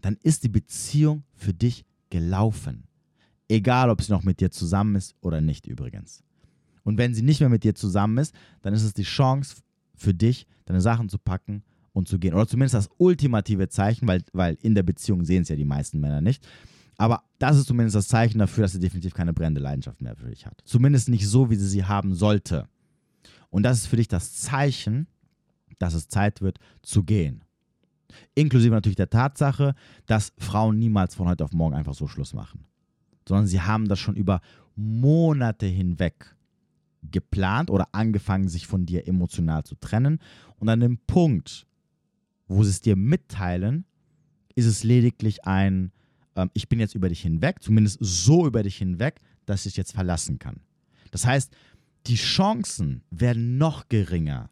Dann 0.00 0.16
ist 0.22 0.42
die 0.42 0.48
Beziehung 0.48 1.24
für 1.32 1.54
dich 1.54 1.84
gelaufen. 2.10 2.84
Egal, 3.48 3.90
ob 3.90 4.02
sie 4.02 4.12
noch 4.12 4.24
mit 4.24 4.40
dir 4.40 4.50
zusammen 4.50 4.96
ist 4.96 5.14
oder 5.20 5.40
nicht 5.40 5.66
übrigens. 5.66 6.22
Und 6.82 6.98
wenn 6.98 7.14
sie 7.14 7.22
nicht 7.22 7.40
mehr 7.40 7.48
mit 7.48 7.64
dir 7.64 7.74
zusammen 7.74 8.18
ist, 8.18 8.34
dann 8.62 8.74
ist 8.74 8.82
es 8.82 8.94
die 8.94 9.02
Chance 9.02 9.56
für 9.94 10.14
dich, 10.14 10.46
deine 10.66 10.80
Sachen 10.80 11.08
zu 11.08 11.18
packen 11.18 11.62
und 11.92 12.08
zu 12.08 12.18
gehen. 12.18 12.34
Oder 12.34 12.46
zumindest 12.46 12.74
das 12.74 12.90
ultimative 12.98 13.68
Zeichen, 13.68 14.06
weil, 14.06 14.22
weil 14.32 14.58
in 14.62 14.74
der 14.74 14.82
Beziehung 14.82 15.24
sehen 15.24 15.42
es 15.42 15.48
ja 15.48 15.56
die 15.56 15.64
meisten 15.64 15.98
Männer 15.98 16.20
nicht. 16.20 16.46
Aber 16.98 17.22
das 17.38 17.58
ist 17.58 17.66
zumindest 17.66 17.96
das 17.96 18.08
Zeichen 18.08 18.38
dafür, 18.38 18.62
dass 18.62 18.72
sie 18.72 18.80
definitiv 18.80 19.14
keine 19.14 19.34
brennende 19.34 19.60
Leidenschaft 19.60 20.00
mehr 20.00 20.16
für 20.16 20.28
dich 20.28 20.46
hat. 20.46 20.62
Zumindest 20.64 21.08
nicht 21.08 21.28
so, 21.28 21.50
wie 21.50 21.56
sie 21.56 21.68
sie 21.68 21.84
haben 21.84 22.14
sollte. 22.14 22.68
Und 23.50 23.62
das 23.62 23.78
ist 23.78 23.86
für 23.86 23.96
dich 23.96 24.08
das 24.08 24.34
Zeichen, 24.34 25.06
dass 25.78 25.94
es 25.94 26.08
Zeit 26.08 26.40
wird 26.40 26.58
zu 26.82 27.04
gehen. 27.04 27.44
Inklusive 28.34 28.72
natürlich 28.72 28.96
der 28.96 29.10
Tatsache, 29.10 29.74
dass 30.06 30.32
Frauen 30.38 30.78
niemals 30.78 31.14
von 31.14 31.28
heute 31.28 31.44
auf 31.44 31.52
morgen 31.52 31.74
einfach 31.74 31.94
so 31.94 32.06
Schluss 32.06 32.32
machen. 32.32 32.64
Sondern 33.28 33.46
sie 33.46 33.60
haben 33.60 33.88
das 33.88 33.98
schon 33.98 34.16
über 34.16 34.40
Monate 34.74 35.66
hinweg 35.66 36.36
geplant 37.02 37.70
oder 37.70 37.88
angefangen, 37.92 38.48
sich 38.48 38.66
von 38.66 38.86
dir 38.86 39.06
emotional 39.06 39.64
zu 39.64 39.74
trennen. 39.74 40.18
Und 40.56 40.68
an 40.68 40.80
dem 40.80 40.98
Punkt, 41.06 41.66
wo 42.48 42.62
sie 42.62 42.70
es 42.70 42.80
dir 42.80 42.96
mitteilen, 42.96 43.84
ist 44.54 44.66
es 44.66 44.84
lediglich 44.84 45.44
ein, 45.44 45.92
äh, 46.36 46.46
ich 46.52 46.68
bin 46.68 46.78
jetzt 46.78 46.94
über 46.94 47.08
dich 47.08 47.22
hinweg, 47.22 47.62
zumindest 47.62 47.98
so 48.00 48.46
über 48.46 48.62
dich 48.62 48.76
hinweg, 48.76 49.20
dass 49.46 49.66
ich 49.66 49.72
dich 49.72 49.78
jetzt 49.78 49.92
verlassen 49.92 50.38
kann. 50.38 50.60
Das 51.10 51.26
heißt, 51.26 51.52
die 52.06 52.16
Chancen 52.16 53.02
werden 53.10 53.58
noch 53.58 53.88
geringer, 53.88 54.50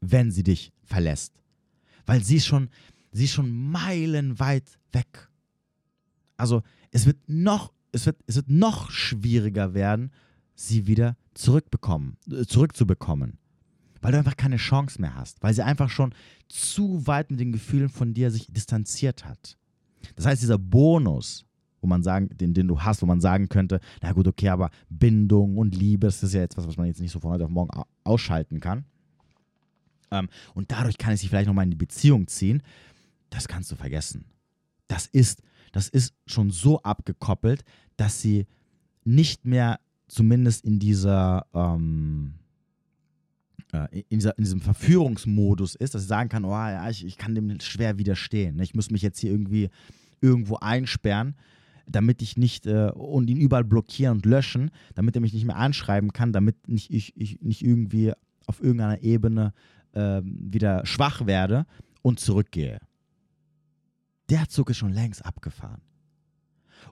wenn 0.00 0.30
sie 0.30 0.42
dich 0.42 0.72
verlässt. 0.82 1.42
Weil 2.06 2.24
sie 2.24 2.36
ist 2.36 2.46
schon, 2.46 2.70
sie 3.12 3.24
ist 3.24 3.32
schon 3.32 3.70
meilenweit 3.70 4.78
weg. 4.92 5.28
Also 6.36 6.62
es 6.90 7.04
wird 7.04 7.18
noch, 7.28 7.72
es 7.92 8.06
wird, 8.06 8.22
es 8.26 8.36
wird 8.36 8.48
noch 8.48 8.90
schwieriger 8.90 9.74
werden, 9.74 10.10
sie 10.54 10.86
wieder 10.86 11.16
zurückbekommen, 11.34 12.16
äh, 12.30 12.44
zurückzubekommen. 12.46 13.38
Weil 14.00 14.12
du 14.12 14.18
einfach 14.18 14.36
keine 14.36 14.56
Chance 14.56 15.00
mehr 15.00 15.16
hast, 15.16 15.42
weil 15.42 15.52
sie 15.52 15.64
einfach 15.64 15.90
schon 15.90 16.14
zu 16.48 17.06
weit 17.06 17.30
mit 17.30 17.40
den 17.40 17.52
Gefühlen 17.52 17.88
von 17.88 18.14
dir 18.14 18.30
sich 18.30 18.46
distanziert 18.46 19.24
hat. 19.24 19.57
Das 20.16 20.26
heißt, 20.26 20.42
dieser 20.42 20.58
Bonus, 20.58 21.44
wo 21.80 21.86
man 21.86 22.02
sagen, 22.02 22.28
den, 22.36 22.54
den 22.54 22.68
du 22.68 22.80
hast, 22.80 23.02
wo 23.02 23.06
man 23.06 23.20
sagen 23.20 23.48
könnte, 23.48 23.80
na 24.02 24.12
gut, 24.12 24.26
okay, 24.26 24.48
aber 24.48 24.70
Bindung 24.88 25.56
und 25.56 25.74
Liebe, 25.76 26.06
das 26.06 26.22
ist 26.22 26.34
ja 26.34 26.42
etwas, 26.42 26.66
was 26.66 26.76
man 26.76 26.86
jetzt 26.86 27.00
nicht 27.00 27.12
so 27.12 27.20
von 27.20 27.30
heute 27.30 27.44
auf 27.44 27.50
morgen 27.50 27.70
ausschalten 28.04 28.60
kann. 28.60 28.84
Ähm, 30.10 30.28
und 30.54 30.70
dadurch 30.72 30.98
kann 30.98 31.14
ich 31.14 31.20
sie 31.20 31.28
vielleicht 31.28 31.46
nochmal 31.46 31.64
in 31.64 31.70
die 31.70 31.76
Beziehung 31.76 32.26
ziehen. 32.26 32.62
Das 33.30 33.48
kannst 33.48 33.70
du 33.70 33.76
vergessen. 33.76 34.24
Das 34.86 35.06
ist, 35.06 35.42
das 35.72 35.88
ist 35.88 36.14
schon 36.26 36.50
so 36.50 36.82
abgekoppelt, 36.82 37.64
dass 37.96 38.20
sie 38.20 38.46
nicht 39.04 39.44
mehr 39.44 39.80
zumindest 40.08 40.64
in 40.64 40.78
dieser, 40.78 41.46
ähm, 41.54 42.34
äh, 42.34 42.47
in, 43.90 44.04
dieser, 44.18 44.36
in 44.38 44.44
diesem 44.44 44.60
Verführungsmodus 44.60 45.74
ist, 45.74 45.94
dass 45.94 46.02
ich 46.02 46.08
sagen 46.08 46.28
kann, 46.28 46.44
oh 46.44 46.50
ja, 46.50 46.88
ich, 46.88 47.04
ich 47.04 47.18
kann 47.18 47.34
dem 47.34 47.60
schwer 47.60 47.98
widerstehen. 47.98 48.56
Ne? 48.56 48.62
Ich 48.62 48.74
muss 48.74 48.90
mich 48.90 49.02
jetzt 49.02 49.18
hier 49.18 49.30
irgendwie 49.30 49.68
irgendwo 50.20 50.56
einsperren, 50.56 51.34
damit 51.86 52.22
ich 52.22 52.36
nicht 52.36 52.66
äh, 52.66 52.90
und 52.94 53.28
ihn 53.28 53.36
überall 53.38 53.64
blockieren 53.64 54.16
und 54.16 54.26
löschen, 54.26 54.70
damit 54.94 55.16
er 55.16 55.20
mich 55.20 55.32
nicht 55.32 55.44
mehr 55.44 55.56
anschreiben 55.56 56.12
kann, 56.12 56.32
damit 56.32 56.68
nicht, 56.68 56.90
ich, 56.90 57.16
ich 57.16 57.40
nicht 57.40 57.62
irgendwie 57.62 58.12
auf 58.46 58.62
irgendeiner 58.62 59.02
Ebene 59.02 59.52
äh, 59.92 60.20
wieder 60.24 60.84
schwach 60.86 61.26
werde 61.26 61.66
und 62.02 62.20
zurückgehe. 62.20 62.78
Der 64.30 64.48
Zug 64.48 64.70
ist 64.70 64.78
schon 64.78 64.92
längst 64.92 65.24
abgefahren. 65.24 65.80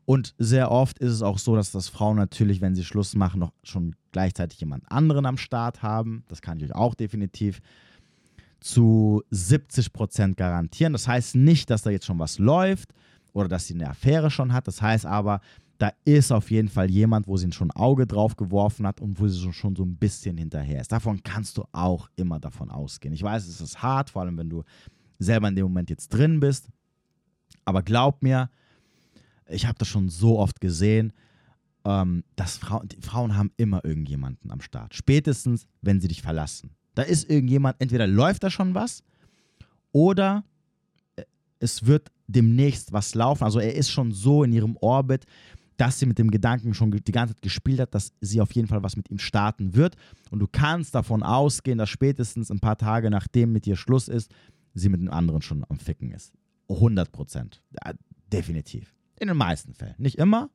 Und 0.05 0.35
sehr 0.39 0.71
oft 0.71 0.99
ist 0.99 1.13
es 1.13 1.23
auch 1.23 1.39
so, 1.39 1.57
dass 1.57 1.73
das 1.73 1.89
Frauen 1.89 2.17
natürlich, 2.17 2.61
wenn 2.61 2.75
sie 2.75 2.85
Schluss 2.85 3.15
machen, 3.15 3.41
noch 3.41 3.53
schon 3.63 3.97
gleichzeitig 4.17 4.59
jemand 4.61 4.91
anderen 4.91 5.27
am 5.27 5.37
Start 5.37 5.83
haben. 5.83 6.25
Das 6.29 6.41
kann 6.41 6.59
ich 6.59 6.65
euch 6.65 6.75
auch 6.75 6.95
definitiv 6.95 7.61
zu 8.61 9.23
70 9.29 9.93
Prozent 9.93 10.39
garantieren. 10.39 10.95
Das 10.95 11.07
heißt 11.07 11.37
nicht, 11.37 11.69
dass 11.69 11.83
da 11.83 11.91
jetzt 11.91 12.07
schon 12.07 12.19
was 12.19 12.39
läuft 12.39 12.95
oder 13.35 13.47
dass 13.47 13.67
sie 13.67 13.75
eine 13.75 13.91
Affäre 13.91 14.31
schon 14.31 14.55
hat. 14.55 14.67
Das 14.69 14.81
heißt 14.81 15.05
aber, 15.05 15.43
da 15.77 15.93
ist 16.07 16.33
auf 16.33 16.51
jeden 16.51 16.69
Fall 16.69 16.91
jemand, 16.91 17.29
wo 17.29 17.37
sie 17.37 17.53
schon 17.53 17.71
ein 17.71 17.77
Auge 17.77 18.07
drauf 18.07 18.37
geworfen 18.37 18.87
hat 18.87 19.03
und 19.03 19.21
wo 19.21 19.29
sie 19.29 19.53
schon 19.53 19.77
so 19.77 19.85
ein 19.85 19.97
bisschen 19.97 20.39
hinterher 20.39 20.81
ist. 20.81 20.93
Davon 20.93 21.23
kannst 21.23 21.59
du 21.59 21.65
auch 21.73 22.09
immer 22.17 22.41
davon 22.41 22.71
ausgehen. 22.71 23.13
Ich 23.13 23.23
weiß, 23.23 23.47
es 23.47 23.61
ist 23.61 23.83
hart, 23.83 24.09
vor 24.09 24.23
allem 24.23 24.39
wenn 24.39 24.49
du 24.49 24.65
selber 25.19 25.49
in 25.49 25.57
dem 25.57 25.65
Moment 25.65 25.91
jetzt 25.91 26.09
drin 26.09 26.41
bist. 26.41 26.71
Aber 27.67 27.83
glaub 27.83 28.23
mir, 28.23 28.49
ich 29.47 29.67
habe 29.67 29.77
das 29.77 29.89
schon 29.89 30.09
so 30.09 30.39
oft 30.39 30.59
gesehen, 30.59 31.13
ähm, 31.87 32.25
dass 32.35 32.59
Frauen, 32.59 32.89
Frauen 33.01 33.37
haben 33.37 33.53
immer 33.57 33.85
irgendjemanden 33.85 34.51
am 34.51 34.61
Start. 34.61 34.93
Spätestens, 34.95 35.69
wenn 35.83 36.01
sie 36.01 36.09
dich 36.09 36.21
verlassen. 36.21 36.71
Da 36.97 37.03
ist 37.03 37.31
irgendjemand, 37.31 37.77
entweder 37.79 38.09
läuft 38.09 38.43
da 38.43 38.51
schon 38.51 38.75
was 38.75 39.05
oder 39.93 40.43
äh, 41.15 41.23
es 41.61 41.87
wird 41.87 42.11
demnächst 42.27 42.93
was 42.93 43.15
laufen. 43.15 43.45
Also 43.45 43.61
er 43.61 43.75
ist 43.75 43.91
schon 43.91 44.11
so 44.11 44.43
in 44.43 44.53
ihrem 44.53 44.77
Orbit, 44.81 45.27
dass 45.77 46.01
sie 46.01 46.07
mit 46.07 46.19
dem 46.19 46.31
Gedanken 46.33 46.75
schon 46.75 46.91
die 46.91 47.13
ganze 47.13 47.35
Zeit 47.35 47.43
gespielt 47.43 47.79
hat, 47.79 47.95
dass 47.95 48.13
sie 48.21 48.41
auf 48.41 48.51
jeden 48.53 48.67
Fall 48.67 48.83
was 48.83 48.97
mit 48.97 49.09
ihm 49.11 49.19
starten 49.19 49.77
wird. 49.77 49.95
Und 50.31 50.41
du 50.41 50.49
kannst 50.51 50.95
davon 50.95 51.23
ausgehen, 51.23 51.79
dass 51.79 51.91
spätestens 51.91 52.51
ein 52.51 52.59
paar 52.59 52.79
Tage 52.79 53.11
nachdem 53.11 53.53
mit 53.53 53.65
ihr 53.67 53.77
Schluss 53.77 54.09
ist, 54.09 54.33
sie 54.75 54.89
mit 54.89 55.01
dem 55.01 55.11
anderen 55.11 55.41
schon 55.41 55.65
am 55.69 55.79
Ficken 55.79 56.11
ist. 56.11 56.33
100 56.69 57.13
Prozent. 57.13 57.63
Ja, 57.73 57.93
definitiv. 58.33 58.93
In 59.21 59.29
den 59.29 59.37
meisten 59.37 59.73
Fällen. 59.75 59.95
Nicht 59.99 60.19
immer, 60.19 60.51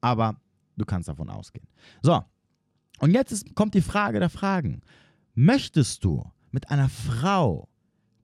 aber 0.00 0.40
du 0.76 0.84
kannst 0.84 1.08
davon 1.08 1.30
ausgehen. 1.30 1.66
So, 2.02 2.22
und 2.98 3.12
jetzt 3.12 3.32
ist, 3.32 3.54
kommt 3.54 3.74
die 3.74 3.80
Frage 3.80 4.20
der 4.20 4.30
Fragen. 4.30 4.80
Möchtest 5.34 6.04
du 6.04 6.30
mit 6.50 6.70
einer 6.70 6.88
Frau 6.88 7.68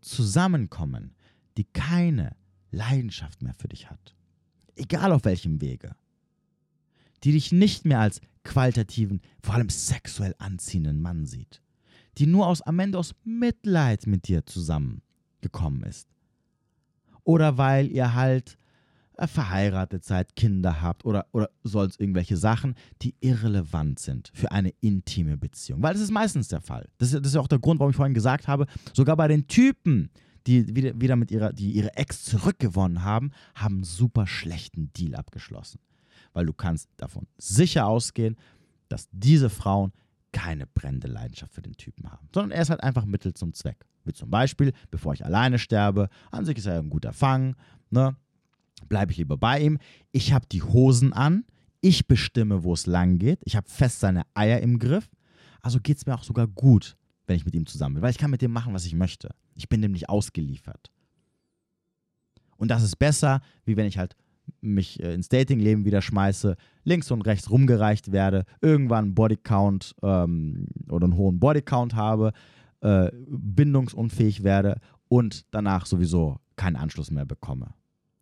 zusammenkommen, 0.01 1.14
die 1.57 1.64
keine 1.64 2.36
Leidenschaft 2.70 3.42
mehr 3.42 3.55
für 3.55 3.68
dich 3.68 3.90
hat? 3.90 4.14
Egal 4.76 5.12
auf 5.12 5.24
welchem 5.24 5.61
Wege. 5.61 5.96
Die 7.24 7.32
dich 7.32 7.51
nicht 7.51 7.84
mehr 7.84 7.99
als 7.99 8.20
qualitativen, 8.44 9.20
vor 9.42 9.55
allem 9.55 9.68
sexuell 9.68 10.34
anziehenden 10.38 11.01
Mann 11.01 11.26
sieht. 11.26 11.61
Die 12.18 12.26
nur 12.26 12.46
aus, 12.46 12.62
am 12.62 12.78
Ende 12.78 12.99
aus 12.99 13.14
Mitleid 13.24 14.07
mit 14.07 14.28
dir 14.28 14.46
zusammengekommen 14.46 15.82
ist. 15.82 16.09
Oder 17.24 17.59
weil 17.59 17.90
ihr 17.90 18.14
halt 18.14 18.57
verheiratet 19.27 20.05
seid, 20.05 20.37
Kinder 20.37 20.81
habt 20.81 21.05
oder, 21.05 21.27
oder 21.33 21.51
sonst 21.64 22.01
irgendwelche 22.01 22.37
Sachen, 22.37 22.75
die 23.03 23.14
irrelevant 23.21 23.99
sind 23.99 24.31
für 24.33 24.53
eine 24.53 24.71
intime 24.81 25.37
Beziehung. 25.37 25.83
Weil 25.83 25.95
das 25.95 26.03
ist 26.03 26.12
meistens 26.12 26.49
der 26.49 26.61
Fall. 26.61 26.89
Das 26.99 27.12
ist, 27.12 27.21
das 27.21 27.33
ist 27.33 27.37
auch 27.37 27.49
der 27.49 27.59
Grund, 27.59 27.81
warum 27.81 27.91
ich 27.91 27.97
vorhin 27.97 28.14
gesagt 28.14 28.47
habe, 28.47 28.66
sogar 28.93 29.16
bei 29.16 29.27
den 29.27 29.49
Typen, 29.49 30.11
die 30.47 30.75
wieder, 30.77 31.01
wieder 31.01 31.16
mit 31.16 31.31
ihrer, 31.31 31.53
die 31.53 31.73
ihre 31.73 31.97
Ex 31.97 32.25
zurückgewonnen 32.25 33.03
haben, 33.03 33.33
haben 33.55 33.83
super 33.83 34.27
schlechten 34.27 34.93
Deal 34.93 35.14
abgeschlossen. 35.14 35.81
Weil 36.33 36.47
du 36.47 36.53
kannst 36.53 36.89
davon 36.97 37.27
sicher 37.39 37.87
ausgehen, 37.87 38.37
dass 38.89 39.09
diese 39.11 39.51
Frauen 39.51 39.93
keine 40.33 40.66
brennende 40.66 41.09
Leidenschaft 41.09 41.55
für 41.55 41.62
den 41.62 41.77
Typen 41.77 42.11
haben, 42.11 42.29
sondern 42.35 42.53
er 42.53 42.62
ist 42.62 42.71
halt 42.71 42.83
einfach 42.83 43.05
Mittel 43.05 43.35
zum 43.35 43.55
Zweck. 43.55 43.87
Wie 44.05 44.12
zum 44.12 44.31
Beispiel, 44.31 44.73
bevor 44.91 45.14
ich 45.14 45.25
alleine 45.25 45.59
sterbe, 45.59 46.09
an 46.31 46.45
sich 46.45 46.59
ist 46.59 46.66
er 46.66 46.79
ein 46.79 46.91
guter 46.91 47.12
Fang, 47.12 47.57
ne? 47.91 48.16
Bleibe 48.87 49.12
ich 49.12 49.18
lieber 49.18 49.37
bei 49.37 49.61
ihm. 49.61 49.79
Ich 50.12 50.33
habe 50.33 50.47
die 50.51 50.62
Hosen 50.62 51.12
an, 51.12 51.45
ich 51.81 52.07
bestimme, 52.07 52.64
wo 52.64 52.72
es 52.72 52.87
lang 52.87 53.18
geht, 53.18 53.41
ich 53.45 53.57
habe 53.57 53.68
fest 53.68 54.01
seine 54.01 54.22
Eier 54.35 54.61
im 54.61 54.79
Griff, 54.79 55.09
also 55.62 55.81
geht 55.81 55.99
es 55.99 56.07
mir 56.07 56.14
auch 56.14 56.24
sogar 56.24 56.47
gut, 56.47 56.97
wenn 57.26 57.37
ich 57.37 57.45
mit 57.45 57.55
ihm 57.55 57.66
zusammen 57.66 57.97
bin, 57.97 58.03
weil 58.03 58.11
ich 58.11 58.18
kann 58.18 58.31
mit 58.31 58.43
dem 58.43 58.53
machen, 58.53 58.74
was 58.74 58.87
ich 58.87 58.95
möchte. 58.95 59.31
Ich 59.55 59.68
bin 59.68 59.83
dem 59.83 59.93
nicht 59.93 60.09
ausgeliefert. 60.09 60.91
Und 62.57 62.70
das 62.70 62.83
ist 62.83 62.97
besser, 62.97 63.41
wie 63.64 63.76
wenn 63.76 63.87
ich 63.87 63.99
halt 63.99 64.16
mich 64.61 65.01
äh, 65.01 65.12
ins 65.14 65.29
Datingleben 65.29 65.85
wieder 65.85 66.03
schmeiße, 66.03 66.57
links 66.85 67.11
und 67.11 67.22
rechts 67.22 67.51
rumgereicht 67.51 68.12
werde, 68.12 68.45
irgendwann 68.61 69.07
einen 69.07 69.14
Bodycount 69.14 69.95
ähm, 70.03 70.66
oder 70.89 71.05
einen 71.05 71.16
hohen 71.16 71.39
Bodycount 71.39 71.95
habe, 71.95 72.33
äh, 72.81 73.11
bindungsunfähig 73.29 74.43
werde 74.43 74.81
und 75.09 75.45
danach 75.51 75.87
sowieso 75.87 76.39
keinen 76.57 76.76
Anschluss 76.76 77.11
mehr 77.11 77.26
bekomme. 77.26 77.74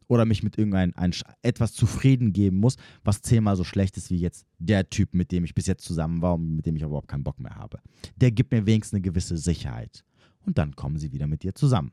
Oder 0.09 0.25
mich 0.25 0.43
mit 0.43 0.57
irgendein 0.57 0.95
ein, 0.95 1.13
etwas 1.43 1.73
zufrieden 1.73 2.33
geben 2.33 2.59
muss, 2.59 2.77
was 3.03 3.23
zehnmal 3.23 3.57
so 3.57 3.65
schlecht 3.65 3.97
ist 3.97 4.11
wie 4.11 4.19
jetzt 4.19 4.47
der 4.59 4.89
Typ, 4.89 5.15
mit 5.15 5.33
dem 5.33 5.45
ich 5.45 5.55
bis 5.55 5.67
jetzt 5.67 5.85
zusammen 5.85 6.23
war 6.23 6.35
und 6.35 6.57
mit 6.57 6.67
dem 6.67 6.77
ich 6.77 6.83
überhaupt 6.83 7.09
keinen 7.09 7.25
Bock 7.25 7.41
mehr 7.41 7.57
habe. 7.57 7.81
Der 8.17 8.31
gibt 8.31 8.53
mir 8.53 8.67
wenigstens 8.67 8.95
eine 8.95 9.03
gewisse 9.03 9.37
Sicherheit. 9.37 10.05
Und 10.45 10.59
dann 10.59 10.77
kommen 10.77 10.97
sie 10.97 11.13
wieder 11.13 11.27
mit 11.27 11.43
dir 11.43 11.55
zusammen. 11.55 11.93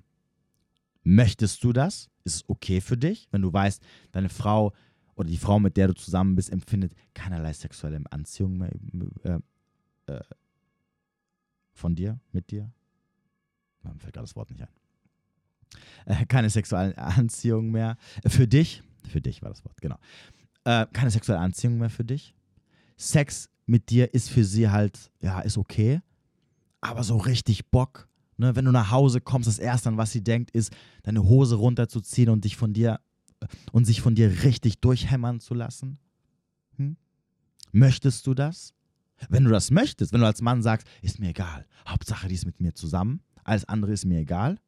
Möchtest 1.03 1.63
du 1.63 1.73
das? 1.73 2.09
Ist 2.23 2.35
es 2.35 2.49
okay 2.49 2.79
für 2.79 2.97
dich, 2.97 3.27
wenn 3.31 3.41
du 3.41 3.51
weißt, 3.51 3.83
deine 4.11 4.29
Frau 4.29 4.73
oder 5.15 5.29
die 5.29 5.37
Frau, 5.37 5.59
mit 5.59 5.75
der 5.75 5.87
du 5.87 5.95
zusammen 5.95 6.35
bist, 6.35 6.51
empfindet 6.51 6.93
keinerlei 7.13 7.51
sexuelle 7.53 8.01
Anziehung 8.11 8.57
mehr 8.57 8.71
äh, 9.23 9.39
äh, 10.05 10.21
von 11.73 11.95
dir, 11.95 12.19
mit 12.31 12.51
dir? 12.51 12.71
Mir 13.83 13.99
fällt 13.99 14.13
gerade 14.13 14.23
das 14.23 14.35
Wort 14.35 14.49
nicht 14.49 14.61
ein. 14.61 14.82
Äh, 16.05 16.25
keine 16.25 16.49
sexuelle 16.49 16.97
Anziehung 16.97 17.71
mehr. 17.71 17.97
Für 18.27 18.47
dich, 18.47 18.83
für 19.07 19.21
dich 19.21 19.41
war 19.41 19.49
das 19.49 19.63
Wort, 19.65 19.81
genau. 19.81 19.97
Äh, 20.65 20.85
keine 20.93 21.11
sexuelle 21.11 21.41
Anziehung 21.41 21.77
mehr 21.77 21.89
für 21.89 22.03
dich. 22.03 22.35
Sex 22.97 23.49
mit 23.65 23.89
dir 23.89 24.13
ist 24.13 24.29
für 24.29 24.43
sie 24.43 24.69
halt, 24.69 25.11
ja, 25.21 25.39
ist 25.39 25.57
okay. 25.57 26.01
Aber 26.81 27.03
so 27.03 27.17
richtig 27.17 27.69
Bock 27.69 28.07
Ne, 28.37 28.55
wenn 28.55 28.65
du 28.65 28.71
nach 28.71 28.91
Hause 28.91 29.21
kommst, 29.21 29.47
das 29.47 29.59
Erste, 29.59 29.89
an 29.89 29.97
was 29.97 30.11
sie 30.11 30.23
denkt, 30.23 30.51
ist, 30.51 30.73
deine 31.03 31.23
Hose 31.23 31.55
runterzuziehen 31.55 32.29
und 32.29 32.43
dich 32.45 32.57
von 32.57 32.73
dir 32.73 32.99
äh, 33.41 33.47
und 33.71 33.85
sich 33.85 34.01
von 34.01 34.15
dir 34.15 34.43
richtig 34.43 34.79
durchhämmern 34.79 35.39
zu 35.39 35.53
lassen? 35.53 35.99
Hm? 36.77 36.97
Möchtest 37.71 38.25
du 38.25 38.33
das? 38.33 38.73
Wenn 39.29 39.43
du 39.45 39.51
das 39.51 39.71
möchtest, 39.71 40.11
wenn 40.11 40.21
du 40.21 40.25
als 40.25 40.41
Mann 40.41 40.63
sagst, 40.63 40.87
ist 41.01 41.19
mir 41.19 41.29
egal, 41.29 41.65
Hauptsache 41.87 42.27
die 42.27 42.33
ist 42.33 42.45
mit 42.45 42.59
mir 42.59 42.73
zusammen, 42.73 43.21
alles 43.43 43.65
andere 43.65 43.93
ist 43.93 44.05
mir 44.05 44.19
egal, 44.19 44.59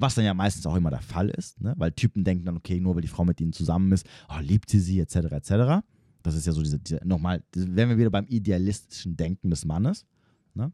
was 0.00 0.14
dann 0.14 0.24
ja 0.24 0.34
meistens 0.34 0.66
auch 0.66 0.76
immer 0.76 0.90
der 0.90 1.02
Fall 1.02 1.28
ist, 1.28 1.60
ne? 1.60 1.74
weil 1.76 1.92
Typen 1.92 2.24
denken 2.24 2.44
dann, 2.44 2.56
okay, 2.56 2.80
nur 2.80 2.94
weil 2.94 3.02
die 3.02 3.08
Frau 3.08 3.24
mit 3.24 3.40
ihnen 3.40 3.52
zusammen 3.52 3.92
ist, 3.92 4.06
oh, 4.28 4.40
liebt 4.40 4.70
sie 4.70 4.80
sie, 4.80 5.00
etc., 5.00 5.16
etc. 5.16 5.84
Das 6.22 6.34
ist 6.34 6.46
ja 6.46 6.52
so 6.52 6.62
diese, 6.62 6.78
diese 6.78 7.00
nochmal, 7.04 7.42
wären 7.54 7.90
wir 7.90 7.98
wieder 7.98 8.10
beim 8.10 8.26
idealistischen 8.26 9.16
Denken 9.16 9.50
des 9.50 9.64
Mannes. 9.64 10.06
Ne? 10.54 10.72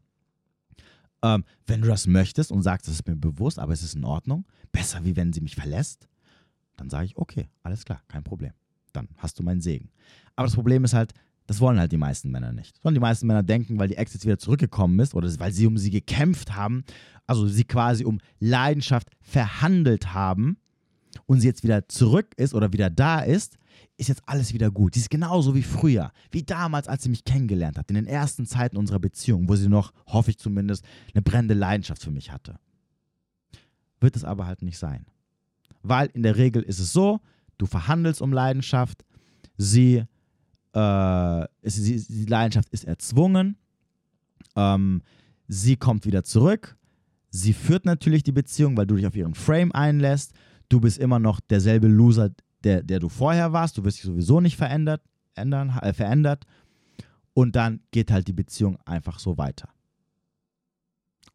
Ähm, 1.23 1.43
wenn 1.65 1.81
du 1.81 1.87
das 1.87 2.07
möchtest 2.07 2.51
und 2.51 2.61
sagst, 2.63 2.87
das 2.87 2.95
ist 2.95 3.07
mir 3.07 3.15
bewusst, 3.15 3.59
aber 3.59 3.73
es 3.73 3.83
ist 3.83 3.95
in 3.95 4.05
Ordnung, 4.05 4.45
besser 4.71 5.03
wie 5.03 5.15
wenn 5.15 5.33
sie 5.33 5.41
mich 5.41 5.55
verlässt, 5.55 6.07
dann 6.75 6.89
sage 6.89 7.05
ich, 7.05 7.17
okay, 7.17 7.49
alles 7.63 7.85
klar, 7.85 8.01
kein 8.07 8.23
Problem. 8.23 8.53
Dann 8.93 9.09
hast 9.17 9.39
du 9.39 9.43
meinen 9.43 9.61
Segen. 9.61 9.89
Aber 10.35 10.45
das 10.47 10.55
Problem 10.55 10.83
ist 10.83 10.93
halt, 10.93 11.13
das 11.47 11.61
wollen 11.61 11.79
halt 11.79 11.91
die 11.91 11.97
meisten 11.97 12.29
Männer 12.29 12.51
nicht. 12.51 12.75
Sondern 12.81 12.95
die 12.95 13.01
meisten 13.01 13.25
Männer 13.25 13.43
denken, 13.43 13.79
weil 13.79 13.87
die 13.87 13.97
Ex 13.97 14.13
jetzt 14.13 14.25
wieder 14.25 14.37
zurückgekommen 14.37 14.99
ist 14.99 15.15
oder 15.15 15.27
weil 15.39 15.51
sie 15.51 15.65
um 15.65 15.77
sie 15.77 15.89
gekämpft 15.89 16.55
haben, 16.55 16.83
also 17.25 17.47
sie 17.47 17.63
quasi 17.63 18.05
um 18.05 18.19
Leidenschaft 18.39 19.09
verhandelt 19.21 20.13
haben 20.13 20.57
und 21.25 21.39
sie 21.39 21.47
jetzt 21.47 21.63
wieder 21.63 21.87
zurück 21.87 22.33
ist 22.37 22.53
oder 22.53 22.73
wieder 22.73 22.89
da 22.89 23.21
ist, 23.21 23.57
ist 23.97 24.09
jetzt 24.09 24.23
alles 24.25 24.53
wieder 24.53 24.69
gut. 24.69 24.93
Sie 24.93 24.99
ist 24.99 25.09
genauso 25.09 25.55
wie 25.55 25.63
früher, 25.63 26.11
wie 26.31 26.43
damals, 26.43 26.87
als 26.87 27.03
sie 27.03 27.09
mich 27.09 27.23
kennengelernt 27.23 27.77
hat, 27.77 27.89
in 27.89 27.95
den 27.95 28.07
ersten 28.07 28.45
Zeiten 28.45 28.77
unserer 28.77 28.99
Beziehung, 28.99 29.49
wo 29.49 29.55
sie 29.55 29.69
noch, 29.69 29.93
hoffe 30.05 30.31
ich 30.31 30.37
zumindest, 30.37 30.85
eine 31.13 31.21
brennende 31.21 31.55
Leidenschaft 31.55 32.03
für 32.03 32.11
mich 32.11 32.31
hatte. 32.31 32.59
Wird 33.99 34.15
es 34.15 34.23
aber 34.23 34.45
halt 34.45 34.61
nicht 34.61 34.77
sein. 34.77 35.05
Weil 35.81 36.09
in 36.13 36.23
der 36.23 36.35
Regel 36.35 36.61
ist 36.61 36.79
es 36.79 36.93
so, 36.93 37.21
du 37.57 37.65
verhandelst 37.65 38.21
um 38.21 38.33
Leidenschaft, 38.33 39.03
sie, 39.57 40.03
äh, 40.77 41.47
ist, 41.61 41.75
sie 41.75 42.05
die 42.07 42.25
Leidenschaft 42.25 42.69
ist 42.69 42.83
erzwungen, 42.83 43.57
ähm, 44.55 45.01
sie 45.47 45.75
kommt 45.75 46.05
wieder 46.05 46.23
zurück, 46.23 46.77
sie 47.29 47.53
führt 47.53 47.85
natürlich 47.85 48.23
die 48.23 48.31
Beziehung, 48.31 48.77
weil 48.77 48.85
du 48.85 48.95
dich 48.95 49.07
auf 49.07 49.15
ihren 49.15 49.33
Frame 49.33 49.71
einlässt, 49.71 50.33
du 50.69 50.79
bist 50.79 50.99
immer 50.99 51.19
noch 51.19 51.39
derselbe 51.39 51.87
Loser, 51.87 52.29
der, 52.63 52.83
der 52.83 52.99
du 52.99 53.09
vorher 53.09 53.53
warst. 53.53 53.77
Du 53.77 53.83
wirst 53.83 53.97
dich 53.97 54.05
sowieso 54.05 54.41
nicht 54.41 54.57
verändert, 54.57 55.01
ändern, 55.35 55.69
äh, 55.81 55.93
verändert. 55.93 56.45
Und 57.33 57.55
dann 57.55 57.81
geht 57.91 58.11
halt 58.11 58.27
die 58.27 58.33
Beziehung 58.33 58.77
einfach 58.85 59.19
so 59.19 59.37
weiter. 59.37 59.69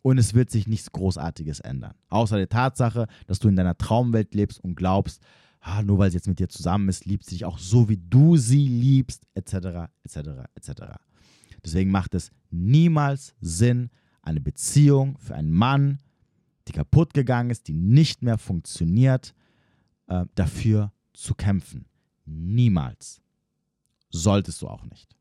Und 0.02 0.18
es 0.18 0.34
wird 0.34 0.50
sich 0.50 0.66
nichts 0.66 0.90
Großartiges 0.90 1.60
ändern. 1.60 1.94
Außer 2.08 2.36
der 2.36 2.48
Tatsache, 2.48 3.06
dass 3.26 3.38
du 3.38 3.48
in 3.48 3.56
deiner 3.56 3.78
Traumwelt 3.78 4.34
lebst 4.34 4.62
und 4.62 4.74
glaubst, 4.74 5.22
ah, 5.62 5.82
nur 5.82 5.98
weil 5.98 6.10
sie 6.10 6.16
jetzt 6.16 6.28
mit 6.28 6.38
dir 6.38 6.48
zusammen 6.48 6.88
ist, 6.88 7.06
liebt 7.06 7.24
sie 7.24 7.36
dich 7.36 7.44
auch 7.44 7.58
so, 7.58 7.88
wie 7.88 7.96
du 7.96 8.36
sie 8.36 8.66
liebst, 8.66 9.24
etc., 9.34 9.88
etc., 10.04 10.18
etc. 10.54 10.72
Deswegen 11.64 11.90
macht 11.90 12.14
es 12.14 12.30
niemals 12.50 13.34
Sinn, 13.40 13.90
eine 14.22 14.40
Beziehung 14.40 15.16
für 15.18 15.34
einen 15.34 15.52
Mann, 15.52 16.00
die 16.68 16.72
kaputt 16.72 17.14
gegangen 17.14 17.50
ist, 17.50 17.68
die 17.68 17.72
nicht 17.72 18.22
mehr 18.22 18.38
funktioniert, 18.38 19.34
äh, 20.08 20.26
dafür 20.34 20.92
zu 21.12 21.34
kämpfen. 21.34 21.86
Niemals. 22.24 23.20
Solltest 24.10 24.62
du 24.62 24.68
auch 24.68 24.84
nicht. 24.84 25.16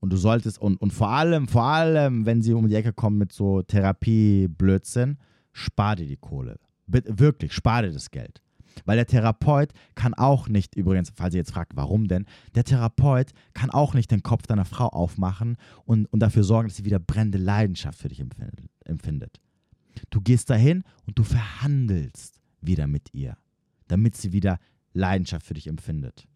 Und 0.00 0.10
du 0.12 0.16
solltest, 0.16 0.60
und, 0.60 0.80
und 0.80 0.92
vor 0.92 1.08
allem, 1.08 1.48
vor 1.48 1.64
allem, 1.64 2.26
wenn 2.26 2.42
sie 2.42 2.52
um 2.52 2.68
die 2.68 2.74
Ecke 2.74 2.92
kommen 2.92 3.18
mit 3.18 3.32
so 3.32 3.62
Therapie-Blödsinn, 3.62 5.18
spar 5.52 5.96
dir 5.96 6.06
die 6.06 6.18
Kohle. 6.18 6.58
Bitte, 6.86 7.18
wirklich, 7.18 7.52
spar 7.52 7.82
dir 7.82 7.92
das 7.92 8.10
Geld. 8.10 8.42
Weil 8.84 8.96
der 8.96 9.06
Therapeut 9.06 9.72
kann 9.94 10.14
auch 10.14 10.48
nicht, 10.48 10.76
übrigens, 10.76 11.12
falls 11.14 11.34
ihr 11.34 11.38
jetzt 11.38 11.52
fragt, 11.52 11.76
warum 11.76 12.08
denn, 12.08 12.26
der 12.54 12.64
Therapeut 12.64 13.32
kann 13.54 13.70
auch 13.70 13.94
nicht 13.94 14.10
den 14.10 14.22
Kopf 14.22 14.46
deiner 14.46 14.64
Frau 14.64 14.88
aufmachen 14.88 15.56
und, 15.84 16.06
und 16.06 16.20
dafür 16.20 16.44
sorgen, 16.44 16.68
dass 16.68 16.76
sie 16.76 16.84
wieder 16.84 16.98
brennende 16.98 17.38
Leidenschaft 17.38 17.98
für 17.98 18.08
dich 18.08 18.22
empfindet. 18.84 19.40
Du 20.10 20.20
gehst 20.20 20.50
dahin 20.50 20.84
und 21.06 21.18
du 21.18 21.22
verhandelst 21.22 22.40
wieder 22.60 22.86
mit 22.86 23.14
ihr, 23.14 23.36
damit 23.88 24.16
sie 24.16 24.32
wieder 24.32 24.58
Leidenschaft 24.92 25.46
für 25.46 25.54
dich 25.54 25.66
empfindet. 25.66 26.26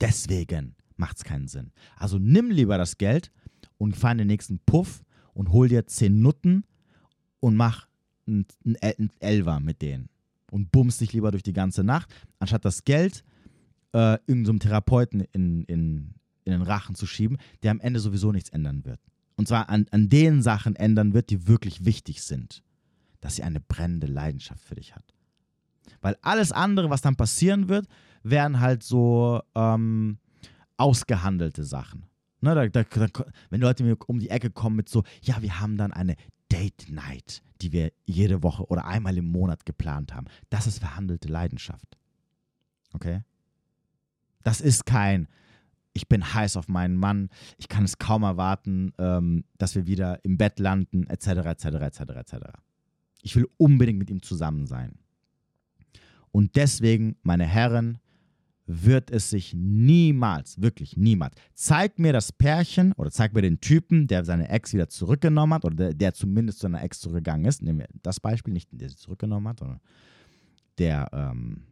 Deswegen 0.00 0.74
macht 0.96 1.18
es 1.18 1.24
keinen 1.24 1.48
Sinn. 1.48 1.72
Also 1.96 2.18
nimm 2.18 2.50
lieber 2.50 2.78
das 2.78 2.98
Geld 2.98 3.32
und 3.78 3.96
fahr 3.96 4.12
in 4.12 4.18
den 4.18 4.26
nächsten 4.26 4.58
Puff 4.60 5.02
und 5.34 5.50
hol 5.50 5.68
dir 5.68 5.86
10 5.86 6.20
Nutten 6.20 6.64
und 7.40 7.56
mach 7.56 7.88
einen, 8.26 8.46
einen 8.82 9.10
Elver 9.18 9.60
mit 9.60 9.82
denen. 9.82 10.09
Und 10.50 10.70
bummst 10.72 11.00
dich 11.00 11.12
lieber 11.12 11.30
durch 11.30 11.42
die 11.42 11.52
ganze 11.52 11.84
Nacht, 11.84 12.12
anstatt 12.38 12.64
das 12.64 12.84
Geld 12.84 13.24
äh, 13.92 14.18
irgendeinem 14.26 14.56
so 14.56 14.68
Therapeuten 14.68 15.20
in, 15.32 15.64
in, 15.64 16.14
in 16.44 16.52
den 16.52 16.62
Rachen 16.62 16.94
zu 16.94 17.06
schieben, 17.06 17.38
der 17.62 17.70
am 17.70 17.80
Ende 17.80 18.00
sowieso 18.00 18.32
nichts 18.32 18.50
ändern 18.50 18.84
wird. 18.84 19.00
Und 19.36 19.48
zwar 19.48 19.68
an, 19.68 19.86
an 19.90 20.08
den 20.08 20.42
Sachen 20.42 20.76
ändern 20.76 21.14
wird, 21.14 21.30
die 21.30 21.46
wirklich 21.46 21.84
wichtig 21.84 22.22
sind. 22.22 22.62
Dass 23.20 23.36
sie 23.36 23.42
eine 23.42 23.60
brennende 23.60 24.06
Leidenschaft 24.06 24.62
für 24.64 24.74
dich 24.74 24.94
hat. 24.94 25.14
Weil 26.00 26.16
alles 26.22 26.52
andere, 26.52 26.90
was 26.90 27.02
dann 27.02 27.16
passieren 27.16 27.68
wird, 27.68 27.86
wären 28.22 28.60
halt 28.60 28.82
so 28.82 29.40
ähm, 29.54 30.18
ausgehandelte 30.76 31.64
Sachen. 31.64 32.06
Ne, 32.42 32.54
da, 32.54 32.66
da, 32.68 32.84
da, 32.84 33.24
wenn 33.50 33.60
Leute 33.60 33.84
mir 33.84 33.96
um 34.06 34.18
die 34.18 34.30
Ecke 34.30 34.50
kommen 34.50 34.76
mit 34.76 34.88
so, 34.88 35.04
ja, 35.22 35.42
wir 35.42 35.60
haben 35.60 35.76
dann 35.76 35.92
eine 35.92 36.16
Date 36.50 36.90
Night, 36.90 37.42
die 37.62 37.72
wir 37.72 37.92
jede 38.04 38.42
Woche 38.42 38.66
oder 38.66 38.84
einmal 38.84 39.16
im 39.16 39.26
Monat 39.26 39.64
geplant 39.64 40.14
haben. 40.14 40.26
Das 40.50 40.66
ist 40.66 40.78
verhandelte 40.78 41.28
Leidenschaft. 41.28 41.98
Okay? 42.92 43.22
Das 44.42 44.60
ist 44.60 44.86
kein, 44.86 45.28
ich 45.92 46.08
bin 46.08 46.34
heiß 46.34 46.56
auf 46.56 46.68
meinen 46.68 46.96
Mann, 46.96 47.30
ich 47.58 47.68
kann 47.68 47.84
es 47.84 47.98
kaum 47.98 48.22
erwarten, 48.22 48.92
ähm, 48.98 49.44
dass 49.58 49.74
wir 49.74 49.86
wieder 49.86 50.24
im 50.24 50.38
Bett 50.38 50.58
landen, 50.58 51.06
etc., 51.06 51.26
etc., 51.26 51.64
etc., 51.66 52.00
etc. 52.00 52.34
Ich 53.22 53.36
will 53.36 53.48
unbedingt 53.56 53.98
mit 53.98 54.10
ihm 54.10 54.22
zusammen 54.22 54.66
sein. 54.66 54.98
Und 56.32 56.56
deswegen, 56.56 57.16
meine 57.22 57.46
Herren, 57.46 57.98
wird 58.72 59.10
es 59.10 59.30
sich 59.30 59.52
niemals, 59.54 60.60
wirklich 60.62 60.96
niemals, 60.96 61.34
zeig 61.54 61.98
mir 61.98 62.12
das 62.12 62.32
Pärchen 62.32 62.92
oder 62.92 63.10
zeig 63.10 63.34
mir 63.34 63.42
den 63.42 63.60
Typen, 63.60 64.06
der 64.06 64.24
seine 64.24 64.48
Ex 64.48 64.72
wieder 64.72 64.88
zurückgenommen 64.88 65.54
hat 65.54 65.64
oder 65.64 65.74
der, 65.74 65.94
der 65.94 66.14
zumindest 66.14 66.60
zu 66.60 66.66
einer 66.66 66.82
Ex 66.82 67.00
zurückgegangen 67.00 67.46
ist. 67.46 67.62
Nehmen 67.62 67.80
wir 67.80 67.88
das 68.02 68.20
Beispiel, 68.20 68.54
nicht 68.54 68.68
der 68.72 68.88
sie 68.88 68.96
zurückgenommen 68.96 69.48
hat, 69.48 69.58
sondern 69.58 69.80
der, 70.78 71.08
ähm, 71.12 71.64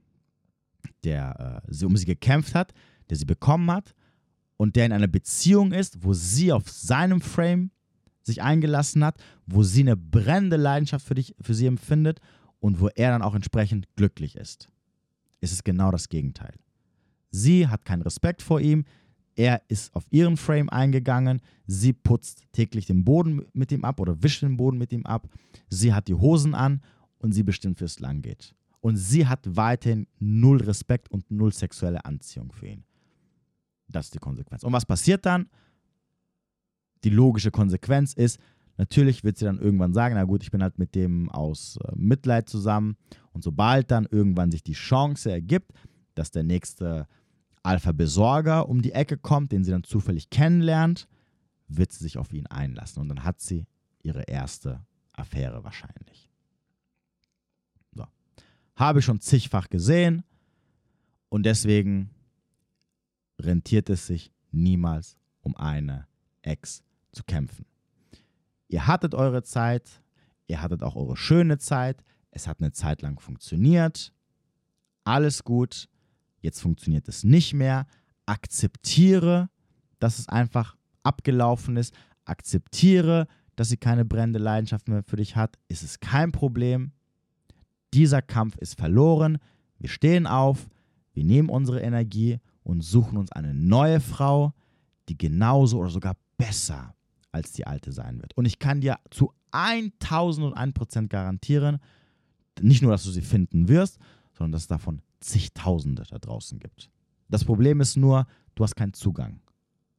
der 1.05 1.63
äh, 1.71 1.85
um 1.85 1.97
sie 1.97 2.07
gekämpft 2.07 2.55
hat, 2.55 2.73
der 3.09 3.17
sie 3.17 3.27
bekommen 3.27 3.71
hat 3.71 3.95
und 4.57 4.75
der 4.75 4.87
in 4.87 4.93
einer 4.93 5.07
Beziehung 5.07 5.73
ist, 5.73 6.03
wo 6.03 6.15
sie 6.15 6.53
auf 6.53 6.69
seinem 6.69 7.21
Frame 7.21 7.71
sich 8.23 8.43
eingelassen 8.43 9.05
hat, 9.05 9.17
wo 9.47 9.63
sie 9.63 9.83
eine 9.83 9.97
brennende 9.97 10.57
Leidenschaft 10.57 11.07
für, 11.07 11.15
dich, 11.15 11.35
für 11.41 11.55
sie 11.55 11.67
empfindet 11.67 12.21
und 12.59 12.81
wo 12.81 12.89
er 12.89 13.13
dann 13.13 13.23
auch 13.23 13.37
entsprechend 13.37 13.87
glücklich 13.95 14.37
ist. 14.37 14.69
Es 15.41 15.53
ist 15.53 15.65
genau 15.65 15.91
das 15.93 16.09
Gegenteil. 16.09 16.55
Sie 17.31 17.69
hat 17.69 17.85
keinen 17.85 18.03
Respekt 18.03 18.43
vor 18.43 18.61
ihm, 18.61 18.85
er 19.39 19.63
ist 19.69 19.95
auf 19.95 20.05
ihren 20.11 20.37
Frame 20.37 20.69
eingegangen, 20.69 21.41
sie 21.67 21.93
putzt 21.93 22.43
täglich 22.51 22.87
den 22.87 23.05
Boden 23.05 23.47
mit 23.53 23.71
ihm 23.71 23.85
ab 23.85 24.01
oder 24.01 24.21
wischt 24.21 24.43
den 24.43 24.57
Boden 24.57 24.79
mit 24.79 24.93
ihm 24.93 25.07
ab, 25.07 25.29
sie 25.69 25.95
hat 25.95 26.09
die 26.09 26.15
Hosen 26.15 26.57
an 26.57 26.81
und 27.19 27.33
sie 27.33 27.45
bestimmt, 27.45 27.81
wie 27.81 27.85
es 27.85 28.01
lang 28.01 28.21
geht. 28.21 28.55
Und 28.81 28.97
sie 28.97 29.27
hat 29.27 29.41
weiterhin 29.45 30.09
null 30.19 30.61
Respekt 30.63 31.11
und 31.11 31.31
null 31.31 31.53
sexuelle 31.53 32.05
Anziehung 32.05 32.51
für 32.51 32.67
ihn. 32.67 32.85
Das 33.89 34.07
ist 34.07 34.15
die 34.15 34.19
Konsequenz. 34.19 34.65
Und 34.65 34.73
was 34.73 34.85
passiert 34.85 35.25
dann? 35.25 35.49
Die 37.05 37.11
logische 37.11 37.51
Konsequenz 37.51 38.13
ist, 38.15 38.41
natürlich 38.77 39.25
wird 39.25 39.39
sie 39.39 39.45
dann 39.45 39.59
irgendwann 39.59 39.95
sagen, 39.95 40.17
na 40.17 40.25
gut, 40.25 40.43
ich 40.43 40.51
bin 40.51 40.63
halt 40.63 40.79
mit 40.79 40.95
dem 40.95 41.29
aus 41.31 41.79
äh, 41.85 41.93
Mitleid 41.95 42.49
zusammen. 42.49 42.97
Und 43.33 43.45
sobald 43.45 43.91
dann 43.91 44.07
irgendwann 44.11 44.51
sich 44.51 44.63
die 44.63 44.73
Chance 44.73 45.31
ergibt, 45.31 45.73
dass 46.19 46.31
der 46.31 46.43
nächste 46.43 47.07
Alpha-Besorger 47.63 48.69
um 48.69 48.83
die 48.83 48.93
Ecke 48.93 49.17
kommt, 49.17 49.53
den 49.53 49.65
sie 49.65 49.71
dann 49.71 49.85
zufällig 49.85 50.31
kennenlernt, 50.31 51.09
wird 51.69 51.93
sie 51.93 52.03
sich 52.03 52.19
auf 52.19 52.33
ihn 52.33 52.47
einlassen. 52.47 53.01
Und 53.01 53.09
dann 53.09 53.25
hat 53.25 53.41
sie 53.41 53.67
ihre 54.03 54.23
erste 54.23 54.85
Affäre 55.13 55.65
wahrscheinlich. 55.65 56.31
So. 57.95 58.07
Habe 58.77 58.99
ich 58.99 59.05
schon 59.05 59.21
zigfach 59.21 59.69
gesehen 59.69 60.25
und 61.29 61.45
deswegen 61.45 62.11
rentiert 63.41 63.91
es 63.91 64.07
sich 64.07 64.33
niemals, 64.51 65.17
um 65.43 65.57
eine 65.57 66.07
Ex 66.43 66.83
zu 67.13 67.23
kämpfen. 67.25 67.67
Ihr 68.69 68.87
hattet 68.87 69.15
eure 69.15 69.43
Zeit, 69.43 70.03
ihr 70.47 70.63
hattet 70.63 70.83
auch 70.83 70.97
eure 70.97 71.17
schöne 71.17 71.59
Zeit, 71.59 72.03
es 72.31 72.47
hat 72.47 72.61
eine 72.61 72.73
Zeit 72.73 73.03
lang 73.03 73.21
funktioniert, 73.21 74.13
alles 75.05 75.45
gut, 75.45 75.89
jetzt 76.41 76.61
funktioniert 76.61 77.09
es 77.09 77.25
nicht 77.25 77.55
mehr, 77.55 77.87
akzeptiere, 78.27 79.49
dass 79.99 80.19
es 80.19 80.29
einfach 80.29 80.77
abgelaufen 81.03 81.77
ist, 81.77 81.95
akzeptiere, 82.25 83.27
dass 83.57 83.71
sie 83.71 83.77
keine 83.77 84.05
brennende 84.05 84.39
Leidenschaft 84.39 84.89
mehr 84.89 85.03
für 85.03 85.17
dich 85.17 85.35
hat, 85.35 85.59
ist 85.69 85.83
es 85.83 86.01
kein 86.01 86.31
Problem. 86.31 86.93
Dieser 87.95 88.23
Kampf 88.23 88.57
ist 88.59 88.79
verloren, 88.79 89.39
wir 89.79 89.89
stehen 89.89 90.27
auf, 90.27 90.69
wir 91.13 91.25
nehmen 91.25 91.49
unsere 91.49 91.81
Energie 91.81 92.39
und 92.63 92.83
suchen 92.83 93.17
uns 93.17 93.33
eine 93.33 93.55
neue 93.55 94.01
Frau, 94.01 94.53
die 95.09 95.17
genauso 95.17 95.79
oder 95.79 95.91
sogar 95.91 96.17
besser 96.37 96.95
als 97.33 97.53
die 97.53 97.67
alte 97.67 97.93
sein 97.93 98.21
wird. 98.21 98.37
Und 98.37 98.45
ich 98.45 98.59
kann 98.59 98.81
dir 98.81 98.99
zu 99.11 99.33
1001% 99.53 101.09
garantieren, 101.09 101.79
nicht 102.61 102.83
nur, 102.83 102.93
dass 102.93 103.05
du 103.05 103.11
sie 103.11 103.23
finden 103.23 103.69
wirst, 103.69 103.99
sondern 104.37 104.53
dass 104.53 104.67
davon 104.67 105.01
zigtausende 105.21 106.05
da 106.09 106.19
draußen 106.19 106.59
gibt. 106.59 106.91
Das 107.29 107.45
Problem 107.45 107.81
ist 107.81 107.97
nur, 107.97 108.27
du 108.55 108.65
hast 108.65 108.77
keinen 108.77 108.95
Zugang 108.95 109.41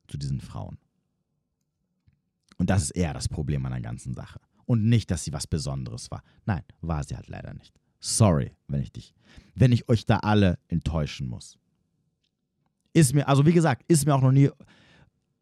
zu 0.07 0.17
diesen 0.17 0.41
Frauen. 0.41 0.77
Und 2.57 2.69
das 2.69 2.83
ist 2.83 2.91
eher 2.91 3.13
das 3.13 3.29
Problem 3.29 3.65
an 3.65 3.71
der 3.71 3.81
ganzen 3.81 4.13
Sache. 4.13 4.39
Und 4.65 4.83
nicht, 4.83 5.09
dass 5.11 5.23
sie 5.23 5.33
was 5.33 5.47
Besonderes 5.47 6.11
war. 6.11 6.23
Nein, 6.45 6.63
war 6.81 7.03
sie 7.03 7.15
halt 7.15 7.29
leider 7.29 7.53
nicht. 7.53 7.73
Sorry, 7.99 8.55
wenn 8.67 8.81
ich 8.81 8.91
dich, 8.91 9.13
wenn 9.55 9.71
ich 9.71 9.89
euch 9.89 10.05
da 10.05 10.17
alle 10.17 10.59
enttäuschen 10.67 11.27
muss. 11.27 11.57
Ist 12.93 13.13
mir, 13.13 13.27
also 13.27 13.45
wie 13.45 13.53
gesagt, 13.53 13.83
ist 13.87 14.05
mir 14.05 14.15
auch 14.15 14.21
noch 14.21 14.31
nie, 14.31 14.49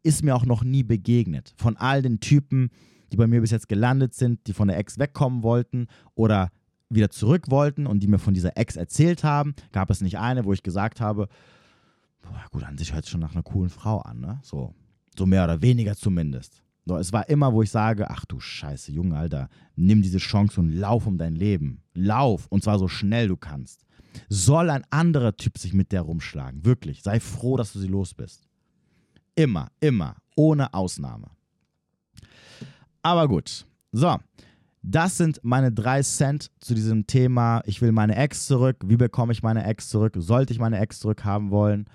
ist 0.02 0.22
mir 0.22 0.34
auch 0.34 0.44
noch 0.44 0.64
nie 0.64 0.82
begegnet. 0.82 1.54
Von 1.56 1.76
all 1.76 2.02
den 2.02 2.20
Typen, 2.20 2.70
die 3.12 3.16
bei 3.16 3.26
mir 3.26 3.40
bis 3.40 3.50
jetzt 3.50 3.68
gelandet 3.68 4.14
sind, 4.14 4.46
die 4.46 4.52
von 4.52 4.68
der 4.68 4.78
Ex 4.78 4.98
wegkommen 4.98 5.42
wollten 5.42 5.86
oder 6.14 6.50
wieder 6.90 7.10
zurück 7.10 7.50
wollten 7.50 7.86
und 7.86 8.00
die 8.00 8.08
mir 8.08 8.18
von 8.18 8.34
dieser 8.34 8.56
Ex 8.56 8.76
erzählt 8.76 9.24
haben, 9.24 9.54
gab 9.72 9.90
es 9.90 10.00
nicht 10.00 10.18
eine, 10.18 10.44
wo 10.44 10.52
ich 10.52 10.62
gesagt 10.62 11.00
habe, 11.00 11.28
boah, 12.22 12.44
gut, 12.50 12.64
an 12.64 12.78
sich 12.78 12.94
hört 12.94 13.04
es 13.04 13.10
schon 13.10 13.20
nach 13.20 13.32
einer 13.32 13.42
coolen 13.42 13.70
Frau 13.70 14.00
an, 14.00 14.20
ne? 14.20 14.40
So, 14.42 14.74
so 15.16 15.26
mehr 15.26 15.44
oder 15.44 15.62
weniger 15.62 15.96
zumindest. 15.96 16.62
So, 16.86 16.96
es 16.96 17.12
war 17.12 17.28
immer, 17.28 17.52
wo 17.52 17.62
ich 17.62 17.70
sage, 17.70 18.08
ach 18.08 18.24
du 18.24 18.40
Scheiße, 18.40 18.92
Junge, 18.92 19.16
Alter, 19.16 19.50
nimm 19.76 20.00
diese 20.00 20.18
Chance 20.18 20.60
und 20.60 20.72
lauf 20.72 21.06
um 21.06 21.18
dein 21.18 21.34
Leben. 21.34 21.82
Lauf, 21.92 22.46
und 22.46 22.62
zwar 22.62 22.78
so 22.78 22.88
schnell 22.88 23.28
du 23.28 23.36
kannst. 23.36 23.84
Soll 24.30 24.70
ein 24.70 24.84
anderer 24.90 25.36
Typ 25.36 25.58
sich 25.58 25.74
mit 25.74 25.92
der 25.92 26.00
rumschlagen, 26.00 26.64
wirklich. 26.64 27.02
Sei 27.02 27.20
froh, 27.20 27.58
dass 27.58 27.74
du 27.74 27.78
sie 27.78 27.88
los 27.88 28.14
bist. 28.14 28.48
Immer, 29.34 29.68
immer, 29.80 30.16
ohne 30.34 30.72
Ausnahme. 30.72 31.30
Aber 33.02 33.28
gut. 33.28 33.66
So, 33.92 34.18
das 34.82 35.16
sind 35.16 35.40
meine 35.42 35.72
drei 35.72 36.02
Cent 36.02 36.50
zu 36.60 36.74
diesem 36.74 37.06
Thema. 37.06 37.62
Ich 37.66 37.82
will 37.82 37.92
meine 37.92 38.16
Ex 38.16 38.46
zurück. 38.46 38.76
Wie 38.84 38.96
bekomme 38.96 39.32
ich 39.32 39.42
meine 39.42 39.64
Ex 39.64 39.88
zurück? 39.88 40.14
Sollte 40.18 40.52
ich 40.52 40.58
meine 40.58 40.78
Ex 40.78 41.00
zurückhaben 41.00 41.50
wollen? 41.50 41.86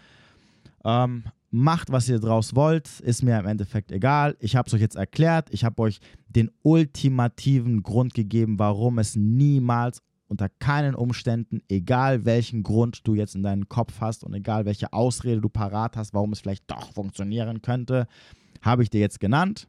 Ähm, 0.84 1.24
macht, 1.50 1.92
was 1.92 2.10
ihr 2.10 2.20
draus 2.20 2.56
wollt. 2.56 3.00
Ist 3.00 3.24
mir 3.24 3.40
im 3.40 3.46
Endeffekt 3.46 3.92
egal. 3.92 4.36
Ich 4.40 4.56
habe 4.56 4.68
es 4.68 4.74
euch 4.74 4.82
jetzt 4.82 4.96
erklärt. 4.96 5.50
Ich 5.52 5.64
habe 5.64 5.82
euch 5.82 6.00
den 6.28 6.52
ultimativen 6.64 7.84
Grund 7.84 8.14
gegeben, 8.14 8.60
warum 8.60 9.00
es 9.00 9.16
niemals 9.16 10.02
unter 10.28 10.50
keinen 10.50 10.96
Umständen, 10.96 11.62
egal 11.70 12.26
welchen 12.26 12.64
Grund 12.64 13.08
du 13.08 13.14
jetzt 13.14 13.36
in 13.36 13.44
deinem 13.44 13.70
Kopf 13.70 14.02
hast 14.02 14.24
und 14.24 14.34
egal 14.34 14.66
welche 14.66 14.92
Ausrede 14.92 15.42
du 15.42 15.50
parat 15.50 15.96
hast, 15.96 16.14
warum 16.16 16.34
es 16.34 16.40
vielleicht 16.40 16.70
doch 16.72 16.92
funktionieren 16.94 17.62
könnte, 17.62 18.08
habe 18.64 18.82
ich 18.82 18.90
dir 18.90 19.00
jetzt 19.00 19.20
genannt. 19.20 19.68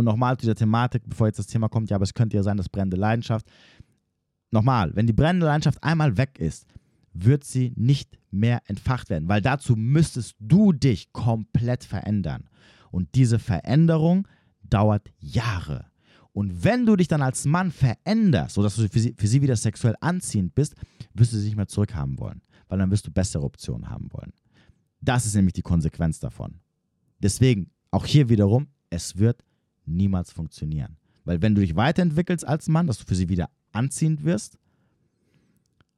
Und 0.00 0.06
nochmal 0.06 0.38
zu 0.38 0.46
dieser 0.46 0.54
Thematik, 0.54 1.02
bevor 1.04 1.26
jetzt 1.26 1.38
das 1.38 1.46
Thema 1.46 1.68
kommt, 1.68 1.90
ja, 1.90 1.96
aber 1.96 2.04
es 2.04 2.14
könnte 2.14 2.34
ja 2.34 2.42
sein, 2.42 2.56
dass 2.56 2.70
brennende 2.70 2.96
Leidenschaft. 2.96 3.44
Nochmal, 4.50 4.96
wenn 4.96 5.06
die 5.06 5.12
brennende 5.12 5.44
Leidenschaft 5.44 5.84
einmal 5.84 6.16
weg 6.16 6.38
ist, 6.38 6.66
wird 7.12 7.44
sie 7.44 7.74
nicht 7.76 8.18
mehr 8.30 8.62
entfacht 8.64 9.10
werden, 9.10 9.28
weil 9.28 9.42
dazu 9.42 9.76
müsstest 9.76 10.36
du 10.38 10.72
dich 10.72 11.12
komplett 11.12 11.84
verändern. 11.84 12.48
Und 12.90 13.14
diese 13.14 13.38
Veränderung 13.38 14.26
dauert 14.62 15.12
Jahre. 15.18 15.84
Und 16.32 16.64
wenn 16.64 16.86
du 16.86 16.96
dich 16.96 17.08
dann 17.08 17.20
als 17.20 17.44
Mann 17.44 17.70
veränderst, 17.70 18.54
sodass 18.54 18.76
du 18.76 18.88
für 18.88 19.00
sie, 19.00 19.14
für 19.18 19.26
sie 19.26 19.42
wieder 19.42 19.56
sexuell 19.56 19.96
anziehend 20.00 20.54
bist, 20.54 20.76
wirst 21.12 21.34
du 21.34 21.36
sie 21.36 21.48
nicht 21.48 21.56
mehr 21.56 21.68
zurückhaben 21.68 22.18
wollen, 22.18 22.40
weil 22.68 22.78
dann 22.78 22.90
wirst 22.90 23.06
du 23.06 23.10
bessere 23.10 23.44
Optionen 23.44 23.90
haben 23.90 24.10
wollen. 24.12 24.32
Das 25.02 25.26
ist 25.26 25.34
nämlich 25.34 25.52
die 25.52 25.60
Konsequenz 25.60 26.20
davon. 26.20 26.54
Deswegen, 27.18 27.70
auch 27.90 28.06
hier 28.06 28.30
wiederum, 28.30 28.68
es 28.88 29.18
wird 29.18 29.44
niemals 29.86 30.32
funktionieren. 30.32 30.96
Weil 31.24 31.42
wenn 31.42 31.54
du 31.54 31.60
dich 31.60 31.76
weiterentwickelst 31.76 32.46
als 32.46 32.68
Mann, 32.68 32.86
dass 32.86 32.98
du 32.98 33.04
für 33.04 33.14
sie 33.14 33.28
wieder 33.28 33.50
anziehend 33.72 34.24
wirst, 34.24 34.58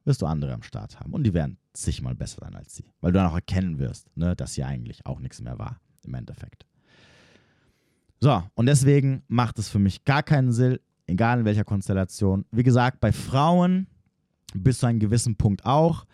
wirst 0.05 0.23
du 0.23 0.27
andere 0.27 0.53
am 0.53 0.63
Start 0.63 0.99
haben. 1.01 1.13
Und 1.13 1.25
die 1.25 1.35
werden 1.35 1.59
zigmal 1.73 2.15
besser 2.15 2.39
sein 2.41 2.55
als 2.55 2.75
sie. 2.75 2.85
Weil 3.01 3.13
du 3.13 3.19
dann 3.19 3.31
auch 3.31 3.35
erkennen 3.35 3.79
wirst, 3.79 4.15
ne, 4.17 4.35
dass 4.35 4.55
sie 4.55 4.65
eigentlich 4.65 5.07
auch 5.07 5.21
nichts 5.21 5.41
mehr 5.41 5.59
war, 5.59 5.81
im 6.05 6.15
Endeffekt. 6.15 6.67
So, 8.21 8.43
und 8.55 8.67
deswegen 8.67 9.23
macht 9.29 9.59
es 9.59 9.69
für 9.69 9.79
mich 9.79 10.05
gar 10.05 10.23
keinen 10.23 10.53
Sinn, 10.53 10.79
egal 11.07 11.41
in 11.41 11.45
welcher 11.45 11.65
Konstellation. 11.65 12.45
Wie 12.51 12.63
gesagt, 12.63 13.01
bei 13.01 13.13
Frauen 13.13 13.87
bis 14.55 14.79
zu 14.79 14.87
einem 14.87 14.99
gewissen 14.99 15.37
Punkt 15.37 15.65
auch. 15.65 16.05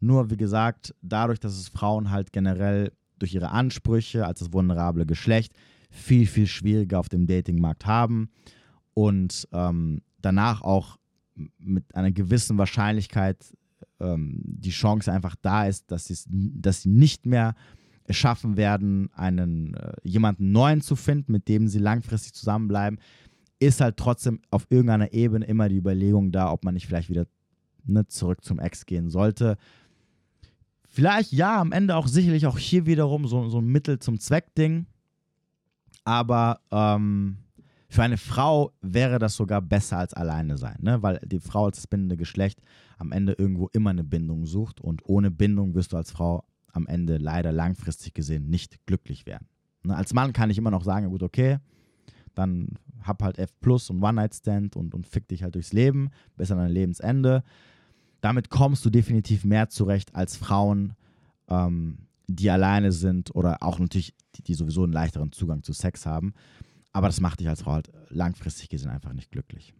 Nur, 0.00 0.30
wie 0.30 0.36
gesagt, 0.36 0.94
dadurch, 1.02 1.40
dass 1.40 1.54
es 1.54 1.68
Frauen 1.68 2.10
halt 2.10 2.32
generell 2.32 2.92
durch 3.18 3.34
ihre 3.34 3.50
Ansprüche 3.50 4.26
als 4.26 4.40
das 4.40 4.52
vulnerable 4.52 5.06
Geschlecht 5.06 5.52
viel, 5.90 6.26
viel 6.26 6.46
schwieriger 6.46 6.98
auf 6.98 7.08
dem 7.08 7.26
Datingmarkt 7.26 7.86
haben 7.86 8.30
und 8.94 9.48
ähm, 9.52 10.02
danach 10.20 10.62
auch 10.62 10.98
mit 11.58 11.94
einer 11.94 12.12
gewissen 12.12 12.58
Wahrscheinlichkeit 12.58 13.54
ähm, 13.98 14.40
die 14.44 14.70
Chance 14.70 15.12
einfach 15.12 15.36
da 15.40 15.66
ist, 15.66 15.90
dass, 15.90 16.26
dass 16.28 16.82
sie 16.82 16.88
nicht 16.88 17.26
mehr 17.26 17.54
schaffen 18.08 18.56
werden, 18.56 19.10
einen 19.12 19.74
äh, 19.74 19.92
jemanden 20.02 20.52
neuen 20.52 20.80
zu 20.80 20.96
finden, 20.96 21.32
mit 21.32 21.48
dem 21.48 21.68
sie 21.68 21.78
langfristig 21.78 22.34
zusammenbleiben, 22.34 22.98
ist 23.60 23.80
halt 23.80 23.96
trotzdem 23.96 24.40
auf 24.50 24.66
irgendeiner 24.70 25.12
Ebene 25.12 25.44
immer 25.46 25.68
die 25.68 25.76
Überlegung 25.76 26.32
da, 26.32 26.50
ob 26.50 26.64
man 26.64 26.74
nicht 26.74 26.86
vielleicht 26.86 27.10
wieder 27.10 27.26
ne, 27.84 28.06
zurück 28.06 28.42
zum 28.42 28.58
Ex 28.58 28.86
gehen 28.86 29.10
sollte. 29.10 29.58
Vielleicht 30.88 31.32
ja, 31.32 31.60
am 31.60 31.72
Ende 31.72 31.94
auch 31.94 32.08
sicherlich 32.08 32.46
auch 32.46 32.58
hier 32.58 32.86
wiederum 32.86 33.26
so, 33.26 33.48
so 33.48 33.58
ein 33.58 33.66
Mittel 33.66 33.98
zum 34.00 34.18
Zweck-Ding. 34.18 34.86
Aber 36.10 36.60
ähm, 36.72 37.36
Für 37.88 38.02
eine 38.02 38.18
Frau 38.18 38.72
wäre 38.82 39.18
das 39.20 39.36
sogar 39.36 39.60
besser 39.60 39.98
als 39.98 40.12
alleine 40.14 40.56
sein, 40.58 40.78
ne? 40.80 41.02
weil 41.02 41.20
die 41.24 41.40
Frau 41.40 41.66
als 41.66 41.76
das 41.76 41.86
bindende 41.86 42.16
Geschlecht 42.16 42.60
am 42.98 43.12
Ende 43.12 43.32
irgendwo 43.32 43.68
immer 43.72 43.90
eine 43.90 44.04
Bindung 44.04 44.46
sucht 44.46 44.80
und 44.80 45.02
ohne 45.04 45.30
Bindung 45.30 45.74
wirst 45.74 45.92
du 45.92 45.96
als 45.96 46.12
Frau 46.12 46.44
am 46.72 46.86
Ende 46.86 47.16
leider 47.18 47.50
langfristig 47.52 48.14
gesehen 48.14 48.48
nicht 48.48 48.86
glücklich 48.86 49.26
werden. 49.26 49.48
Ne? 49.84 49.96
Als 49.96 50.12
Mann 50.14 50.32
kann 50.32 50.50
ich 50.50 50.58
immer 50.58 50.70
noch 50.70 50.84
sagen, 50.84 51.10
gut, 51.10 51.22
okay, 51.22 51.58
dann 52.34 52.78
hab 53.02 53.22
halt 53.22 53.38
F 53.38 53.52
Plus 53.60 53.90
und 53.90 54.02
One-Night-Stand 54.02 54.76
und, 54.76 54.94
und 54.94 55.06
fick 55.06 55.26
dich 55.26 55.42
halt 55.42 55.56
durchs 55.56 55.72
Leben 55.72 56.10
bis 56.36 56.52
an 56.52 56.58
dein 56.58 56.70
Lebensende. 56.70 57.42
Damit 58.20 58.50
kommst 58.50 58.84
du 58.84 58.90
definitiv 58.90 59.44
mehr 59.44 59.68
zurecht 59.68 60.14
als 60.14 60.36
Frauen, 60.36 60.92
ähm, 61.48 62.06
die 62.36 62.50
alleine 62.50 62.92
sind 62.92 63.34
oder 63.34 63.62
auch 63.62 63.78
natürlich, 63.78 64.14
die, 64.36 64.42
die 64.42 64.54
sowieso 64.54 64.84
einen 64.84 64.92
leichteren 64.92 65.32
Zugang 65.32 65.62
zu 65.62 65.72
Sex 65.72 66.06
haben. 66.06 66.34
Aber 66.92 67.08
das 67.08 67.20
macht 67.20 67.40
dich 67.40 67.48
als 67.48 67.62
Frau 67.62 67.72
halt 67.72 67.90
langfristig 68.08 68.68
gesehen 68.68 68.90
einfach 68.90 69.12
nicht 69.12 69.30
glücklich. 69.30 69.74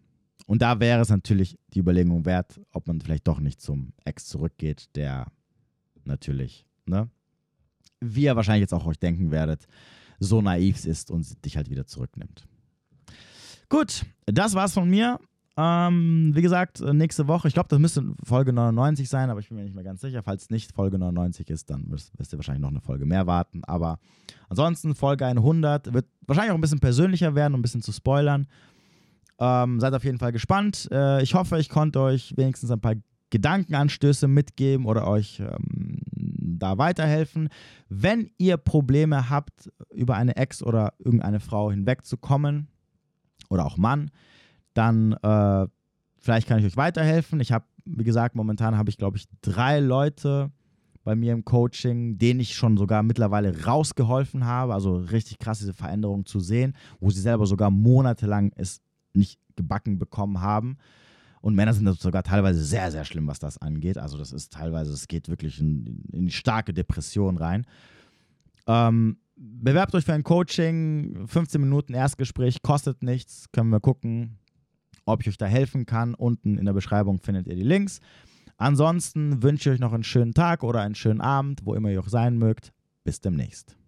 Und 0.46 0.62
da 0.62 0.80
wäre 0.80 1.01
es 1.01 1.11
natürlich 1.11 1.59
die 1.68 1.80
Überlegung 1.80 2.24
wert, 2.24 2.61
ob 2.72 2.86
man 2.88 3.01
vielleicht 3.01 3.28
doch 3.28 3.40
nicht 3.40 3.61
zum 3.61 3.92
Ex 4.05 4.26
zurückgeht, 4.26 4.88
der 4.96 5.26
natürlich, 6.05 6.66
ne, 6.86 7.09
wie 8.01 8.22
ihr 8.22 8.36
wahrscheinlich 8.36 8.62
jetzt 8.62 8.74
auch 8.74 8.86
euch 8.86 8.98
denken 8.98 9.30
werdet, 9.30 9.66
so 10.18 10.42
naiv 10.42 10.84
ist 10.86 11.11
und 11.11 11.44
dich 11.44 11.57
halt 11.57 11.70
wieder 11.70 11.86
zurücknimmt. 11.86 12.46
Gut, 13.68 14.05
das 14.26 14.55
war's 14.55 14.74
von 14.74 14.88
mir. 14.88 15.20
Ähm, 15.57 16.30
wie 16.34 16.42
gesagt, 16.42 16.80
nächste 16.80 17.26
Woche, 17.26 17.48
ich 17.48 17.55
glaube, 17.55 17.68
das 17.68 17.78
müsste 17.78 18.05
Folge 18.24 18.53
99 18.53 19.09
sein, 19.09 19.30
aber 19.30 19.40
ich 19.40 19.48
bin 19.48 19.59
mir 19.59 19.64
nicht 19.64 19.74
mehr 19.74 19.84
ganz 19.84 20.01
sicher. 20.01 20.22
Falls 20.22 20.51
nicht 20.51 20.72
Folge 20.72 20.98
99 20.98 21.51
ist, 21.51 21.70
dann 21.70 21.90
wirst, 21.90 22.16
wirst 22.18 22.32
ihr 22.32 22.38
wahrscheinlich 22.38 22.62
noch 22.62 22.70
eine 22.70 22.80
Folge 22.80 23.05
mehr 23.05 23.26
warten. 23.26 23.62
Aber 23.64 23.98
ansonsten, 24.48 24.94
Folge 24.94 25.26
100 25.26 25.92
wird 25.92 26.07
wahrscheinlich 26.26 26.53
auch 26.53 26.57
ein 26.57 26.61
bisschen 26.61 26.80
persönlicher 26.80 27.34
werden, 27.34 27.55
um 27.55 27.61
ein 27.61 27.62
bisschen 27.62 27.82
zu 27.82 27.92
spoilern. 27.92 28.46
Ähm, 29.38 29.80
seid 29.80 29.94
auf 29.94 30.05
jeden 30.05 30.18
Fall 30.18 30.32
gespannt. 30.32 30.88
Äh, 30.92 31.22
ich 31.22 31.34
hoffe, 31.34 31.59
ich 31.59 31.68
konnte 31.68 32.01
euch 32.01 32.36
wenigstens 32.36 32.70
ein 32.70 32.80
paar 32.80 32.94
Gedankenanstöße 33.30 34.28
mitgeben 34.28 34.86
oder 34.86 35.07
euch 35.07 35.40
ähm, 35.40 36.01
da 36.12 36.78
weiterhelfen. 36.78 37.48
Wenn 37.88 38.30
ihr 38.38 38.57
Probleme 38.57 39.30
habt, 39.30 39.70
über 39.92 40.16
eine 40.16 40.36
Ex 40.36 40.62
oder 40.62 40.92
irgendeine 40.98 41.40
Frau 41.40 41.70
hinwegzukommen 41.70 42.68
oder 43.48 43.64
auch 43.64 43.76
Mann, 43.76 44.11
dann 44.74 45.12
äh, 45.14 45.66
vielleicht 46.18 46.48
kann 46.48 46.58
ich 46.58 46.66
euch 46.66 46.76
weiterhelfen. 46.76 47.40
Ich 47.40 47.52
habe, 47.52 47.64
wie 47.84 48.04
gesagt, 48.04 48.34
momentan 48.34 48.76
habe 48.76 48.90
ich, 48.90 48.98
glaube 48.98 49.16
ich, 49.16 49.26
drei 49.42 49.80
Leute 49.80 50.50
bei 51.02 51.14
mir 51.16 51.32
im 51.32 51.44
Coaching, 51.44 52.18
denen 52.18 52.40
ich 52.40 52.54
schon 52.54 52.76
sogar 52.76 53.02
mittlerweile 53.02 53.64
rausgeholfen 53.64 54.44
habe. 54.44 54.74
Also 54.74 54.96
richtig 54.96 55.38
krass, 55.38 55.58
diese 55.58 55.74
Veränderung 55.74 56.26
zu 56.26 56.40
sehen, 56.40 56.74
wo 57.00 57.10
sie 57.10 57.20
selber 57.20 57.46
sogar 57.46 57.70
monatelang 57.70 58.52
es 58.56 58.80
nicht 59.14 59.40
gebacken 59.56 59.98
bekommen 59.98 60.40
haben. 60.40 60.76
Und 61.40 61.54
Männer 61.54 61.72
sind 61.72 61.88
sogar 61.98 62.22
teilweise 62.22 62.62
sehr, 62.62 62.90
sehr 62.90 63.04
schlimm, 63.04 63.26
was 63.26 63.38
das 63.38 63.56
angeht. 63.58 63.96
Also 63.96 64.18
das 64.18 64.30
ist 64.32 64.52
teilweise, 64.52 64.92
es 64.92 65.08
geht 65.08 65.28
wirklich 65.28 65.58
in, 65.58 66.04
in 66.12 66.30
starke 66.30 66.74
Depression 66.74 67.38
rein. 67.38 67.66
Ähm, 68.66 69.16
bewerbt 69.36 69.94
euch 69.94 70.04
für 70.04 70.12
ein 70.12 70.22
Coaching, 70.22 71.26
15 71.26 71.60
Minuten 71.60 71.94
Erstgespräch, 71.94 72.60
kostet 72.60 73.02
nichts, 73.02 73.50
können 73.52 73.70
wir 73.70 73.80
gucken, 73.80 74.38
ob 75.12 75.22
ich 75.22 75.28
euch 75.28 75.38
da 75.38 75.46
helfen 75.46 75.86
kann. 75.86 76.14
Unten 76.14 76.58
in 76.58 76.64
der 76.64 76.72
Beschreibung 76.72 77.20
findet 77.20 77.46
ihr 77.46 77.56
die 77.56 77.62
Links. 77.62 78.00
Ansonsten 78.56 79.42
wünsche 79.42 79.70
ich 79.70 79.74
euch 79.74 79.80
noch 79.80 79.92
einen 79.92 80.04
schönen 80.04 80.34
Tag 80.34 80.62
oder 80.62 80.80
einen 80.80 80.94
schönen 80.94 81.20
Abend, 81.20 81.61
wo 81.64 81.74
immer 81.74 81.90
ihr 81.90 82.00
auch 82.00 82.08
sein 82.08 82.36
mögt. 82.36 82.72
Bis 83.04 83.20
demnächst. 83.20 83.80